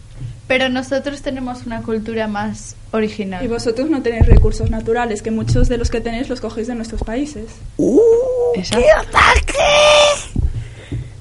Pero 0.49 0.69
nosotros 0.69 1.23
tenemos 1.23 1.65
una 1.67 1.83
cultura 1.83 2.27
más 2.27 2.75
original. 2.91 3.45
Y 3.45 3.49
vosotros 3.49 3.89
no 3.89 4.03
tenéis 4.03 4.27
recursos 4.27 4.71
naturales, 4.71 5.23
que 5.23 5.31
muchos 5.31 5.69
de 5.69 5.79
los 5.79 5.89
que 5.89 6.01
tenéis 6.01 6.29
los 6.29 6.41
cogéis 6.41 6.67
de 6.67 6.75
nuestros 6.75 7.03
países. 7.03 7.47
Exacto. 8.57 8.83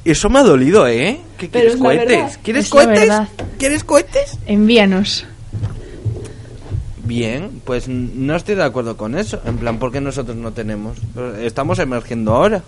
Eso 0.04 0.30
me 0.30 0.40
ha 0.40 0.44
dolido, 0.44 0.88
¿eh? 0.88 1.20
¿Qué 1.38 1.48
Pero 1.48 1.74
quieres 1.74 1.78
cohetes? 1.78 2.40
¿Quieres 2.44 2.66
Es 2.66 2.72
cohetes? 2.72 3.12
¿Quieres 3.58 3.84
cohetes? 3.84 4.38
Envíanos. 4.48 5.26
Bien, 7.04 7.62
pues 7.66 7.88
no 7.88 8.36
estoy 8.36 8.56
de 8.56 8.64
acuerdo 8.64 8.96
con 8.96 9.18
eso. 9.18 9.42
En 9.46 9.58
plan, 9.58 9.80
¿por 9.80 9.92
qué 9.92 10.00
nosotros 10.02 10.38
no 10.38 10.54
tenemos? 10.54 10.98
Estamos 11.42 11.78
emergiendo 11.80 12.34
ahora. 12.34 12.64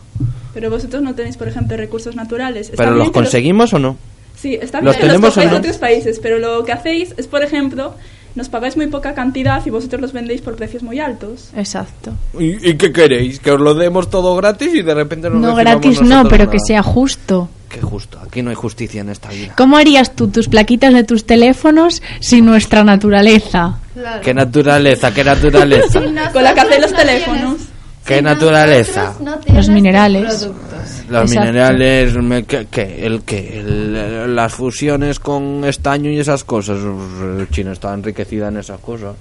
Pero 0.53 0.69
vosotros 0.69 1.01
no 1.01 1.15
tenéis, 1.15 1.37
por 1.37 1.47
ejemplo, 1.47 1.77
recursos 1.77 2.15
naturales. 2.15 2.71
¿Pero 2.75 2.91
los 2.91 3.11
conseguimos 3.11 3.73
o 3.73 3.79
no? 3.79 3.97
Sí, 4.35 4.55
está 4.61 4.81
¿Los 4.81 4.95
bien 4.97 5.07
que 5.07 5.17
los 5.17 5.33
tenemos 5.33 5.53
no? 5.53 5.57
otros 5.59 5.77
países, 5.77 6.19
pero 6.19 6.39
lo 6.39 6.65
que 6.65 6.73
hacéis 6.73 7.13
es, 7.17 7.27
por 7.27 7.43
ejemplo, 7.43 7.95
nos 8.35 8.49
pagáis 8.49 8.75
muy 8.77 8.87
poca 8.87 9.13
cantidad 9.13 9.63
y 9.65 9.69
vosotros 9.69 10.01
los 10.01 10.13
vendéis 10.13 10.41
por 10.41 10.55
precios 10.55 10.83
muy 10.83 10.99
altos. 10.99 11.49
Exacto. 11.55 12.13
¿Y, 12.39 12.69
y 12.69 12.75
qué 12.75 12.91
queréis? 12.91 13.39
¿Que 13.39 13.51
os 13.51 13.61
lo 13.61 13.73
demos 13.73 14.09
todo 14.09 14.35
gratis 14.35 14.73
y 14.73 14.81
de 14.81 14.93
repente 14.93 15.29
nos 15.29 15.39
No 15.39 15.55
gratis 15.55 16.01
no, 16.01 16.27
pero 16.27 16.49
que 16.49 16.57
sea 16.59 16.81
justo. 16.83 17.49
Qué 17.69 17.81
justo, 17.81 18.19
aquí 18.23 18.43
no 18.43 18.51
hay 18.51 18.55
justicia 18.55 19.01
en 19.01 19.09
esta 19.09 19.29
vida. 19.29 19.55
¿Cómo 19.57 19.77
harías 19.77 20.15
tú 20.15 20.27
tus 20.27 20.47
plaquitas 20.47 20.93
de 20.93 21.03
tus 21.03 21.25
teléfonos 21.25 22.03
sin 22.19 22.45
nuestra 22.45 22.83
naturaleza? 22.83 23.79
Claro. 23.95 24.21
¿Qué 24.21 24.33
naturaleza? 24.33 25.11
¿Qué 25.11 25.23
naturaleza? 25.23 25.99
Con 26.33 26.43
la 26.43 26.53
que 26.53 26.59
hacéis 26.59 26.81
los 26.81 26.93
teléfonos. 26.93 27.72
¿Qué 28.05 28.21
naturaleza? 28.21 29.13
no 29.21 29.39
Los 29.53 29.69
minerales. 29.69 30.35
productos. 30.35 31.03
Los 31.09 31.21
Exacto. 31.31 31.51
minerales, 31.51 32.13
me- 32.15 32.43
¿qué, 32.43 32.67
qué? 32.69 33.05
el 33.05 33.21
que 33.23 33.59
el- 33.59 34.35
las 34.35 34.53
fusiones 34.53 35.19
con 35.19 35.63
estaño 35.65 36.09
y 36.11 36.19
esas 36.19 36.43
cosas. 36.43 36.79
Pues, 36.81 37.49
China 37.51 37.71
está 37.71 37.93
enriquecida 37.93 38.49
en 38.49 38.57
esas 38.57 38.79
cosas. 38.79 39.15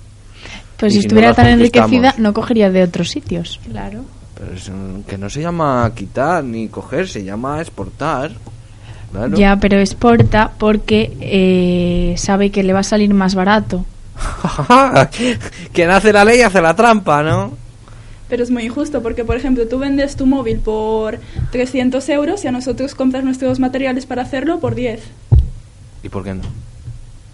Pues 0.77 0.93
Y 0.93 0.97
si 0.97 1.03
si 1.03 1.07
no 1.07 1.09
estuviera 1.11 1.29
las 1.29 1.37
tan 1.37 1.47
enriquecida, 1.47 2.15
no 2.19 2.33
cogería 2.33 2.71
de 2.71 2.83
otros 2.83 3.09
sitios. 3.11 3.61
Claro. 3.71 4.01
Pero 4.37 4.53
es, 4.55 4.71
que 5.07 5.17
no 5.19 5.31
se 5.31 5.41
llama 5.43 5.91
quitar 5.95 6.43
ni 6.43 6.67
coger, 6.69 7.07
se 7.09 7.23
llama 7.23 7.61
exportar. 7.61 8.33
Claro. 9.13 9.37
Ya, 9.37 9.57
pero 9.57 9.79
exporta 9.79 10.51
porque 10.59 11.13
eh, 11.21 12.15
sabe 12.17 12.51
que 12.51 12.63
le 12.65 12.73
va 12.73 12.81
a 12.81 12.83
salir 12.85 13.13
más 13.15 13.35
barato. 13.37 13.85
Quien 15.73 15.91
hace 15.91 16.13
la 16.13 16.25
ley 16.25 16.41
hace 16.41 16.61
la 16.61 16.75
trampa, 16.75 17.23
¿no? 17.23 17.53
Pero 18.33 18.45
es 18.45 18.51
muy 18.51 18.63
injusto 18.63 19.03
porque, 19.03 19.27
por 19.27 19.37
ejemplo, 19.37 19.69
tú 19.69 19.79
vendes 19.79 20.17
tu 20.17 20.25
móvil 20.25 20.59
por 20.59 21.19
300 21.51 22.09
euros 22.09 22.43
y 22.43 22.49
a 22.49 22.51
nosotros 22.51 22.95
compras 22.95 23.25
nuestros 23.25 23.61
materiales 23.61 24.07
para 24.07 24.23
hacerlo 24.23 24.59
por 24.59 24.75
10. 24.75 25.03
¿Y 26.03 26.09
por 26.09 26.25
qué 26.25 26.33
no? 26.33 26.41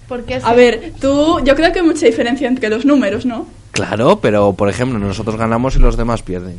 Porque 0.09 0.41
A 0.43 0.55
ver, 0.55 0.95
tú, 1.01 1.39
yo 1.45 1.55
creo 1.55 1.73
que 1.73 1.79
hay 1.79 1.87
mucha 1.87 2.05
diferencia 2.05 2.49
entre 2.49 2.69
los 2.69 2.85
números, 2.85 3.27
¿no? 3.27 3.47
Claro, 3.71 4.19
pero 4.21 4.55
por 4.55 4.69
ejemplo, 4.69 4.99
nosotros 4.99 5.37
ganamos 5.37 5.77
y 5.77 5.79
los 5.79 5.97
demás 5.97 6.23
pierden. 6.23 6.57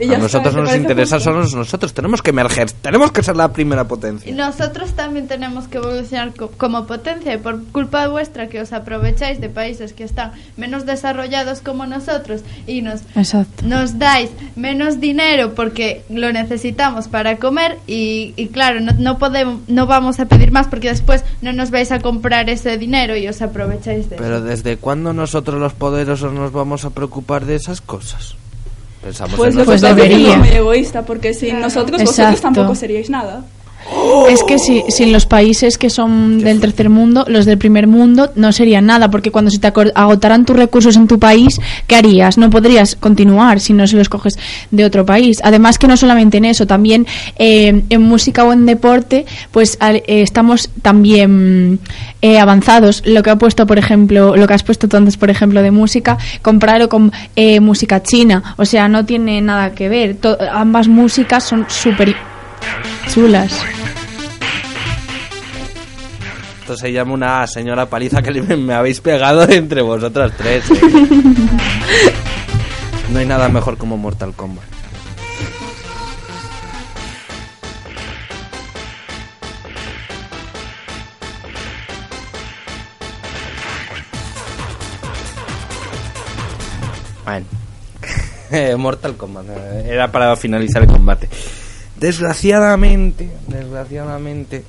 Y 0.00 0.04
A 0.04 0.12
está, 0.14 0.18
nosotros 0.18 0.54
¿te 0.54 0.60
nos 0.62 0.76
interesa 0.76 1.16
justo? 1.16 1.30
solo 1.44 1.58
nosotros, 1.60 1.92
tenemos 1.94 2.22
que 2.22 2.30
emerger, 2.30 2.70
tenemos 2.72 3.12
que 3.12 3.22
ser 3.22 3.36
la 3.36 3.52
primera 3.52 3.84
potencia. 3.86 4.30
Y 4.30 4.34
nosotros 4.34 4.92
también 4.92 5.28
tenemos 5.28 5.68
que 5.68 5.76
evolucionar 5.78 6.34
co- 6.34 6.50
como 6.56 6.86
potencia 6.86 7.34
y 7.34 7.38
por 7.38 7.62
culpa 7.66 8.08
vuestra 8.08 8.48
que 8.48 8.60
os 8.60 8.72
aprovecháis 8.72 9.40
de 9.40 9.48
países 9.50 9.92
que 9.92 10.04
están 10.04 10.32
menos 10.56 10.86
desarrollados 10.86 11.60
como 11.60 11.84
nosotros 11.86 12.40
y 12.66 12.82
nos 12.82 13.02
Exacto. 13.14 13.66
nos 13.66 13.98
dais 13.98 14.30
menos 14.56 15.00
dinero 15.00 15.54
porque 15.54 16.02
lo 16.08 16.32
necesitamos 16.32 17.08
para 17.08 17.36
comer 17.36 17.78
y, 17.86 18.32
y 18.36 18.48
claro, 18.48 18.80
no, 18.80 18.92
no 18.98 19.18
podemos 19.18 19.60
no 19.68 19.86
vamos 19.86 20.18
a 20.20 20.26
pedir 20.26 20.50
más 20.50 20.66
porque 20.68 20.88
después 20.88 21.24
no 21.42 21.52
nos 21.52 21.70
vais 21.70 21.92
a 21.92 21.98
comprar 22.00 22.48
ese 22.48 22.78
dinero 22.78 23.16
y 23.16 23.28
os 23.28 23.42
aprovecháis 23.42 24.08
de 24.08 24.16
Pero 24.16 24.36
eso. 24.36 24.44
¿desde 24.44 24.76
cuándo 24.78 25.12
nosotros 25.12 25.60
los 25.60 25.74
poderosos 25.74 26.32
nos 26.32 26.52
vamos 26.52 26.84
a 26.84 26.90
preocupar 26.90 27.44
de 27.44 27.56
esas 27.56 27.80
cosas? 27.80 28.36
Pensamos 29.02 29.36
Pues 29.36 29.52
en 29.54 29.58
lo 29.60 29.64
que 29.64 29.70
nosotros. 29.72 29.96
pasa 29.96 30.04
es 30.06 30.16
que 30.18 30.30
es 30.32 30.38
muy 30.38 30.48
egoísta, 30.48 31.02
porque 31.06 31.32
sin 31.34 31.60
nosotros 31.60 32.02
vosotros 32.02 32.40
tampoco 32.40 32.74
seríais 32.74 33.08
nada. 33.10 33.42
Es 34.28 34.44
que 34.44 34.58
si, 34.58 34.84
sin 34.88 35.12
los 35.12 35.26
países 35.26 35.76
que 35.76 35.90
son 35.90 36.38
del 36.38 36.60
tercer 36.60 36.88
mundo, 36.90 37.24
los 37.28 37.44
del 37.46 37.58
primer 37.58 37.86
mundo 37.86 38.30
no 38.36 38.52
serían 38.52 38.86
nada, 38.86 39.10
porque 39.10 39.30
cuando 39.32 39.50
se 39.50 39.58
te 39.58 39.66
agotaran 39.94 40.44
tus 40.44 40.54
recursos 40.56 40.96
en 40.96 41.08
tu 41.08 41.18
país, 41.18 41.60
¿qué 41.86 41.96
harías? 41.96 42.38
No 42.38 42.50
podrías 42.50 42.94
continuar 42.94 43.58
si 43.58 43.72
no 43.72 43.86
se 43.86 43.96
los 43.96 44.08
coges 44.08 44.38
de 44.70 44.84
otro 44.84 45.04
país. 45.04 45.40
Además 45.42 45.78
que 45.78 45.88
no 45.88 45.96
solamente 45.96 46.38
en 46.38 46.44
eso, 46.44 46.66
también 46.66 47.06
eh, 47.36 47.82
en 47.88 48.02
música 48.02 48.44
o 48.44 48.52
en 48.52 48.66
deporte, 48.66 49.26
pues 49.50 49.76
al- 49.80 49.96
eh, 49.96 50.22
estamos 50.22 50.70
también 50.82 51.80
eh, 52.22 52.38
avanzados. 52.38 53.02
Lo 53.06 53.22
que 53.22 53.30
ha 53.30 53.36
puesto, 53.36 53.66
por 53.66 53.78
ejemplo, 53.78 54.36
lo 54.36 54.46
que 54.46 54.54
has 54.54 54.62
puesto 54.62 54.86
tú 54.88 54.96
antes, 54.98 55.16
por 55.16 55.30
ejemplo, 55.30 55.62
de 55.62 55.70
música, 55.72 56.16
compararlo 56.42 56.88
con 56.88 57.10
eh, 57.34 57.58
música 57.60 58.02
china, 58.02 58.54
o 58.56 58.64
sea, 58.64 58.88
no 58.88 59.04
tiene 59.04 59.40
nada 59.40 59.72
que 59.72 59.88
ver. 59.88 60.16
To- 60.16 60.36
ambas 60.52 60.86
músicas 60.86 61.42
son 61.44 61.66
súper 61.68 62.14
chulas. 63.08 63.52
Esto 66.60 66.76
se 66.76 66.92
llama 66.92 67.14
una 67.14 67.46
señora 67.46 67.86
paliza 67.86 68.22
que 68.22 68.40
me 68.42 68.74
habéis 68.74 69.00
pegado 69.00 69.48
entre 69.48 69.82
vosotras 69.82 70.32
tres. 70.36 70.70
¿eh? 70.70 70.80
No 73.12 73.18
hay 73.18 73.26
nada 73.26 73.48
mejor 73.48 73.76
como 73.76 73.96
Mortal 73.96 74.34
Kombat. 74.34 74.64
Bueno, 87.24 87.46
Mortal 88.78 89.16
Kombat 89.16 89.46
eh, 89.48 89.84
era 89.88 90.10
para 90.10 90.36
finalizar 90.36 90.82
el 90.82 90.88
combate. 90.88 91.28
Desgraciadamente, 92.00 93.30
desgraciadamente, 93.46 94.64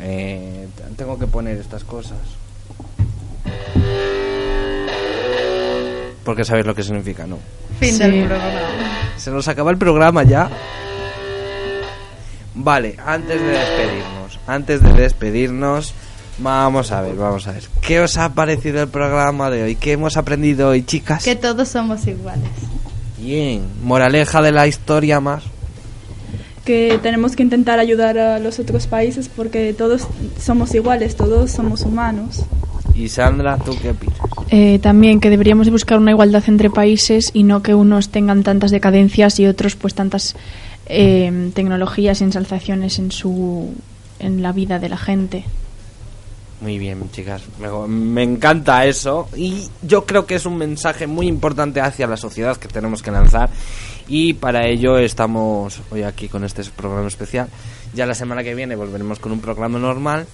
eh, 0.00 0.66
tengo 0.96 1.16
que 1.16 1.28
poner 1.28 1.58
estas 1.58 1.84
cosas. 1.84 2.18
Porque 6.24 6.44
sabéis 6.44 6.66
lo 6.66 6.74
que 6.74 6.82
significa, 6.82 7.24
¿no? 7.24 7.38
Fin 7.78 7.96
del 7.98 8.26
programa. 8.26 8.60
Se 9.16 9.30
nos 9.30 9.46
acaba 9.46 9.70
el 9.70 9.78
programa 9.78 10.24
ya. 10.24 10.50
Vale, 12.56 12.96
antes 13.06 13.40
de 13.40 13.46
despedirnos, 13.46 14.40
antes 14.48 14.82
de 14.82 14.92
despedirnos, 14.92 15.94
vamos 16.38 16.90
a 16.90 17.00
ver, 17.00 17.14
vamos 17.14 17.46
a 17.46 17.52
ver. 17.52 17.62
¿Qué 17.80 18.00
os 18.00 18.18
ha 18.18 18.34
parecido 18.34 18.82
el 18.82 18.88
programa 18.88 19.50
de 19.50 19.62
hoy? 19.62 19.76
¿Qué 19.76 19.92
hemos 19.92 20.16
aprendido 20.16 20.70
hoy, 20.70 20.82
chicas? 20.82 21.22
Que 21.22 21.36
todos 21.36 21.68
somos 21.68 22.04
iguales. 22.08 22.50
Bien, 23.18 23.62
moraleja 23.84 24.42
de 24.42 24.50
la 24.50 24.66
historia 24.66 25.20
más. 25.20 25.44
Que 26.66 26.98
tenemos 27.02 27.34
que 27.36 27.42
intentar 27.42 27.78
ayudar 27.78 28.18
a 28.18 28.38
los 28.38 28.58
otros 28.58 28.86
países 28.86 29.30
porque 29.34 29.72
todos 29.72 30.06
somos 30.38 30.74
iguales, 30.74 31.16
todos 31.16 31.50
somos 31.50 31.82
humanos. 31.82 32.44
Y 32.94 33.08
Sandra, 33.08 33.56
¿tú 33.56 33.76
qué 33.80 33.90
opinas? 33.90 34.18
Eh, 34.50 34.78
también 34.80 35.20
que 35.20 35.30
deberíamos 35.30 35.66
de 35.66 35.70
buscar 35.70 35.98
una 35.98 36.10
igualdad 36.10 36.42
entre 36.46 36.68
países 36.68 37.30
y 37.32 37.42
no 37.42 37.62
que 37.62 37.74
unos 37.74 38.10
tengan 38.10 38.42
tantas 38.42 38.70
decadencias 38.70 39.40
y 39.40 39.46
otros 39.46 39.76
pues 39.76 39.94
tantas 39.94 40.36
eh, 40.86 41.50
tecnologías 41.54 42.20
y 42.20 42.24
ensalzaciones 42.24 42.98
en 42.98 43.10
su 43.10 43.72
en 44.18 44.42
la 44.42 44.52
vida 44.52 44.78
de 44.78 44.88
la 44.88 44.96
gente. 44.96 45.44
Muy 46.60 46.78
bien, 46.78 47.10
chicas. 47.10 47.42
Me, 47.58 47.68
me 47.86 48.22
encanta 48.22 48.84
eso. 48.86 49.28
Y 49.36 49.68
yo 49.82 50.06
creo 50.06 50.24
que 50.26 50.36
es 50.36 50.46
un 50.46 50.56
mensaje 50.56 51.06
muy 51.06 51.26
importante 51.26 51.80
hacia 51.80 52.06
la 52.06 52.16
sociedad 52.16 52.56
que 52.56 52.68
tenemos 52.68 53.02
que 53.02 53.10
lanzar. 53.10 53.50
Y 54.08 54.32
para 54.34 54.66
ello 54.66 54.98
estamos 54.98 55.80
hoy 55.90 56.02
aquí 56.02 56.28
con 56.28 56.44
este 56.44 56.64
programa 56.64 57.08
especial. 57.08 57.48
Ya 57.94 58.06
la 58.06 58.14
semana 58.14 58.42
que 58.42 58.54
viene 58.54 58.74
volveremos 58.76 59.18
con 59.18 59.32
un 59.32 59.40
programa 59.40 59.78
normal. 59.78 60.26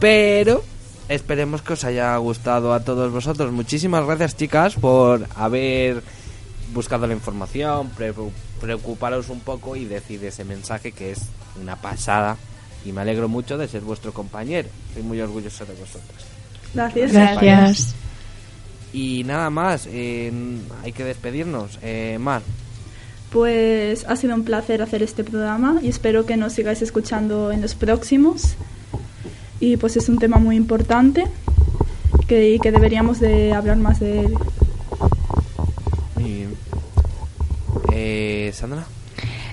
Pero 0.00 0.64
esperemos 1.08 1.62
que 1.62 1.74
os 1.74 1.84
haya 1.84 2.16
gustado 2.16 2.74
a 2.74 2.80
todos 2.80 3.12
vosotros. 3.12 3.52
Muchísimas 3.52 4.04
gracias, 4.04 4.36
chicas, 4.36 4.74
por 4.74 5.26
haber 5.36 6.02
buscado 6.74 7.06
la 7.06 7.12
información, 7.12 7.90
pre- 7.90 8.14
preocuparos 8.60 9.28
un 9.28 9.40
poco 9.40 9.76
y 9.76 9.84
decir 9.84 10.24
ese 10.24 10.44
mensaje 10.44 10.90
que 10.90 11.12
es 11.12 11.20
una 11.60 11.76
pasada. 11.76 12.36
Y 12.84 12.92
me 12.92 13.00
alegro 13.02 13.28
mucho 13.28 13.56
de 13.58 13.68
ser 13.68 13.82
vuestro 13.82 14.12
compañero. 14.12 14.68
Estoy 14.88 15.02
muy 15.02 15.20
orgulloso 15.20 15.64
de 15.64 15.74
vosotras. 15.74 16.24
Gracias. 16.74 17.12
Gracias. 17.12 17.94
Y 18.92 19.24
nada 19.24 19.50
más, 19.50 19.86
eh, 19.90 20.32
hay 20.82 20.92
que 20.92 21.04
despedirnos. 21.04 21.78
Eh, 21.82 22.18
Mar, 22.20 22.42
Pues 23.30 24.04
ha 24.06 24.16
sido 24.16 24.34
un 24.34 24.44
placer 24.44 24.82
hacer 24.82 25.02
este 25.02 25.24
programa 25.24 25.78
y 25.82 25.88
espero 25.88 26.26
que 26.26 26.36
nos 26.36 26.52
sigáis 26.52 26.82
escuchando 26.82 27.50
en 27.52 27.62
los 27.62 27.74
próximos. 27.74 28.56
Y 29.60 29.76
pues 29.76 29.96
es 29.96 30.08
un 30.08 30.18
tema 30.18 30.36
muy 30.38 30.56
importante 30.56 31.24
que, 32.26 32.50
y 32.54 32.58
que 32.58 32.72
deberíamos 32.72 33.20
de 33.20 33.52
hablar 33.54 33.76
más 33.76 34.00
de 34.00 34.20
él. 34.20 34.34
muy 36.16 36.30
bien. 36.32 36.54
Eh, 37.92 38.50
Sandra, 38.54 38.84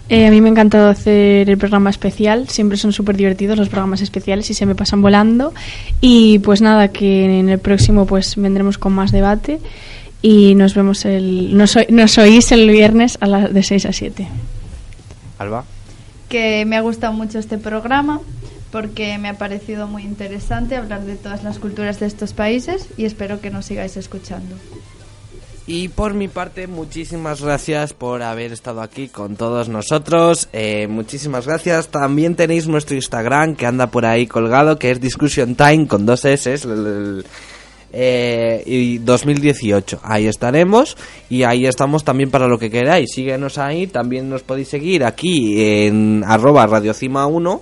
Eh, 0.09 0.25
a 0.25 0.31
mí 0.31 0.41
me 0.41 0.49
ha 0.49 0.51
encantado 0.51 0.89
hacer 0.89 1.49
el 1.49 1.57
programa 1.57 1.91
especial, 1.91 2.49
siempre 2.49 2.77
son 2.77 2.91
súper 2.91 3.15
divertidos 3.15 3.57
los 3.57 3.69
programas 3.69 4.01
especiales 4.01 4.49
y 4.49 4.55
se 4.55 4.65
me 4.65 4.73
pasan 4.73 5.03
volando. 5.03 5.53
Y 6.01 6.39
pues 6.39 6.61
nada, 6.61 6.87
que 6.87 7.25
en 7.25 7.49
el 7.49 7.59
próximo 7.59 8.07
pues 8.07 8.35
vendremos 8.35 8.79
con 8.79 8.93
más 8.93 9.11
debate 9.11 9.59
y 10.21 10.55
nos 10.55 10.73
vemos 10.73 11.05
el 11.05 11.55
nos, 11.55 12.17
oís 12.17 12.51
el 12.51 12.69
viernes 12.69 13.17
a 13.21 13.27
las 13.27 13.53
de 13.53 13.61
6 13.63 13.85
a 13.85 13.93
7. 13.93 14.27
Alba. 15.37 15.63
que 16.27 16.65
me 16.65 16.75
ha 16.75 16.81
gustado 16.81 17.13
mucho 17.13 17.39
este 17.39 17.57
programa 17.57 18.19
porque 18.71 19.17
me 19.17 19.29
ha 19.29 19.37
parecido 19.37 19.87
muy 19.87 20.03
interesante 20.03 20.75
hablar 20.75 21.03
de 21.03 21.15
todas 21.15 21.43
las 21.43 21.59
culturas 21.59 21.99
de 21.99 22.07
estos 22.07 22.33
países 22.33 22.87
y 22.97 23.05
espero 23.05 23.41
que 23.41 23.49
nos 23.49 23.65
sigáis 23.65 23.95
escuchando. 23.95 24.55
Y 25.71 25.89
por 25.89 26.15
mi 26.15 26.27
parte, 26.27 26.65
muchísimas 26.65 27.43
gracias 27.43 27.93
por 27.93 28.23
haber 28.23 28.51
estado 28.51 28.81
aquí 28.81 29.07
con 29.07 29.35
todos 29.35 29.69
nosotros. 29.69 30.49
Eh, 30.51 30.87
muchísimas 30.87 31.45
gracias. 31.45 31.89
También 31.89 32.35
tenéis 32.35 32.67
nuestro 32.67 32.95
Instagram 32.95 33.55
que 33.55 33.67
anda 33.67 33.85
por 33.85 34.03
ahí 34.03 34.25
colgado, 34.25 34.79
que 34.79 34.89
es 34.89 34.99
Discussion 34.99 35.53
Time 35.53 35.85
con 35.85 36.07
dos 36.07 36.25
S. 36.25 36.55
eh, 37.93 38.63
y 38.65 38.97
2018. 38.97 39.99
Ahí 40.01 40.25
estaremos 40.25 40.97
y 41.29 41.43
ahí 41.43 41.67
estamos 41.67 42.03
también 42.03 42.31
para 42.31 42.47
lo 42.47 42.57
que 42.57 42.71
queráis. 42.71 43.11
Síguenos 43.13 43.59
ahí. 43.59 43.85
También 43.85 44.27
nos 44.27 44.41
podéis 44.41 44.69
seguir 44.69 45.03
aquí 45.03 45.85
en 45.85 46.23
arroba 46.25 46.67
radiocima1. 46.67 47.61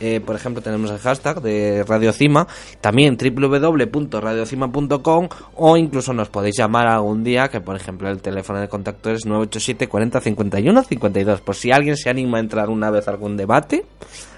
Eh, 0.00 0.20
por 0.24 0.34
ejemplo, 0.34 0.62
tenemos 0.62 0.90
el 0.90 0.98
hashtag 0.98 1.42
de 1.42 1.84
Radio 1.86 2.10
Cima, 2.12 2.48
también 2.80 3.18
www.radiocima.com 3.18 5.28
o 5.56 5.76
incluso 5.76 6.14
nos 6.14 6.30
podéis 6.30 6.56
llamar 6.56 6.86
algún 6.86 7.22
día, 7.22 7.48
que 7.48 7.60
por 7.60 7.76
ejemplo 7.76 8.08
el 8.08 8.22
teléfono 8.22 8.60
de 8.60 8.68
contacto 8.68 9.10
es 9.10 9.26
987 9.26 9.88
40 9.88 10.20
51 10.20 10.84
52. 10.84 11.42
Por 11.42 11.54
si 11.54 11.70
alguien 11.70 11.98
se 11.98 12.08
anima 12.08 12.38
a 12.38 12.40
entrar 12.40 12.70
una 12.70 12.90
vez 12.90 13.08
a 13.08 13.10
algún 13.10 13.36
debate, 13.36 13.84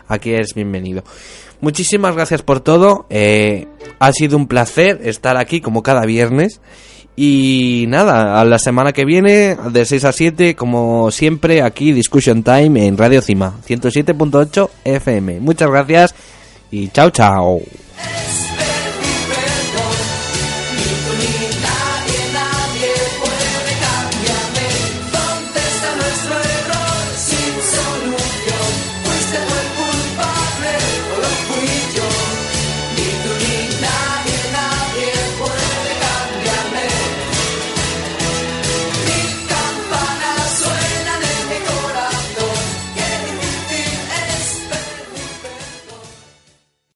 aquí 0.09 0.35
es 0.35 0.53
bienvenido. 0.55 1.05
Muchísimas 1.61 2.17
gracias 2.17 2.43
por 2.43 2.59
todo, 2.59 3.07
eh, 3.09 3.69
ha 4.01 4.13
sido 4.13 4.37
un 4.37 4.49
placer 4.49 5.01
estar 5.05 5.37
aquí 5.37 5.61
como 5.61 5.85
cada 5.85 6.05
viernes. 6.05 6.61
Y 7.15 7.85
nada, 7.89 8.41
a 8.41 8.45
la 8.45 8.59
semana 8.59 8.93
que 8.93 9.05
viene, 9.05 9.57
de 9.71 9.85
6 9.85 10.05
a 10.05 10.13
7, 10.13 10.57
como 10.57 11.11
siempre, 11.11 11.63
aquí 11.63 11.93
Discussion 11.93 12.43
Time 12.43 12.87
en 12.87 12.97
Radio 12.97 13.21
Cima, 13.21 13.55
107.8 13.67 14.71
FM. 14.85 15.41
Muchas 15.41 15.71
gracias 15.71 16.15
y 16.71 16.89
chao, 16.89 17.11
chao. 17.11 17.61